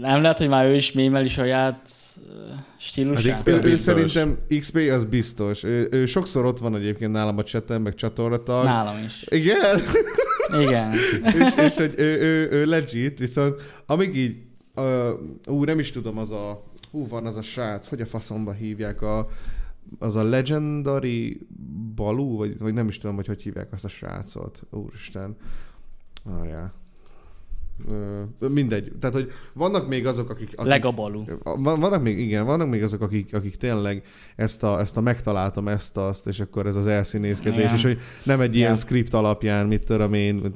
[0.00, 1.88] Nem lehet, hogy már ő is mémeli saját
[2.28, 2.32] ö,
[2.78, 3.26] stílusát?
[3.26, 3.80] Az XP Ő, ő biztos.
[4.10, 5.62] szerintem XP az biztos.
[5.62, 8.64] Ő, ő sokszor ott van egyébként nálam a chaten, meg csatornatag.
[8.64, 9.24] Nálam is.
[9.28, 9.80] Igen,
[10.60, 10.92] Igen.
[11.38, 13.54] és, és hogy ő, ő, ő legit, viszont
[13.86, 14.36] amíg így,
[14.76, 15.08] uh,
[15.46, 19.02] ú, nem is tudom, az a, hú, van az a srác, hogy a faszomba hívják
[19.02, 19.28] a,
[19.98, 21.46] az a Legendary
[21.94, 24.62] Balú, vagy, vagy nem is tudom, hogy hogy hívják azt a srácot.
[24.70, 25.36] Úristen.
[27.88, 28.92] Ö, mindegy.
[29.00, 30.52] Tehát, hogy vannak még azok, akik...
[30.56, 31.24] akik Legabalú.
[31.42, 34.04] van- vannak még, igen, vannak még azok, akik, akik tényleg
[34.36, 37.74] ezt a, ezt a megtaláltam, ezt, azt, és akkor ez az elszínészkedés, Igen.
[37.74, 38.80] és hogy nem egy ilyen Igen.
[38.80, 40.54] script alapján, mit tudom én,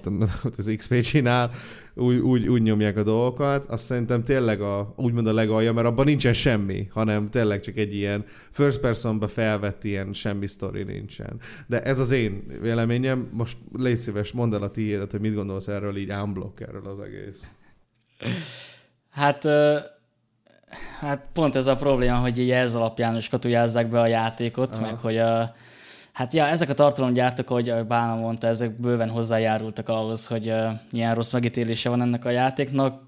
[0.58, 1.50] az XP csinál,
[1.94, 6.04] úgy, úgy, úgy nyomják a dolgokat, azt szerintem tényleg a, úgymond a legalja, mert abban
[6.04, 11.40] nincsen semmi, hanem tényleg csak egy ilyen first personba felvett ilyen semmi sztori nincsen.
[11.66, 15.68] De ez az én véleményem, most légy szíves, mondd el a tiédet, hogy mit gondolsz
[15.68, 17.52] erről így unblock erről az egész.
[19.10, 19.44] Hát,
[21.00, 24.86] hát pont ez a probléma, hogy így ez alapján is katujázzák be a játékot, Aha.
[24.86, 25.54] meg hogy a,
[26.14, 31.14] hát ja, ezek a tartalomgyártók, ahogy Bálna mondta, ezek bőven hozzájárultak ahhoz, hogy uh, ilyen
[31.14, 33.02] rossz megítélése van ennek a játéknak.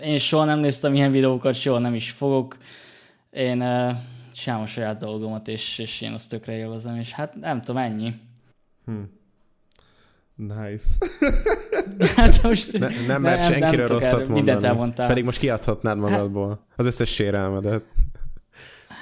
[0.00, 2.56] Én soha nem néztem ilyen videókat, soha nem is fogok.
[3.30, 3.96] Én uh,
[4.34, 8.14] csinálom a saját dolgomat, és, és én azt tökre élvezem, és hát nem tudom, ennyi.
[10.34, 10.86] Nice.
[12.16, 14.66] Hát most Ne, nem mer nem senkiről tudok rosszat erről, mindent mondani.
[14.66, 15.08] elmondtál.
[15.08, 17.82] Pedig most kiadhatnád magadból az összes sérelmedet.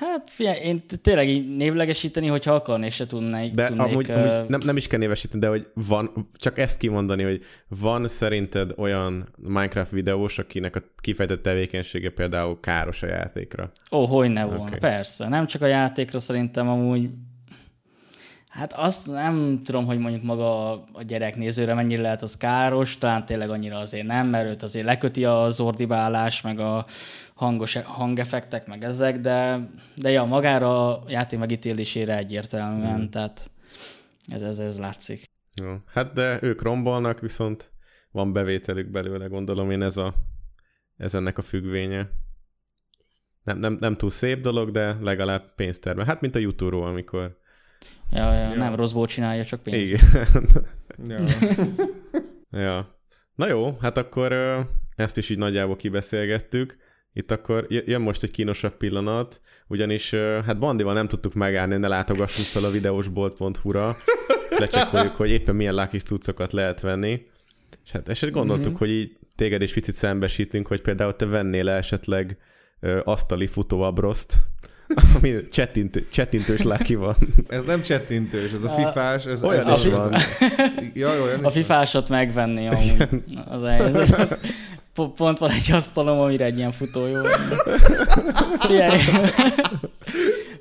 [0.03, 3.55] Hát figyelj, én tényleg így névlegesíteni, hogyha akarnék, se tudnék.
[3.55, 6.79] De tudnék, amúgy, ö, amúgy nem, nem is kell névesíteni, de hogy van, csak ezt
[6.79, 13.71] kimondani, hogy van szerinted olyan Minecraft videós, akinek a kifejtett tevékenysége például káros a játékra.
[13.93, 14.79] Ó, hogy ne volna, okay.
[14.79, 15.29] persze.
[15.29, 17.09] Nem csak a játékra szerintem amúgy,
[18.53, 23.27] hát azt nem tudom, hogy mondjuk maga a gyerek nézőre mennyire lehet az káros, talán
[23.27, 26.87] tényleg annyira azért nem, mert őt azért leköti az ordibálás, meg a
[27.35, 33.11] hangos hangeffektek, meg ezek, de, de ja, magára a játék megítélésére egyértelműen, hmm.
[33.11, 33.51] tehát
[34.27, 35.25] ez, ez, ez látszik.
[35.63, 35.75] Jó.
[35.87, 37.71] Hát de ők rombolnak, viszont
[38.11, 40.15] van bevételük belőle, gondolom én ez, a,
[40.97, 42.09] ez ennek a függvénye.
[43.45, 46.05] Nem, nem, nem túl szép dolog, de legalább pénzterve.
[46.05, 47.41] Hát, mint a youtube amikor...
[48.13, 49.89] Ja, ja, nem rosszból csinálja, csak pénz.
[49.89, 50.01] Igen.
[51.09, 51.21] Ja.
[52.63, 53.01] ja.
[53.35, 54.33] Na jó, hát akkor
[54.97, 56.77] ezt is így nagyjából kibeszélgettük.
[57.13, 62.47] Itt akkor jön most egy kínosabb pillanat, ugyanis hát Bandival nem tudtuk megállni, ne látogassunk
[62.47, 63.97] fel a videósbolt.hu-ra,
[64.51, 67.27] és lecsekkoljuk, hogy éppen milyen lákis cuccokat lehet venni.
[67.85, 68.73] És hát esetleg gondoltuk, Mhm.
[68.75, 68.79] mm-hmm.
[68.79, 72.39] hogy így téged is picit szembesítünk, hogy például te vennél -e esetleg
[72.81, 74.37] ö, asztali futóabroszt,
[75.17, 77.17] ami csettintő, csettintős láki van.
[77.49, 80.15] Ez nem csettintős, ez a fifás, ez, Olyan ez is van.
[80.95, 83.09] Ja, olyan A is fifásot megvenni amúgy.
[83.49, 84.11] Az helyzet.
[84.19, 84.39] Az-
[84.95, 87.21] po- Pont van egy asztalom, amire egy ilyen futó jó.
[88.61, 88.99] Figyelj.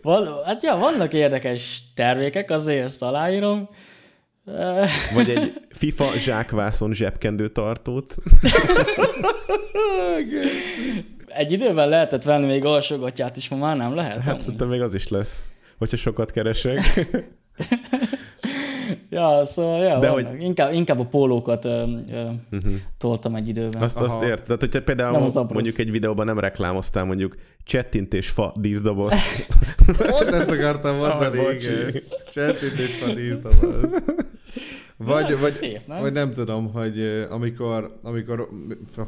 [0.01, 3.69] Van, hát ja, vannak érdekes termékek, azért ezt aláírom.
[5.13, 8.15] Vagy egy FIFA zsákvászon zsebkendő tartót.
[11.35, 14.17] Egy időben lehetett venni még alsógatját is, ma már nem lehet.
[14.17, 14.39] Hát amúgy.
[14.39, 16.79] szerintem még az is lesz, hogyha sokat keresek.
[19.09, 22.21] Ja, szóval ja, De hogy- inkább, inkább a pólókat ö, ö,
[22.97, 23.81] toltam egy időben.
[23.81, 24.45] Azt, azt érted?
[24.45, 29.45] Tehát, hogyha Nem például az mondjuk egy videóban nem reklámoztál mondjuk csettintés fa díszdobozt.
[29.97, 32.03] Pont ezt akartam mondani, Ah, igen.
[32.31, 33.93] Csettintés van díszdoboz.
[35.05, 35.99] Vagy, Ja, vagy, szép, nem?
[35.99, 38.47] vagy nem tudom, hogy amikor, amikor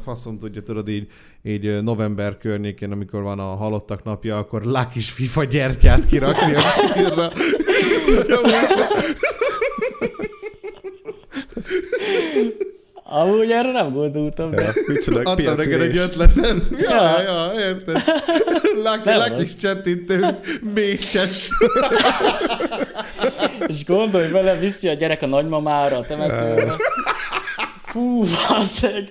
[0.04, 1.06] faszom tudja, tudod így,
[1.42, 6.58] így november környékén, amikor van a halottak napja, akkor lakis FIFA gyertyát kirakni a
[6.94, 7.28] sírra.
[13.16, 14.50] Amúgy erre nem gondoltam.
[14.50, 14.62] De...
[14.62, 16.56] Ja, Micsoda Adtam neked egy ötletet.
[16.88, 17.22] Ja, Ja.
[17.22, 18.02] ja, érted.
[18.84, 20.38] Nem lakis csettintő,
[20.74, 21.48] mécses.
[23.66, 26.76] És gondolj bele, viszi a gyerek a nagymamára, a temetőre.
[27.82, 29.10] Fú, basszeg.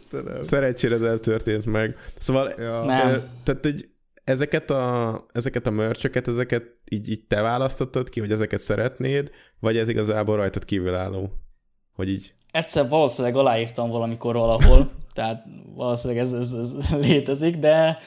[0.00, 0.42] Istenem.
[0.42, 1.96] Szerencsére ez eltörtént meg.
[2.18, 2.84] Szóval Ja.
[2.84, 3.28] Nem.
[3.44, 3.88] tehát, hogy
[4.24, 9.30] ezeket a, ezeket a mörcsöket, ezeket így, így te választottad ki, hogy ezeket szeretnéd,
[9.60, 11.32] vagy ez igazából rajtad kívülálló?
[11.94, 16.74] Hogy így Egyszer valószínűleg aláírtam valamikor valahol, tehát valószínűleg ez, ez, ez
[17.06, 17.98] létezik, de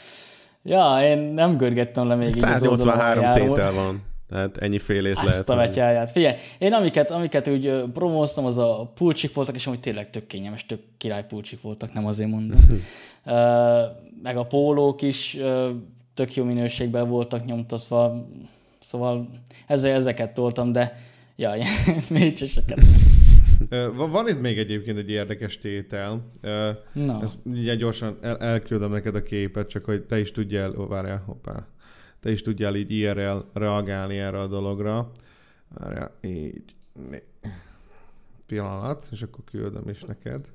[0.64, 3.56] ja, én nem görgettem le még így az oldalon 183 aljáról.
[3.56, 4.04] tétel van.
[4.30, 5.30] Tehát ennyi félét lehet.
[5.30, 5.68] Azt a venni.
[5.68, 6.10] vetyáját.
[6.10, 10.66] Figyelj, én amiket, amiket úgy promóztam, az a pulcsik voltak, és amúgy tényleg tök kényelmes,
[10.66, 12.62] tök király pulcsik voltak, nem azért mondom.
[13.26, 13.82] Ö,
[14.24, 15.38] meg a pólók is
[16.14, 18.28] tök jó minőségben voltak nyomtatva,
[18.80, 19.30] szóval
[19.68, 20.98] ezzel, ezeket toltam, de
[21.36, 22.80] ja, ilyen mécseseket.
[23.96, 26.32] Van, itt még egyébként egy érdekes tétel.
[26.94, 30.88] Na, Ezt ugye gyorsan el, elküldöm neked a képet, csak hogy te is tudjál, ó,
[30.88, 31.68] várjál, hoppá,
[32.20, 35.12] te is tudjál így IRL reagálni erre a dologra.
[35.78, 36.64] Várjál, így.
[37.10, 37.24] Né.
[38.46, 40.46] Pillanat, és akkor küldöm is neked.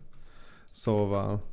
[0.70, 1.44] Szóval,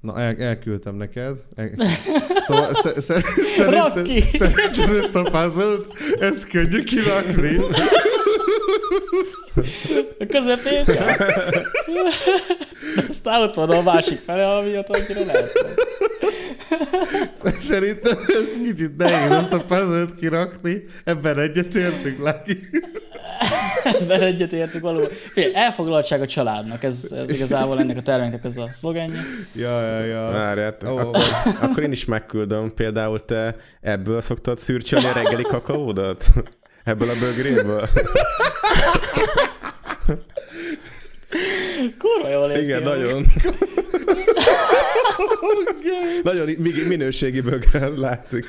[0.00, 1.44] na el, elküldtem neked.
[1.54, 1.70] El,
[2.46, 3.22] szóval sze, sze,
[3.56, 4.20] szerinted, ki!
[4.20, 5.86] szerinted ezt a puzzle-t,
[6.20, 7.60] ezt könnyű kirakni?
[10.18, 10.84] A közepén?
[10.86, 11.04] Ja.
[12.94, 15.52] De aztán ott van a másik fele, ami ott annyira lehet.
[17.60, 20.84] Szerintem ez kicsit nehéz ezt a puzzle-t kirakni.
[21.04, 22.68] Ebben egyetértünk, Laki.
[24.00, 25.08] ebben egyetértünk valóban.
[25.08, 29.20] Figyelj, elfoglaltság a családnak, ez, ez igazából ennek a terméknek az a szlogenje.
[29.54, 30.30] Ja, ja, ja.
[30.30, 30.96] Várját, Ó.
[30.96, 31.20] akkor,
[31.60, 32.74] akkor én is megküldöm.
[32.74, 36.24] Például te ebből szoktad szürcsölni a reggeli kakaódat?
[36.84, 37.88] Ebből a bögréből?
[41.98, 42.88] Kurva jól néz Igen, ki.
[42.88, 43.26] nagyon.
[46.22, 48.46] nagyon mi- minőségi bögre látszik.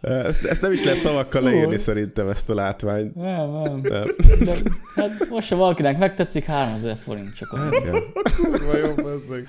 [0.00, 3.14] Ezt, ezt nem is lehet szavakkal leírni szerintem, ezt a látványt.
[3.14, 3.80] Nem, nem.
[3.82, 4.06] Nem.
[4.44, 4.54] De,
[4.94, 7.68] hát most, ha valakinek megtetszik, 3000 forint csak a...
[7.70, 8.02] Igen.
[8.36, 9.48] Kurva jó, bazzeg.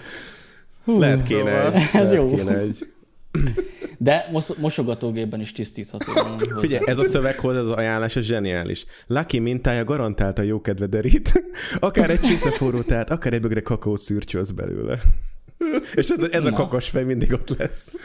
[0.85, 1.81] Lehet kéne szóval- egy.
[1.93, 2.33] Ez lehet jó.
[2.35, 2.87] Kéne egy.
[3.97, 6.11] De mos- mosogatógépben is tisztítható.
[6.59, 8.85] Figyelj, ez a szöveghoz, ez az ajánlás, ez zseniális.
[9.07, 11.43] Lucky mintája garantálta jó kedve derít.
[11.79, 14.99] Akár egy csésze forró tehát, akár egy bögre kakaó szürcsölsz belőle.
[15.95, 16.55] És ez, a- ez a Na.
[16.55, 17.95] kakos fej mindig ott lesz.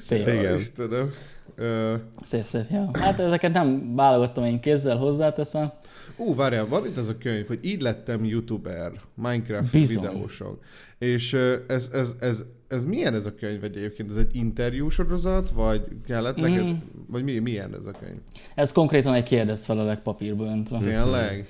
[0.00, 0.26] Szép.
[0.28, 0.58] Igen.
[0.58, 1.12] Istenem.
[1.56, 1.94] Ö,
[2.26, 2.90] Szép, szép, ja.
[2.92, 5.72] Hát ezeket nem válogattam, én kézzel hozzáteszem.
[6.16, 10.08] Ú, várjál, van itt ez a könyv, hogy így lettem youtuber, Minecraft Bizony.
[10.10, 10.60] videósok.
[11.02, 11.32] És
[11.68, 14.10] ez, ez, ez, ez milyen ez a könyv egyébként?
[14.10, 16.74] Ez egy interjú sorozat, vagy kellett neked, Mm.
[17.06, 18.18] vagy mi, milyen ez a könyv?
[18.54, 20.78] Ez konkrétan egy kérdezfelelek papírba öntve.
[20.78, 21.46] Tényleg?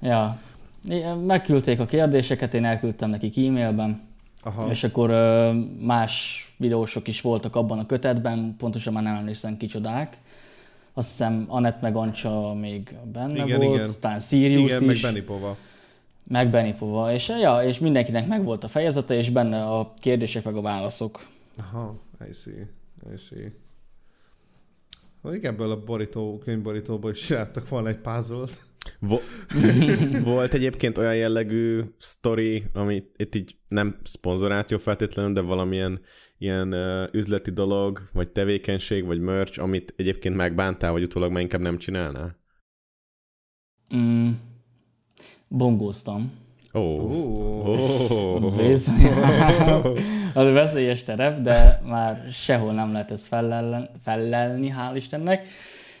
[0.00, 0.40] Ja.
[1.26, 4.00] Megküldték a kérdéseket, én elküldtem nekik e-mailben,
[4.42, 4.70] Aha.
[4.70, 5.10] és akkor
[5.80, 10.16] más videósok is voltak abban a kötetben, pontosan már nem emlékszem kicsodák.
[10.92, 13.82] Azt hiszem Anett meg Ancsa még benne Igen, volt, igen.
[13.84, 15.56] aztán Sirius Igen, meg is, Benipova.
[16.26, 20.56] Meg Benipova, és, ja, és mindenkinek meg volt a fejezete, és benne a kérdések meg
[20.56, 21.26] a válaszok.
[21.58, 21.98] Aha,
[22.28, 22.68] I see,
[23.12, 23.52] I see.
[25.20, 28.46] Mondjuk ebből a borító, könyvborítóból is csináltak volna egy puzzle
[28.98, 29.22] Vo-
[30.24, 36.00] volt egyébként olyan jellegű sztori, ami itt így nem szponzoráció feltétlenül, de valamilyen
[36.38, 41.60] ilyen uh, üzleti dolog, vagy tevékenység, vagy merch, amit egyébként megbántál, vagy utólag már inkább
[41.60, 42.38] nem csinálnál?
[43.96, 44.30] Mm.
[45.52, 46.32] Bongóztam.
[46.74, 46.78] Ó.
[46.80, 47.18] Ó,
[47.62, 48.56] Oh.
[48.56, 49.06] Bizony.
[50.34, 55.48] Az veszélyes terep, de már sehol nem lehet ezt fellel, fellelni, hál' Istennek.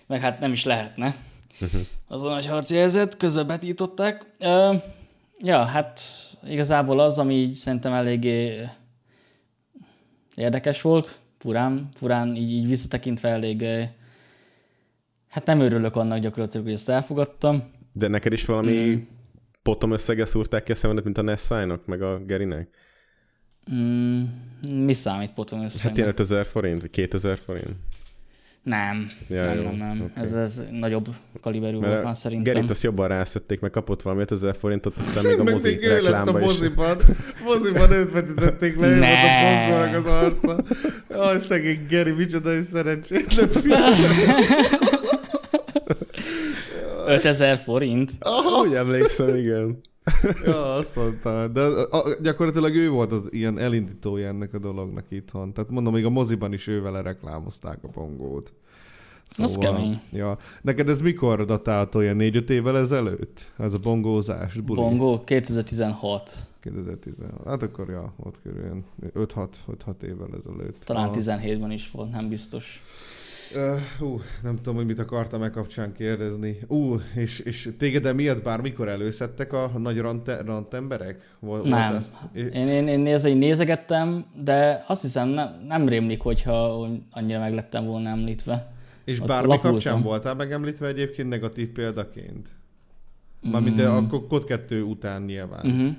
[0.06, 1.14] Meg hát nem is lehetne.
[2.08, 4.26] Az a nagy harci helyzet, közbetították.
[4.38, 4.74] Ö,
[5.38, 6.00] ja, hát
[6.48, 8.68] igazából az, ami így szerintem eléggé
[10.34, 13.64] érdekes volt, furán, furán így, így visszatekintve elég
[15.28, 17.62] hát nem örülök annak gyakorlatilag, hogy ezt elfogadtam.
[17.92, 19.06] De neked is valami
[19.62, 22.68] potom összege szúrták ki a szemedet, mint a Nessájnak, meg a Gerinek?
[23.74, 24.22] Mm,
[24.84, 25.88] mi számít potom össze?
[25.88, 27.68] Hát ilyen 5000 forint, vagy 2000 forint?
[28.62, 30.00] Nem, Ja, nem, jó, nem, nem.
[30.00, 30.20] oké.
[30.20, 31.06] Ez, ez nagyobb
[31.40, 32.52] kaliberű volt már szerintem.
[32.54, 35.98] Gerit azt jobban rászették, meg kapott valami 5000 forintot, aztán még a mozi még lett
[35.98, 36.44] a reklámba is.
[36.46, 36.96] moziban.
[37.44, 39.66] Moziban őt vetítették le, volt a Ne.
[39.68, 40.64] pongónak az arca.
[41.10, 43.80] Jaj, szegény Geri, micsoda egy szerencsétlen film.
[47.10, 48.12] 5000 forint?
[48.64, 49.80] Úgy emlékszem, igen.
[50.44, 51.48] Ja, azt mondta.
[51.48, 55.52] De a, a, gyakorlatilag ő volt az ilyen elindítója ennek a dolognak itthon.
[55.52, 58.52] Tehát mondom, még a moziban is ő vele reklámozták a pongót.
[59.36, 60.00] Az kemény.
[60.12, 60.36] Ja.
[60.62, 62.00] Neked ez mikor datálható?
[62.00, 63.52] Ilyen 4-5 évvel ezelőtt?
[63.58, 64.80] Ez a bongózás, buli?
[64.80, 66.30] Bongo 2016,
[66.60, 67.32] 2016.
[67.46, 68.84] Hát akkor ja, ott körül ilyen
[69.14, 69.48] 5-6,
[69.86, 70.82] 5-6 évvel ezelőtt.
[70.84, 71.14] talán Aha.
[71.18, 72.82] 17-ben is volt, nem biztos.
[73.56, 76.58] Uh, uh, nem tudom, hogy mit akartam e kapcsán kérdezni.
[76.66, 81.36] Ú, uh, és, és téged emiatt bármikor előszedtek a nagy rant, rant emberek?
[81.38, 82.06] Vol, Nem.
[82.34, 87.38] Én, én, én néz, én nézegettem, de azt hiszem nem, nem rémlik, hogyha hogy annyira
[87.38, 88.72] meglettem volna említve.
[89.04, 89.72] És Ott bármi lapultam.
[89.72, 92.48] kapcsán voltál megemlítve egyébként negatív példaként?
[93.42, 93.96] Mármint de Mm.
[93.96, 95.66] akkor kod 2 után nyilván.
[95.66, 95.96] Uh-huh.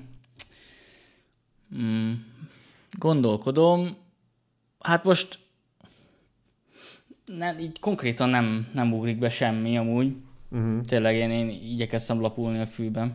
[1.84, 2.12] Mm.
[3.00, 3.88] Gondolkodom.
[4.80, 5.40] Hát most
[7.38, 10.16] nem, így konkrétan nem, nem ugrik be semmi amúgy.
[10.52, 10.82] Uh-huh.
[10.82, 13.14] Tényleg én, én igyekeztem lapulni a fűben.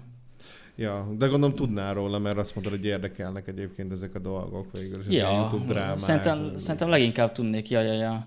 [0.77, 5.03] Ja, de gondolom tudnál róla, mert azt mondod, hogy érdekelnek egyébként ezek a dolgok végül.
[5.09, 5.97] és Ja, YouTube drámák.
[5.99, 8.27] szerintem, szerintem leginkább tudnék, ja, ja, ja.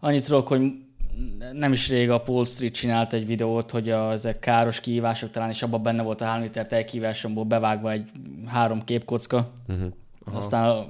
[0.00, 0.72] Annyit tudok, hogy
[1.52, 5.48] nem is rég a Paul Street csinált egy videót, hogy a, ezek káros kihívások talán,
[5.50, 8.10] és abban benne volt a 3 liter tejkívásomból bevágva egy
[8.46, 9.50] három képkocka.
[9.68, 9.92] Uh-huh.
[10.32, 10.88] Aztán a-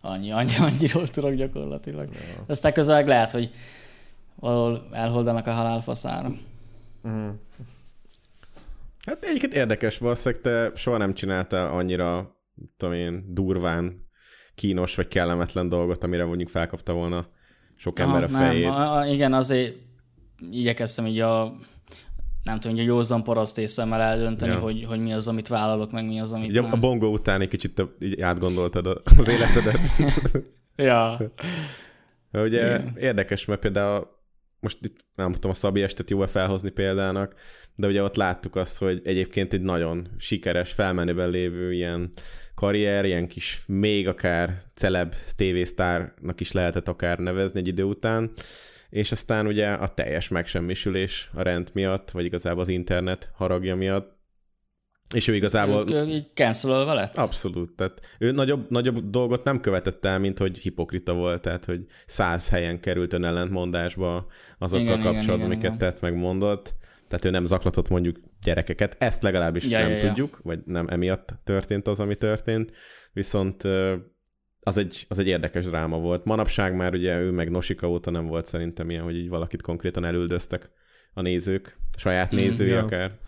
[0.00, 2.08] annyi, annyi, annyiról tudok gyakorlatilag.
[2.12, 2.44] Ja.
[2.46, 3.50] Aztán közben lehet, hogy
[4.34, 6.32] valahol elholdanak a halálfaszára.
[7.02, 7.30] Uh-huh.
[9.06, 12.36] Hát egyébként érdekes, valószínűleg te soha nem csináltál annyira,
[12.76, 14.08] tudom én, durván
[14.54, 17.26] kínos vagy kellemetlen dolgot, amire mondjuk felkapta volna
[17.76, 18.64] sok ember a fejét.
[18.64, 19.74] Nem, a, a, igen, azért
[20.50, 21.54] igyekeztem így a
[22.42, 24.58] nem tudom, így a józan paraszt észemmel eldönteni, Ja.
[24.58, 26.72] hogy, hogy mi az, amit vállalok, meg mi az, amit Így a, nem.
[26.72, 29.78] a bongo után egy kicsit így átgondoltad a- az életedet.
[30.76, 31.20] Ja.
[32.32, 32.96] Ugye Igen.
[32.96, 34.08] érdekes, mert például
[34.60, 37.34] most itt nem tudom a Szabi estet jó felhozni példának,
[37.74, 42.12] de ugye ott láttuk azt, hogy egyébként egy nagyon sikeres, felmenőben lévő ilyen
[42.54, 48.30] karrier, ilyen kis még akár celeb tévésztárnak is lehetett akár nevezni egy idő után,
[48.90, 54.19] és aztán ugye a teljes megsemmisülés a rend miatt, vagy igazából az internet haragja miatt,
[55.14, 55.90] és ő igazából...
[55.90, 57.16] Ők, így cancelolva lett?
[57.16, 57.76] Abszolút.
[57.76, 62.48] Tehát ő nagyobb, nagyobb dolgot nem követett el, mint hogy hipokrita volt, tehát hogy száz
[62.48, 64.26] helyen került ön ellentmondásba
[64.58, 65.78] azokkal Igen, kapcsolatban, igen, amiket igen.
[65.78, 66.74] tett, meg mondott.
[67.08, 68.96] Tehát ő nem zaklatott mondjuk gyerekeket.
[68.98, 70.06] Ezt legalábbis Ja, nem ja, ja.
[70.06, 72.72] tudjuk, vagy nem emiatt történt az, ami történt.
[73.12, 73.64] Viszont
[74.60, 76.24] az egy, az egy érdekes dráma volt.
[76.24, 80.04] Manapság már ugye ő meg Nosika óta nem volt szerintem ilyen, hogy így valakit konkrétan
[80.04, 80.70] elüldöztek
[81.14, 82.82] a nézők, a saját nézői ja.
[82.82, 83.18] akár.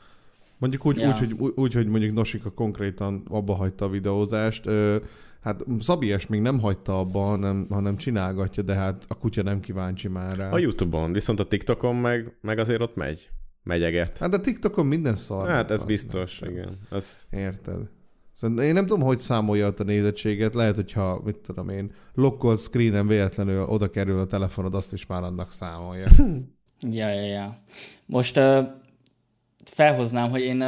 [0.62, 1.09] Mondjuk úgy, Ja.
[1.09, 4.66] úgy, hogy, úgy, hogy mondjuk Nosika konkrétan abba hagyta a videózást.
[4.66, 4.97] Ö,
[5.40, 10.09] hát Szabies még nem hagyta abba, hanem, hanem csinálgatja, de hát a kutya nem kíváncsi
[10.09, 10.51] már rá.
[10.51, 13.30] A Youtube-on, viszont a TikTokon meg, meg azért ott megy.
[13.62, 14.18] Megyeget.
[14.18, 15.48] Hát a TikTokon minden szar.
[15.48, 16.78] Hát ez biztos, nem- igen.
[16.90, 17.90] Az, Érted?
[18.32, 20.55] Szerintem én nem tudom, hogy számolja ott a nézettséget.
[20.55, 25.22] Lehet, hogyha, mit tudom én, lokkolt screenen véletlenül oda kerül a telefonod, azt is már
[25.22, 26.06] annak számolja.
[26.90, 27.62] Ja, ja, ja.
[28.06, 28.59] Most uh,
[29.64, 30.64] felhoznám, hogy én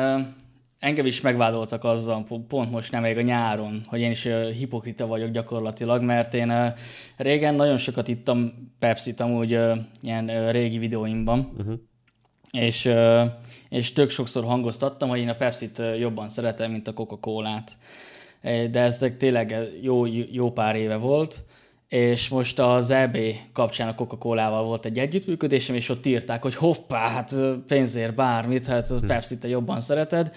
[0.79, 5.07] engem is megvádoltak azzal, po- pont most nem még a nyáron, hogy én is hipokrita
[5.07, 6.73] vagyok gyakorlatilag, mert én
[7.17, 9.59] régen nagyon sokat ittam Pepsi-t amúgy
[10.01, 11.75] ilyen régi videóimban, uh-huh.
[12.51, 12.91] és,
[13.69, 17.77] és tök sokszor hangoztattam, hogy én a Pepsi-t jobban szeretem, mint a Coca-Colát.
[18.71, 21.45] De ez tényleg jó, jó pár éve volt,
[21.95, 23.19] és most az EB
[23.53, 27.35] kapcsán a Coca-Colával volt egy együttműködésem, és ott írták, hogy hoppá, hát
[27.67, 30.31] pénzért bármit, hát a Pepsi te jobban szereted.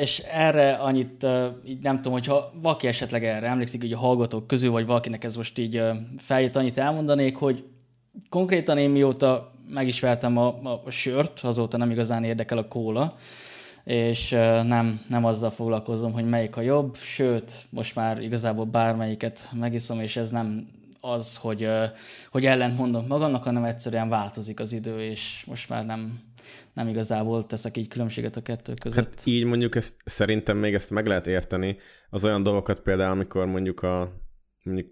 [0.00, 1.26] És erre annyit,
[1.66, 5.36] így nem tudom, hogyha valaki esetleg erre emlékszik, hogy a hallgatók közül, vagy valakinek ez
[5.36, 5.82] most így
[6.18, 7.64] feljött, annyit elmondanék, hogy
[8.28, 13.16] konkrétan én mióta megismertem a, a, a sört, azóta nem igazán érdekel a kóla,
[13.90, 14.30] és
[14.64, 20.16] nem, nem azzal foglalkozom, hogy melyik a jobb, sőt, most már igazából bármelyiket megiszom, és
[20.16, 20.68] ez nem
[21.00, 21.68] az, hogy,
[22.30, 26.20] hogy ellent mondom magamnak, hanem egyszerűen változik az idő, és most már nem,
[26.72, 29.04] nem igazából teszek így különbséget a kettő között.
[29.04, 31.76] Hát így mondjuk ezt, szerintem még ezt meg lehet érteni,
[32.10, 34.12] az olyan dolgokat például, amikor mondjuk a
[34.62, 34.88] mondjuk,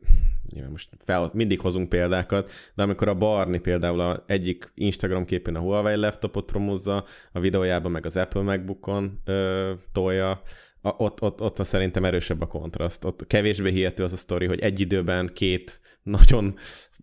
[0.53, 5.55] nyilván most fel, mindig hozunk példákat, de amikor a Barni például a egyik Instagram képén
[5.55, 10.43] a Huawei laptopot promózza, a videójában meg az Apple MacBookon ö, tolja,
[10.81, 13.05] a, ott, ott, ott szerintem erősebb a kontraszt.
[13.05, 16.55] Ott kevésbé hihető az a sztori, hogy egy időben két nagyon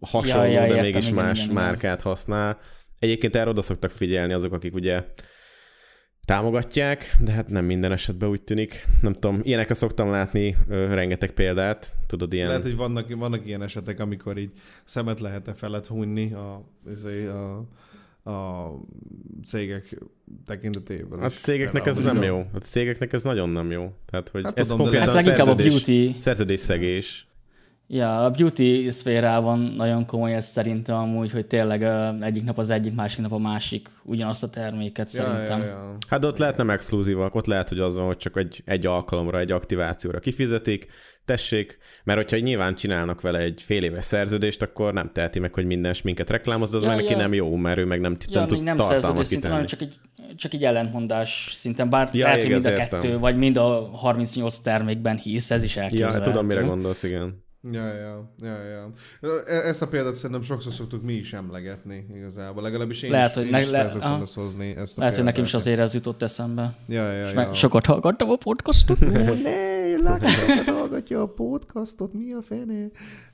[0.02, 2.60] hasonló, Ja, ja, de értem, mégis igen, más igen, márkát használ.
[3.00, 5.04] Egyébként erre oda szoktak figyelni azok, akik ugye
[6.26, 8.86] támogatják, de hát nem minden esetben úgy tűnik.
[9.02, 12.48] Nem tudom, ilyenekre szoktam látni ö, rengeteg példát, tudod, ilyen...
[12.48, 14.52] Lehet, hogy vannak, vannak ilyen esetek, amikor így
[14.84, 17.66] szemet lehet-e felett hunyni a, izé, a,
[18.30, 18.70] a
[19.46, 19.98] cégek
[20.46, 21.20] tekintetében.
[21.20, 21.34] A is.
[21.34, 22.46] cégeknek ez nem jó.
[22.54, 23.94] A cégeknek ez nagyon nem jó.
[24.06, 27.28] Tehát, hogy Hát ez tudom, konkrétan hát a szerződés, beauty, szerződésszegés.
[27.88, 31.84] Ja, a beauty szférában nagyon komoly ez szerintem amúgy, hogy tényleg
[32.22, 35.60] egyik nap az egyik, másik nap a másik ugyanazt a terméket Ja, szerintem.
[35.60, 35.96] ja, ja.
[36.08, 39.40] Hát ott lehet nem exkluzívak, ott lehet, hogy az van, hogy csak egy, egy alkalomra,
[39.40, 40.88] egy aktivációra kifizetik,
[41.26, 45.66] tessék, mert hogyha nyilván csinálnak vele egy fél éves szerződést, akkor nem teheti meg, hogy
[45.66, 47.18] minden sminket reklámozza, az Ja, neki ja.
[47.18, 49.66] nem jó, mert ő meg nem, Ja, nem tud még nem tartalmat szerződés szinten, hanem
[49.66, 49.96] csak egy,
[50.36, 52.88] csak egy ellentmondás szinten, bár Ja, lehet, hogy mind a értem.
[53.00, 56.24] kettő, vagy mind a 38 termékben hisz, ez is Ja, elképzelhető.
[56.24, 57.44] tudom, mire gondolsz, igen.
[57.72, 58.90] Ja, ja, ja, ja.
[59.48, 62.64] E- Ezt a példát szerintem sokszor szoktuk mi is emlegetni igazából.
[62.64, 64.22] Legalábbis én Lehet, is, hogy én ne- is le- aha.
[64.22, 64.76] ezt hozni.
[64.78, 65.68] Ezt a Lehet, hogy nekem is példát.
[65.68, 66.76] azért ez jutott eszembe.
[66.88, 67.36] Ja, ja, És ja.
[67.36, 69.00] meg sokat hallgattam a podcastot.
[69.00, 70.30] Ne, látod,
[70.66, 72.88] hallgatja a podcastot, mi a fene?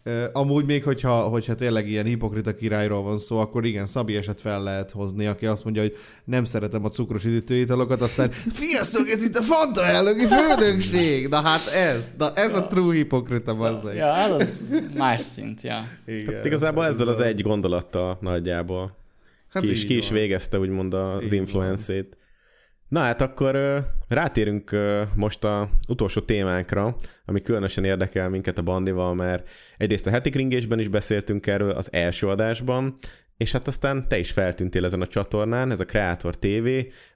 [0.06, 4.41] Uh, amúgy még, hogyha, hogyha tényleg ilyen hipokrita királyról van szó, akkor igen, Szabi eset
[4.41, 9.23] fel lehet hozni, aki azt mondja, hogy nem szeretem a cukros üdítőitalokat, aztán fiasztok, ez
[9.23, 11.27] itt a Fanta elnöki főnökség!
[11.27, 13.95] Na hát ez, na ez a true hipokrita, bazzai.
[13.95, 15.88] ja, hát az más szint, ja.
[16.06, 16.35] Igen.
[16.35, 18.99] Hát igazából ezzel az egy gondolattal nagyjából
[19.53, 22.18] Hát ki is, ki is végezte úgymond az influencét.
[22.92, 23.78] Na hát akkor ö,
[24.08, 24.76] rátérünk
[25.16, 26.96] most a utolsó témánkra,
[27.26, 31.94] ami különösen érdekel minket a Bandival, mert egyrészt a heti kringésben is beszéltünk erről az
[31.94, 32.94] első adásban,
[33.38, 36.68] és hát aztán te is feltűntél ezen a csatornán, ez a Creator TV,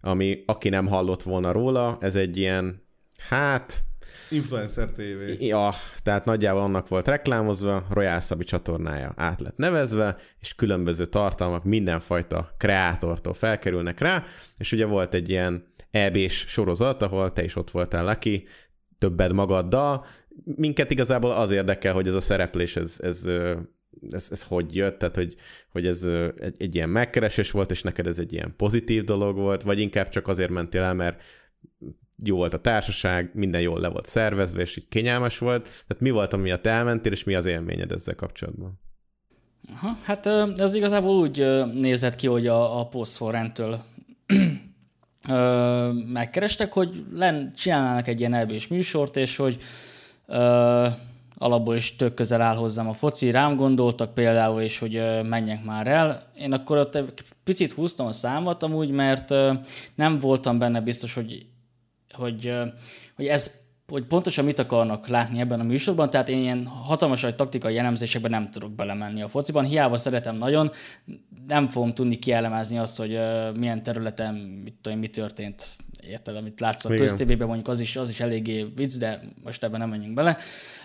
[0.02, 2.82] ami aki nem hallott volna róla, ez egy ilyen,
[3.18, 3.84] hát
[4.30, 5.44] Influencer TV.
[5.44, 5.74] Ja,
[6.04, 12.54] tehát nagyjából annak volt reklámozva, Royal Szabi csatornája át lett nevezve, és különböző tartalmak mindenfajta
[12.58, 14.24] kreátortól felkerülnek rá,
[14.58, 18.48] és ugye volt egy ilyen EB-s sorozat, ahol te is ott voltál, Lucky,
[18.98, 20.06] többed magaddal.
[20.44, 23.28] Minket igazából az érdekel, hogy ez a szereplés, ez, ez
[24.12, 25.36] ez, ez hogy jött, tehát hogy,
[25.72, 26.04] hogy ez
[26.40, 30.10] egy, egy ilyen megkeresés volt, és neked ez egy ilyen pozitív dolog volt, vagy inkább
[30.10, 31.22] csak azért mentél el, mert
[32.24, 35.64] jó volt a társaság, minden jól le volt szervezve, és így kényelmes volt.
[35.64, 38.80] Tehát mi volt, amiatt elmentél, és mi az élményed ezzel kapcsolatban?
[39.74, 40.26] Aha, hát
[40.58, 43.84] ez igazából úgy nézett ki, hogy a, a Postforrentől
[46.14, 49.58] megkerestek, hogy len, csinálnának egy ilyen elbés műsort, és hogy
[50.26, 50.88] ö,
[51.38, 55.64] alapból is tök közel áll hozzám a foci, rám gondoltak például, és hogy ö, menjek
[55.64, 56.32] már el.
[56.38, 57.14] Én akkor ott egy
[57.44, 59.54] picit húztam a számot amúgy, mert ö,
[59.96, 61.46] nem voltam benne biztos, hogy,
[62.16, 62.54] hogy,
[63.16, 67.36] hogy ez hogy pontosan mit akarnak látni ebben a műsorban, tehát én ilyen hatalmas vagy
[67.36, 70.72] taktikai jellemzésekben nem tudok belemenni a fociban, hiába szeretem nagyon,
[71.48, 75.68] nem fogom tudni kielemezni azt, hogy uh, milyen területen mit tudom, mi történt,
[76.08, 79.80] érted, amit látsz a köztévében, mondjuk az is, az is eléggé vicc, de most ebben
[79.80, 80.38] nem menjünk bele.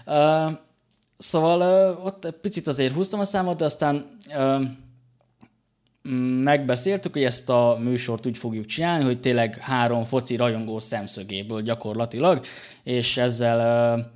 [0.06, 0.52] Uh,
[1.16, 4.64] szóval uh, ott picit azért húztam a számot, de aztán uh,
[6.42, 12.44] megbeszéltük, hogy ezt a műsort úgy fogjuk csinálni, hogy tényleg három foci rajongó szemszögéből gyakorlatilag,
[12.82, 14.10] és ezzel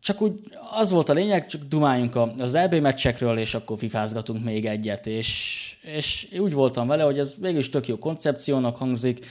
[0.00, 0.32] csak úgy
[0.78, 5.60] az volt a lényeg, csak dumáljunk az EB meccsekről, és akkor fifázgatunk még egyet, és,
[5.82, 9.26] és úgy voltam vele, hogy ez végülis tök jó koncepciónak hangzik,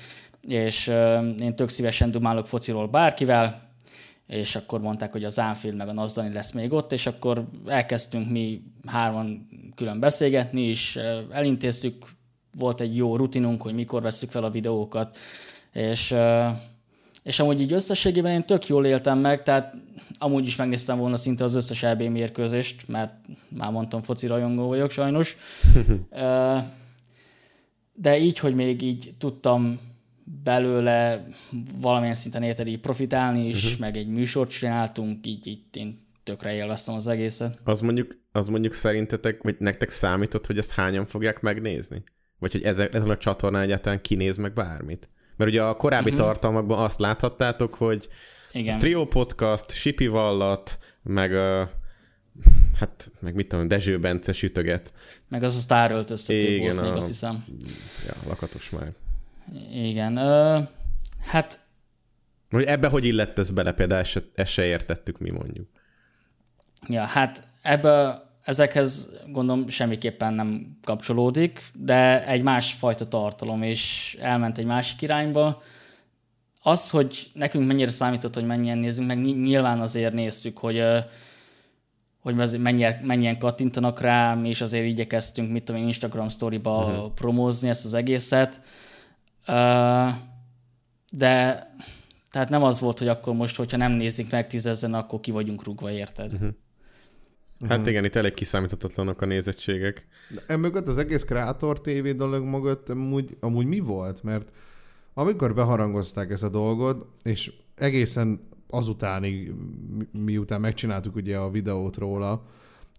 [0.47, 0.87] és
[1.39, 3.64] én tök szívesen dumálok fociról bárkivel,
[4.27, 8.29] és akkor mondták, hogy az Anfield meg a Nazdani lesz még ott, és akkor elkezdtünk
[8.29, 10.99] mi hárman külön beszélgetni, és
[11.31, 12.05] elintéztük,
[12.57, 15.17] volt egy jó rutinunk, hogy mikor veszük fel a videókat,
[15.73, 16.15] és,
[17.23, 19.75] és amúgy így összességében én tök jól éltem meg, tehát
[20.17, 23.13] amúgy is megnéztem volna szinte az összes EB mérkőzést, mert
[23.47, 25.37] már mondtam, foci rajongó vagyok sajnos.
[27.97, 29.79] De így, hogy még így tudtam
[30.25, 31.25] belőle
[31.79, 33.79] valamilyen szinten érted így profitálni is, uh-huh.
[33.79, 37.59] meg egy műsort csináltunk, így, így én tökre élveztem az egészet.
[37.63, 42.03] Az mondjuk, az mondjuk szerintetek, vagy nektek számított, hogy ezt hányan fogják megnézni?
[42.39, 45.09] Vagy hogy ezen, ezen a csatornán egyáltalán kinéz meg bármit?
[45.37, 46.25] Mert ugye a korábbi uh-huh.
[46.25, 48.07] tartalmakban azt láthattátok, hogy
[48.51, 48.79] Igen.
[48.79, 51.69] Trio Podcast, Sipi Vallat, meg a
[52.79, 54.93] hát, meg mit tudom, Dezső Bence sütöget.
[55.29, 57.45] Meg az a sztáröltöztető volt a, még, azt hiszem.
[58.07, 58.93] Ja, lakatos már.
[59.71, 60.17] Igen.
[60.17, 60.59] Ö,
[61.19, 61.59] hát...
[62.49, 65.69] Hogy ebbe hogy illett ez bele, például ezt se, ezt se értettük mi mondjuk.
[66.87, 74.65] Ja, hát ebbe ezekhez gondolom semmiképpen nem kapcsolódik, de egy másfajta tartalom, és elment egy
[74.65, 75.61] másik irányba.
[76.61, 80.83] Az, hogy nekünk mennyire számított, hogy mennyien nézünk, meg nyilván azért néztük, hogy
[82.25, 87.13] hogy mennyien, mennyien kattintanak rám, és azért igyekeztünk, mit tudom Instagram storyba uh-huh.
[87.13, 88.61] promózni ezt az egészet.
[91.11, 91.63] De
[92.31, 95.63] tehát nem az volt, hogy akkor most, hogyha nem nézik meg tízezzen, akkor ki vagyunk
[95.63, 96.33] rúgva, érted?
[96.33, 96.49] Uh-huh.
[97.61, 97.87] Hát uh-huh.
[97.87, 100.07] igen, itt elég kiszámíthatatlanok a nézettségek.
[100.29, 104.23] De emögött az egész Kreator TV dolog mögött amúgy, amúgy mi volt?
[104.23, 104.49] Mert
[105.13, 109.53] amikor beharangozták ezt a dolgot, és egészen azutánig,
[110.11, 112.45] miután megcsináltuk ugye a videót róla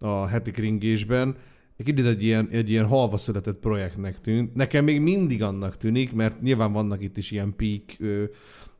[0.00, 1.36] a heti kringésben,
[1.84, 4.54] kicsit egy ilyen, egy ilyen halva született projektnek tűnt.
[4.54, 8.24] Nekem még mindig annak tűnik, mert nyilván vannak itt is ilyen peak ö,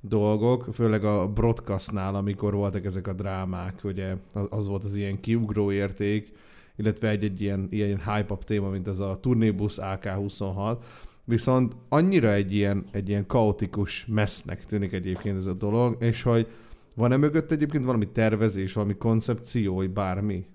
[0.01, 5.21] dolgok, főleg a broadcastnál, amikor voltak ezek a drámák, ugye az, az volt az ilyen
[5.21, 6.33] kiugró érték,
[6.77, 10.77] illetve egy-egy ilyen, ilyen hype-up téma, mint ez a turnébusz AK-26,
[11.25, 16.47] viszont annyira egy ilyen, egy ilyen kaotikus messznek tűnik egyébként ez a dolog, és hogy
[16.95, 20.47] van-e mögött egyébként valami tervezés, valami koncepció, vagy bármi?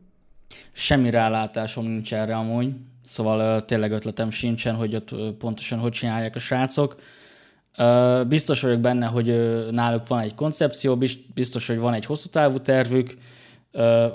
[0.72, 6.40] Semmi rálátásom nincs erre amúgy, szóval tényleg ötletem sincsen, hogy ott pontosan hogy csinálják a
[6.40, 7.02] srácok.
[8.28, 9.26] Biztos vagyok benne, hogy
[9.72, 10.98] náluk van egy koncepció,
[11.34, 13.18] biztos, hogy van egy hosszú távú tervük,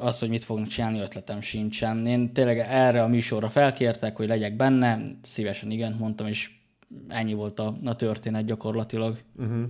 [0.00, 2.06] az, hogy mit fognak csinálni, ötletem sincsen.
[2.06, 6.50] Én tényleg erre a műsorra felkértek, hogy legyek benne, szívesen igen, mondtam, és
[7.08, 9.18] ennyi volt a, a történet gyakorlatilag.
[9.38, 9.64] Uh-huh.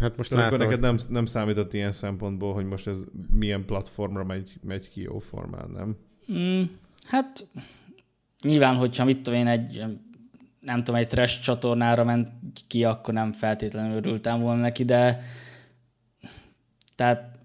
[0.00, 0.46] Hát most látom.
[0.46, 5.02] akkor neked nem, nem számított ilyen szempontból, hogy most ez milyen platformra megy, megy ki
[5.02, 5.96] jó formán, nem?
[6.32, 6.62] Mm,
[7.06, 7.46] hát
[8.42, 9.84] nyilván, hogyha mit tudom én egy
[10.60, 12.28] nem tudom, egy trash csatornára ment
[12.66, 15.22] ki, akkor nem feltétlenül örültem volna neki, de
[16.94, 17.38] tehát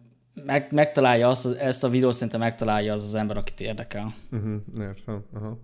[0.46, 4.14] meg, megtalálja azt, ezt a videót szerintem megtalálja az az ember, akit érdekel.
[4.32, 5.24] Uh-huh, értem.
[5.34, 5.60] Aha.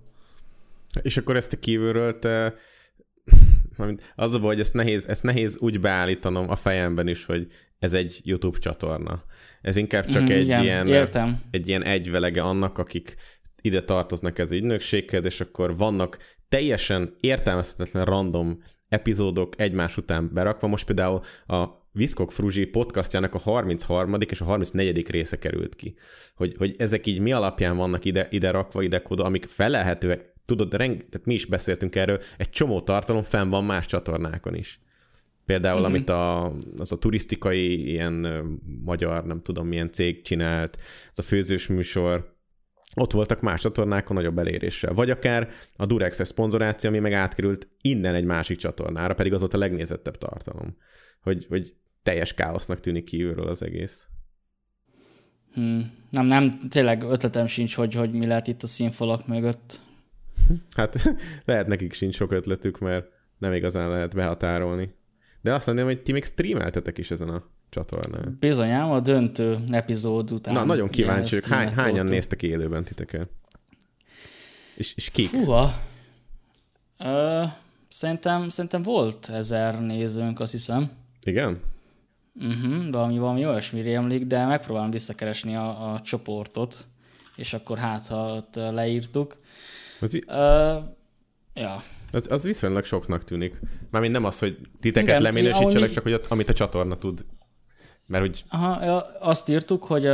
[1.01, 2.53] És akkor ezt a kívülről te
[4.15, 7.47] az a baj, hogy ezt nehéz, ezt nehéz úgy beállítanom a fejemben is, hogy
[7.79, 9.23] ez egy YouTube csatorna.
[9.61, 11.41] Ez inkább csak mm, egy, igen, ilyen, értem.
[11.51, 13.15] egy ilyen egyvelege annak, akik
[13.61, 16.17] ide tartoznak ez ügynökséghez, és akkor vannak
[16.49, 20.67] teljesen értelmezhetetlen random epizódok egymás után berakva.
[20.67, 24.15] Most például a Viszkok Fruzsi podcastjának a 33.
[24.29, 25.09] és a 34.
[25.09, 25.95] része került ki.
[26.35, 30.73] Hogy, hogy ezek így mi alapján vannak ide, ide rakva, ide kódol, amik felelhetőek, tudod,
[30.73, 34.79] reng, tehát mi is beszéltünk erről, egy csomó tartalom fenn van más csatornákon is.
[35.45, 35.89] Például, mm-hmm.
[35.89, 38.43] amit a, az a turisztikai ilyen ö,
[38.83, 40.77] magyar, nem tudom milyen cég csinált,
[41.11, 42.35] az a főzős műsor,
[42.95, 44.93] ott voltak más csatornákon nagyobb eléréssel.
[44.93, 49.53] Vagy akár a durex szponzoráció, ami meg átkerült innen egy másik csatornára, pedig az volt
[49.53, 50.77] a legnézettebb tartalom.
[51.21, 54.07] Hogy, hogy teljes káosznak tűnik kívülről az egész.
[55.53, 55.91] Hmm.
[56.09, 59.79] Nem, nem, tényleg ötletem sincs, hogy, hogy mi lehet itt a színfalak mögött.
[60.76, 61.15] Hát
[61.45, 63.07] lehet nekik sincs sok ötletük, mert
[63.38, 64.95] nem igazán lehet behatárolni.
[65.41, 68.38] De azt mondom, hogy ti még streameltetek is ezen a csatornán.
[68.39, 70.53] Bizonyám, a döntő epizód után.
[70.53, 71.49] Na, nagyon kíváncsi vagyok.
[71.49, 72.09] Hány, hányan toltuk.
[72.09, 73.30] néztek élőben titeket?
[74.76, 75.31] És, és kik?
[75.31, 75.81] Húha.
[76.99, 77.43] Ö,
[77.89, 80.91] szerintem, szerintem volt ezer nézőnk, azt hiszem.
[81.23, 81.59] Igen?
[82.35, 86.85] Uh-huh, valami, valami olyasmi rémlik, de megpróbálom visszakeresni a, a csoportot,
[87.35, 89.38] és akkor hát, ha ott leírtuk.
[90.01, 90.77] Az, vi- Ö,
[91.53, 93.59] ja, az, az viszonylag soknak tűnik.
[93.91, 97.25] Mármint nem az, hogy titeket Igen, leminősítsenek, ahogy- csak hogy ott, amit a csatorna tud.
[98.05, 100.07] Mert hogy Aha, ja, azt írtuk, hogy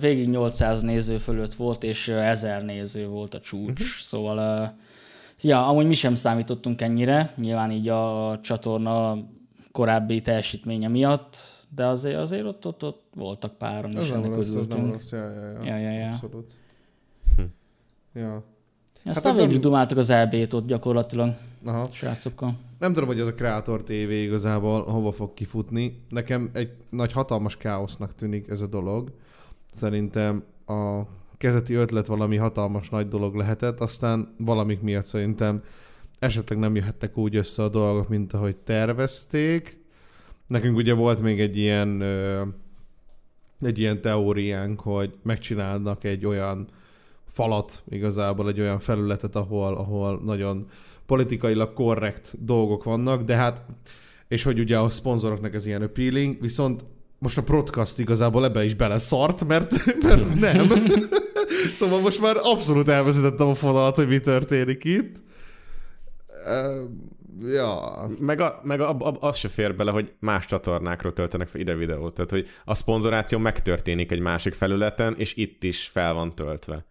[0.00, 3.86] végig 800 néző fölött volt, és ö, 1000 néző volt a csúcs, uh-huh.
[3.86, 4.74] szóval
[5.40, 9.18] ja, amúgy mi sem számítottunk ennyire, nyilván így a csatorna
[9.72, 11.36] korábbi teljesítménye miatt,
[11.74, 14.92] de azért, azért ott, ott, ott voltak páran, Ez és nem ennek rossz, ez nem
[14.92, 15.10] rossz.
[15.10, 15.64] Ja, ja, ja.
[15.64, 16.12] Ja, ja, ja.
[16.12, 16.50] Abszolút.
[17.36, 17.42] Hm.
[18.18, 18.44] Ja.
[19.06, 21.34] Aztán Hát végig dumáltuk az EB-t ott gyakorlatilag
[21.64, 21.88] Aha.
[21.92, 22.54] srácokkal.
[22.78, 26.02] Nem tudom, hogy ez a Creator TV igazából hova fog kifutni.
[26.08, 29.12] Nekem egy nagy hatalmas káosznak tűnik ez a dolog.
[29.70, 31.00] Szerintem a
[31.38, 35.62] kezeti ötlet valami hatalmas nagy dolog lehetett, aztán valamik miatt szerintem
[36.18, 39.84] esetleg nem jöhettek úgy össze a dolgok, mint ahogy tervezték.
[40.46, 42.02] Nekünk ugye volt még egy ilyen
[43.62, 46.68] egy ilyen teóriánk, hogy megcsinálnak egy olyan
[47.36, 50.66] falat, igazából egy olyan felületet, ahol, ahol nagyon
[51.06, 53.62] politikailag korrekt dolgok vannak, de hát,
[54.28, 56.84] és hogy ugye a szponzoroknak ez ilyen appealing, viszont
[57.18, 60.66] most a podcast igazából ebbe is beleszart, mert, mert nem.
[61.78, 65.16] szóval most már abszolút elvezetettem a fonalat, hogy mi történik itt.
[66.46, 67.80] Uh, ja.
[68.20, 71.74] meg, a, meg a, a, az se fér bele, hogy más csatornákról töltenek fel ide
[71.74, 72.14] videót.
[72.14, 76.84] Tehát, hogy a szponzoráció megtörténik egy másik felületen, és itt is fel van töltve.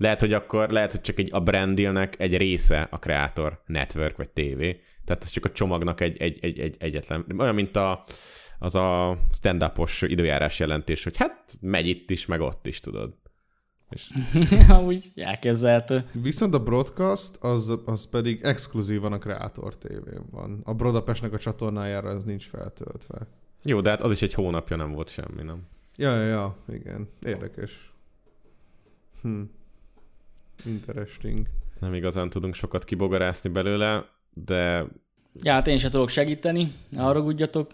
[0.00, 4.16] Lehet, hogy akkor, lehet, hogy csak egy, a brand dealnek egy része a Creator Network
[4.16, 4.58] vagy TV.
[5.04, 7.26] Tehát ez csak a csomagnak egy, egy, egy, egy egyetlen.
[7.38, 8.02] Olyan, mint a,
[8.58, 13.14] az a stand-upos időjárás jelentés, hogy hát megy itt is, meg ott is, tudod.
[13.90, 14.10] És
[14.68, 16.04] Amúgy elképzelhető.
[16.12, 20.60] Viszont a broadcast, az, az pedig exkluzívan a Creator TV-n van.
[20.64, 23.26] A Brodapestnek a csatornájára ez nincs feltöltve.
[23.62, 25.62] jó, de hát az is egy hónapja nem volt semmi, nem?
[25.96, 27.08] Ja, ja, ja, igen.
[27.22, 27.92] Érdekes.
[29.22, 29.42] Hm.
[30.66, 31.46] Interesting.
[31.80, 34.04] Nem igazán tudunk sokat kibogarászni belőle,
[34.34, 34.86] de
[35.42, 37.70] Ja, hát én sem tudok segíteni, ne haragudjatok.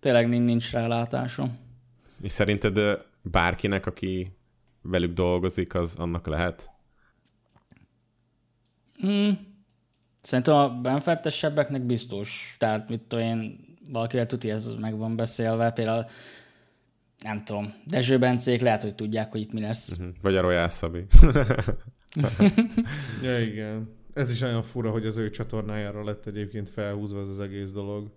[0.00, 1.58] Tényleg nincs, rálátásom.
[2.22, 2.78] és szerinted
[3.22, 4.36] bárkinek, aki
[4.82, 6.70] velük dolgozik, az annak lehet?
[8.98, 9.38] Hmm.
[10.22, 12.56] Szerintem a benfettesebbeknek biztos.
[12.58, 13.58] Tehát mit tudom én,
[13.90, 15.70] valakivel tuti ez meg van beszélve.
[15.70, 16.04] Például
[17.22, 19.96] nem tudom, Dezső Bencék lehet, hogy tudják, hogy itt mi lesz.
[19.96, 20.08] Mhm.
[20.22, 21.06] Vagy a Royal Szabi.
[23.22, 23.88] Ja, igen.
[24.14, 28.10] Ez is olyan fura, hogy az ő csatornájára lett egyébként felhúzva ez az egész dolog.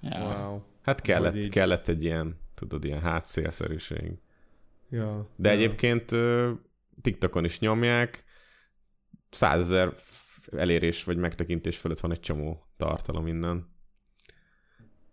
[0.00, 0.18] Ja.
[0.18, 0.60] Wow.
[0.82, 1.48] Hát kellett, így.
[1.48, 4.12] kellett egy ilyen, tudod, ilyen hátszélszerűség.
[4.90, 5.28] Ja.
[5.36, 5.54] De ja.
[5.54, 6.10] egyébként
[7.02, 8.24] TikTokon is nyomják,
[9.30, 9.94] százezer
[10.56, 13.66] elérés vagy megtekintés fölött van egy csomó tartalom innen.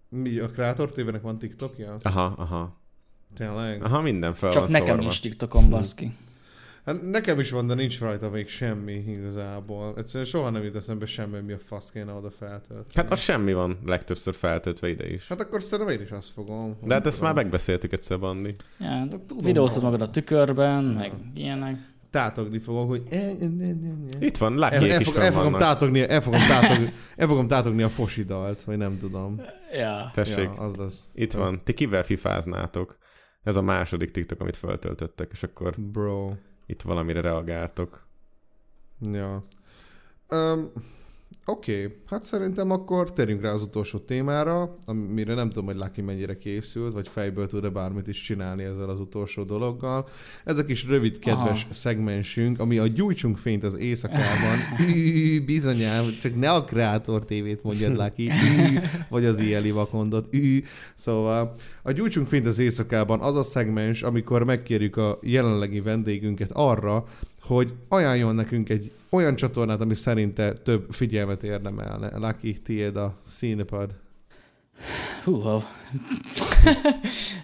[0.10, 1.98] Mi, a Creator TV-nek van TikTokja?
[2.02, 2.82] Aha, aha.
[3.36, 3.84] Tényleg?
[3.84, 5.02] Aha, minden fel Csak van nekem szórva.
[5.02, 6.12] nincs TikTokon, baszki.
[6.86, 9.94] Hát nekem is van, de nincs rajta még semmi igazából.
[9.98, 12.90] Egyszerűen soha nem jut eszembe semmi, mi a fasz kéne oda feltölteni.
[12.94, 15.28] Hát az semmi van legtöbbször feltöltve ide is.
[15.28, 16.76] Hát akkor szerintem én is azt fogom.
[16.84, 18.56] De hát ezt már megbeszéltük egyszer, Bandi.
[18.80, 19.44] Ja, tudom.
[19.44, 21.94] videózod magad a tükörben, meg ilyenek.
[22.10, 23.04] Tátogni fogok, hogy...
[23.10, 23.76] e- e- e- e-
[24.20, 25.60] e- Itt van, El, Lucky el, is fog, el, fogom vannak.
[25.60, 29.42] tátogni, el, fogom tátogni, el fogom tátogni a fosidalt, vagy nem tudom.
[29.74, 30.12] Ja.
[30.14, 31.04] Tessék, Ja, az lesz.
[31.14, 31.62] itt van.
[31.64, 32.98] Ti kivel fifáznátok?
[33.44, 36.32] Ez a második TikTok, amit feltöltöttek, és akkor Bro.
[36.66, 38.06] Itt valamire reagáltok.
[39.00, 39.44] Ja.
[40.30, 40.72] Um,
[41.48, 41.98] Oké, okay.
[42.06, 46.94] hát szerintem akkor térjünk rá az utolsó témára, amire nem tudom, hogy Lucky mennyire készült,
[46.94, 50.08] vagy fejből tud-e bármit is csinálni ezzel az utolsó dologgal.
[50.44, 51.74] Ez a kis rövid, kedves Aha.
[51.74, 54.58] szegmensünk, ami a Gyújtsunk fényt az éjszakában.
[54.90, 58.30] Ű, bizonyám, csak ne a Kreator tévét mondjad, Lucky.
[58.30, 60.28] Ű, vagy az Ieli vakondot.
[60.32, 60.64] Ű.
[60.96, 61.54] Szóval
[61.84, 67.06] a Gyújtsunk fényt az éjszakában az a szegmens, amikor megkérjük a jelenlegi vendégünket arra,
[67.46, 72.18] hogy ajánljon nekünk egy olyan csatornát, ami szerinte több figyelmet érdemelne.
[72.18, 73.90] Lucky, tiéd a színpad.
[75.24, 75.64] Húha.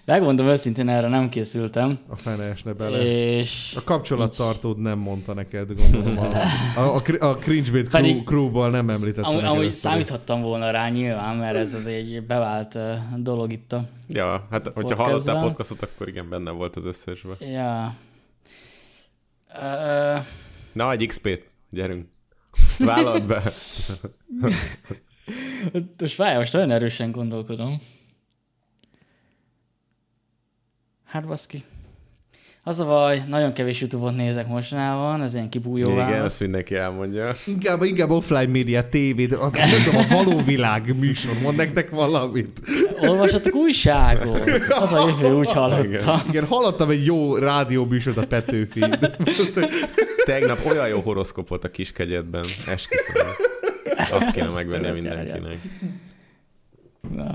[0.06, 2.00] Megmondom őszintén, erre nem készültem.
[2.08, 3.02] A fene esne bele.
[3.02, 3.74] És...
[3.78, 6.18] A kapcsolattartód nem mondta neked, gondolom.
[6.18, 9.50] A, a, a, a Cringebait crew, crewból nem említette am, neked.
[9.50, 12.82] Amúgy számíthattam volna rá nyilván, mert ez az egy bevált uh,
[13.18, 17.36] dolog itt a Ja, hát hogyha hallottál podcastot, akkor igen, benne volt az összesben.
[17.40, 17.94] Ja.
[19.54, 20.26] Uh,
[20.74, 22.08] Na, egy XP-t, gyerünk.
[22.78, 23.44] Vállalt be.
[26.00, 27.82] most várj, most nagyon erősen gondolkodom.
[31.06, 31.64] Hát baszki.
[32.64, 37.36] Az a baj, nagyon kevés Youtube-ot nézek mostanában, ez ilyen kibújó Igen, ezt mindenki elmondja.
[37.46, 42.62] Inkább, inkább offline média tévét, a, a való világ műsor, mond nektek valamit.
[43.02, 44.42] Olvasatok újságot?
[44.70, 45.86] Az a jövő, úgy hallottam.
[45.86, 48.84] Igen, Igen hallottam egy jó rádió műsort a Petőfi.
[50.26, 53.28] Tegnap olyan jó horoszkop volt a kiskegyedben, esküszöm.
[54.12, 55.58] Azt kéne megvenni mindenkinek.
[57.16, 57.32] Na.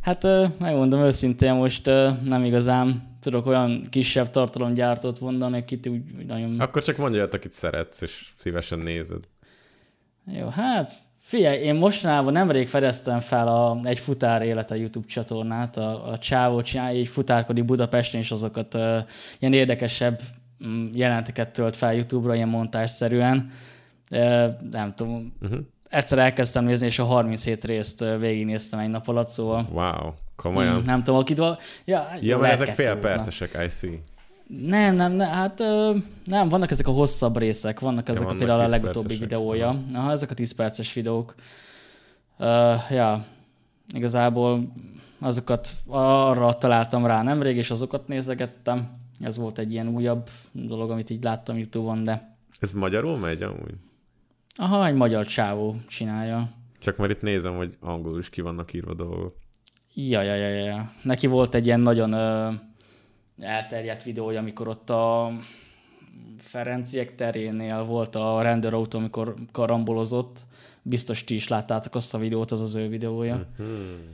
[0.00, 0.26] Hát
[0.58, 1.86] megmondom őszintén, most
[2.24, 6.60] nem igazán tudok olyan kisebb tartalomgyártót mondani, akit úgy nagyon...
[6.60, 9.24] Akkor csak mondja olyat, akit szeretsz, és szívesen nézed.
[10.26, 16.10] Jó, hát figyelj, én mostanában nemrég fedeztem fel a, egy futár élete YouTube csatornát, a,
[16.10, 18.98] a Csávó csinálja, így futárkodik Budapesten, és azokat uh,
[19.38, 20.20] ilyen érdekesebb
[20.60, 23.50] um, jelenteket tölt fel YouTube-ra, ilyen montásszerűen.
[24.10, 25.58] Uh, nem tudom, uh-huh.
[25.88, 29.68] egyszer elkezdtem nézni, és a 37 részt végignéztem egy nap alatt, szóval...
[29.72, 30.12] Wow.
[30.36, 30.82] Komolyan?
[30.84, 31.58] Nem tudom, akit val...
[31.84, 34.02] Ja, ja mert ezek félpercesek, I see.
[34.46, 38.42] Nem, nem, nem, hát ö, nem, vannak ezek a hosszabb részek, vannak ezek ja, vannak
[38.42, 39.82] a például a legutóbbi videója.
[39.94, 41.34] Aha, ezek a 10 perces videók.
[42.38, 43.24] Uh, ja,
[43.94, 44.72] igazából
[45.18, 48.96] azokat arra találtam rá nemrég, és azokat nézegettem.
[49.20, 52.36] Ez volt egy ilyen újabb dolog, amit így láttam Youtube-on, de...
[52.60, 53.74] Ez magyarul megy amúgy?
[54.56, 56.50] Aha, egy magyar csávó csinálja.
[56.78, 59.36] Csak mert itt nézem, hogy angolul is ki vannak írva dolgok.
[59.94, 60.92] Ja, ja, ja, ja.
[61.02, 62.50] Neki volt egy ilyen nagyon ö,
[63.40, 65.32] elterjedt videója, amikor ott a
[66.38, 70.40] Ferenciek terénél volt a rendőrautó, amikor karambolozott.
[70.82, 73.46] Biztos ti is láttátok azt a videót, az az ő videója.
[73.62, 74.12] Mm-hmm.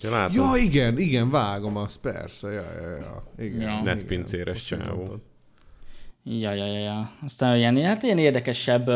[0.00, 3.22] Ja, ja, igen, igen, vágom azt, persze, ja, ja, ja.
[3.38, 3.82] Igen, ja.
[3.82, 5.20] Netpincéres csávó.
[6.24, 7.10] Ja, ja, ja, ja.
[7.24, 8.90] Aztán ilyen, hát ilyen érdekesebb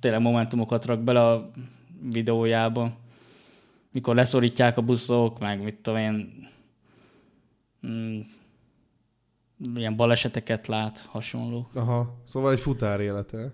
[0.00, 1.50] tényleg momentumokat rak bele a
[2.10, 2.92] videójába
[3.94, 6.48] mikor leszorítják a buszok, meg mit tudom én,
[7.86, 8.20] mm,
[9.74, 11.66] ilyen baleseteket lát, hasonló.
[11.74, 13.52] Aha, szóval egy futár élete.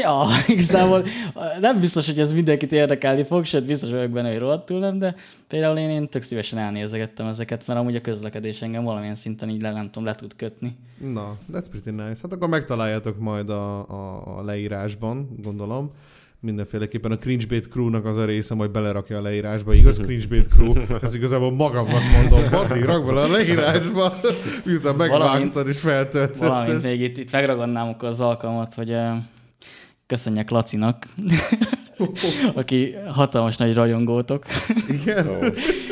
[0.00, 0.24] Ja,
[0.54, 1.04] igazából
[1.60, 5.14] nem biztos, hogy ez mindenkit érdekelni fog, sőt biztos vagyok benne, hogy rohadtul nem, de
[5.48, 9.62] például én, én tök szívesen elnézegettem ezeket, mert amúgy a közlekedés engem valamilyen szinten így
[9.62, 10.76] le, nem tudom, le tud kötni.
[10.98, 12.18] Na, that's pretty nice.
[12.22, 15.92] Hát akkor megtaláljátok majd a, a, a leírásban, gondolom
[16.44, 19.74] mindenféleképpen a Cringebait Crew-nak az a része majd belerakja a leírásba.
[19.74, 20.72] Igaz, Cringebait Crew?
[21.02, 22.50] Ez igazából magamnak mondom.
[22.50, 24.20] Bati, rak bele a leírásba,
[24.64, 26.48] miután megvágtad és feltöltötted.
[26.48, 29.16] Valamint még itt, itt megragadnám akkor az alkalmat, hogy uh,
[30.06, 31.06] köszönjek Lacinak,
[32.54, 34.44] aki hatalmas nagy rajongótok.
[34.88, 35.28] Igen?
[35.28, 35.46] Oh.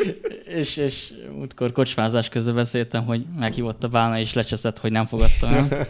[0.61, 5.53] és, és útkor kocsmázás közben beszéltem, hogy meghívott a bána, és lecseszett, hogy nem fogadtam
[5.53, 5.87] el.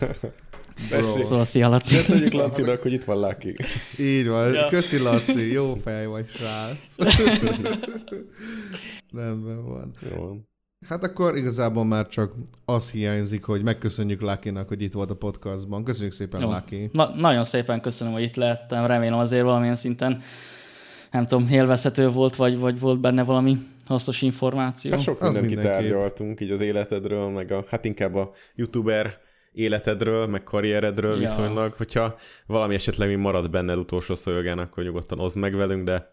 [1.20, 1.96] Szóval szia, Laci.
[1.96, 3.56] Köszönjük Lacinak, hogy itt van Lucky.
[3.98, 4.52] Így van.
[4.52, 4.66] Ja.
[4.68, 5.52] Köszi, Laci.
[5.52, 6.96] Jó fej vagy, srác.
[9.12, 9.90] Rendben van.
[10.10, 10.36] Jó.
[10.86, 12.32] Hát akkor igazából már csak
[12.64, 15.84] az hiányzik, hogy megköszönjük Lucky-nak, hogy itt volt a podcastban.
[15.84, 16.50] Köszönjük szépen, Jó.
[16.50, 16.90] Lucky.
[16.92, 18.86] Na, nagyon szépen köszönöm, hogy itt lehettem.
[18.86, 20.22] Remélem azért valamilyen szinten
[21.10, 24.90] nem tudom, élvezhető volt, vagy, vagy volt benne valami hasznos információ.
[24.90, 29.18] Hát sok mindent kitárgyaltunk így az életedről, meg a, hát inkább a youtuber
[29.52, 31.18] életedről, meg karrieredről ja.
[31.18, 32.16] viszonylag, hogyha
[32.46, 36.12] valami esetleg mi marad benned utolsó szolgán, akkor nyugodtan oszd meg velünk, de,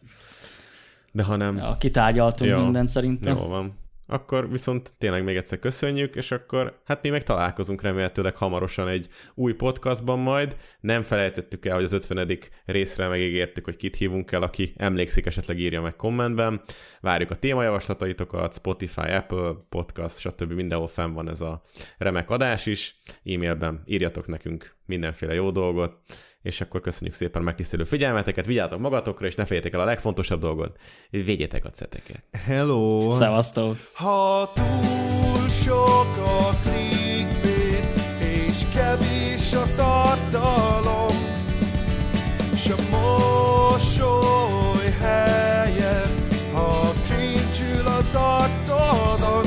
[1.11, 1.57] de ha nem...
[1.57, 3.37] Ja, kitárgyaltunk ja, minden szerintem.
[3.37, 3.77] Jó van.
[4.11, 9.07] Akkor viszont tényleg még egyszer köszönjük, és akkor hát mi meg találkozunk remélhetőleg hamarosan egy
[9.35, 10.55] új podcastban majd.
[10.79, 12.37] Nem felejtettük el, hogy az 50.
[12.65, 16.61] részre megígértük, hogy kit hívunk el, aki emlékszik, esetleg írja meg kommentben.
[17.01, 20.51] Várjuk a témajavaslataitokat, Spotify, Apple Podcast, stb.
[20.51, 21.61] mindenhol fenn van ez a
[21.97, 22.99] remek adás is.
[23.25, 25.97] E-mailben írjatok nekünk mindenféle jó dolgot,
[26.41, 30.77] és akkor köszönjük szépen megtisztelő figyelmeteket, vigyázzatok magatokra, és ne féljétek el a legfontosabb dolgot,
[31.09, 32.23] védjétek a ceteket.
[32.31, 33.11] Hello!
[33.11, 33.75] Szevasztok!
[33.93, 37.87] Ha túl sok a clickbait,
[38.19, 41.15] és kevés a tartalom,
[42.53, 46.11] és a mosoly helyen,
[46.53, 49.45] ha kincsül az arcodon,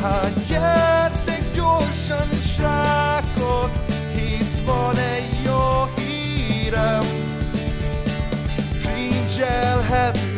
[0.00, 3.70] hát gyertek gyorsan srákok,
[4.14, 5.01] hisz van
[9.42, 10.31] shell hat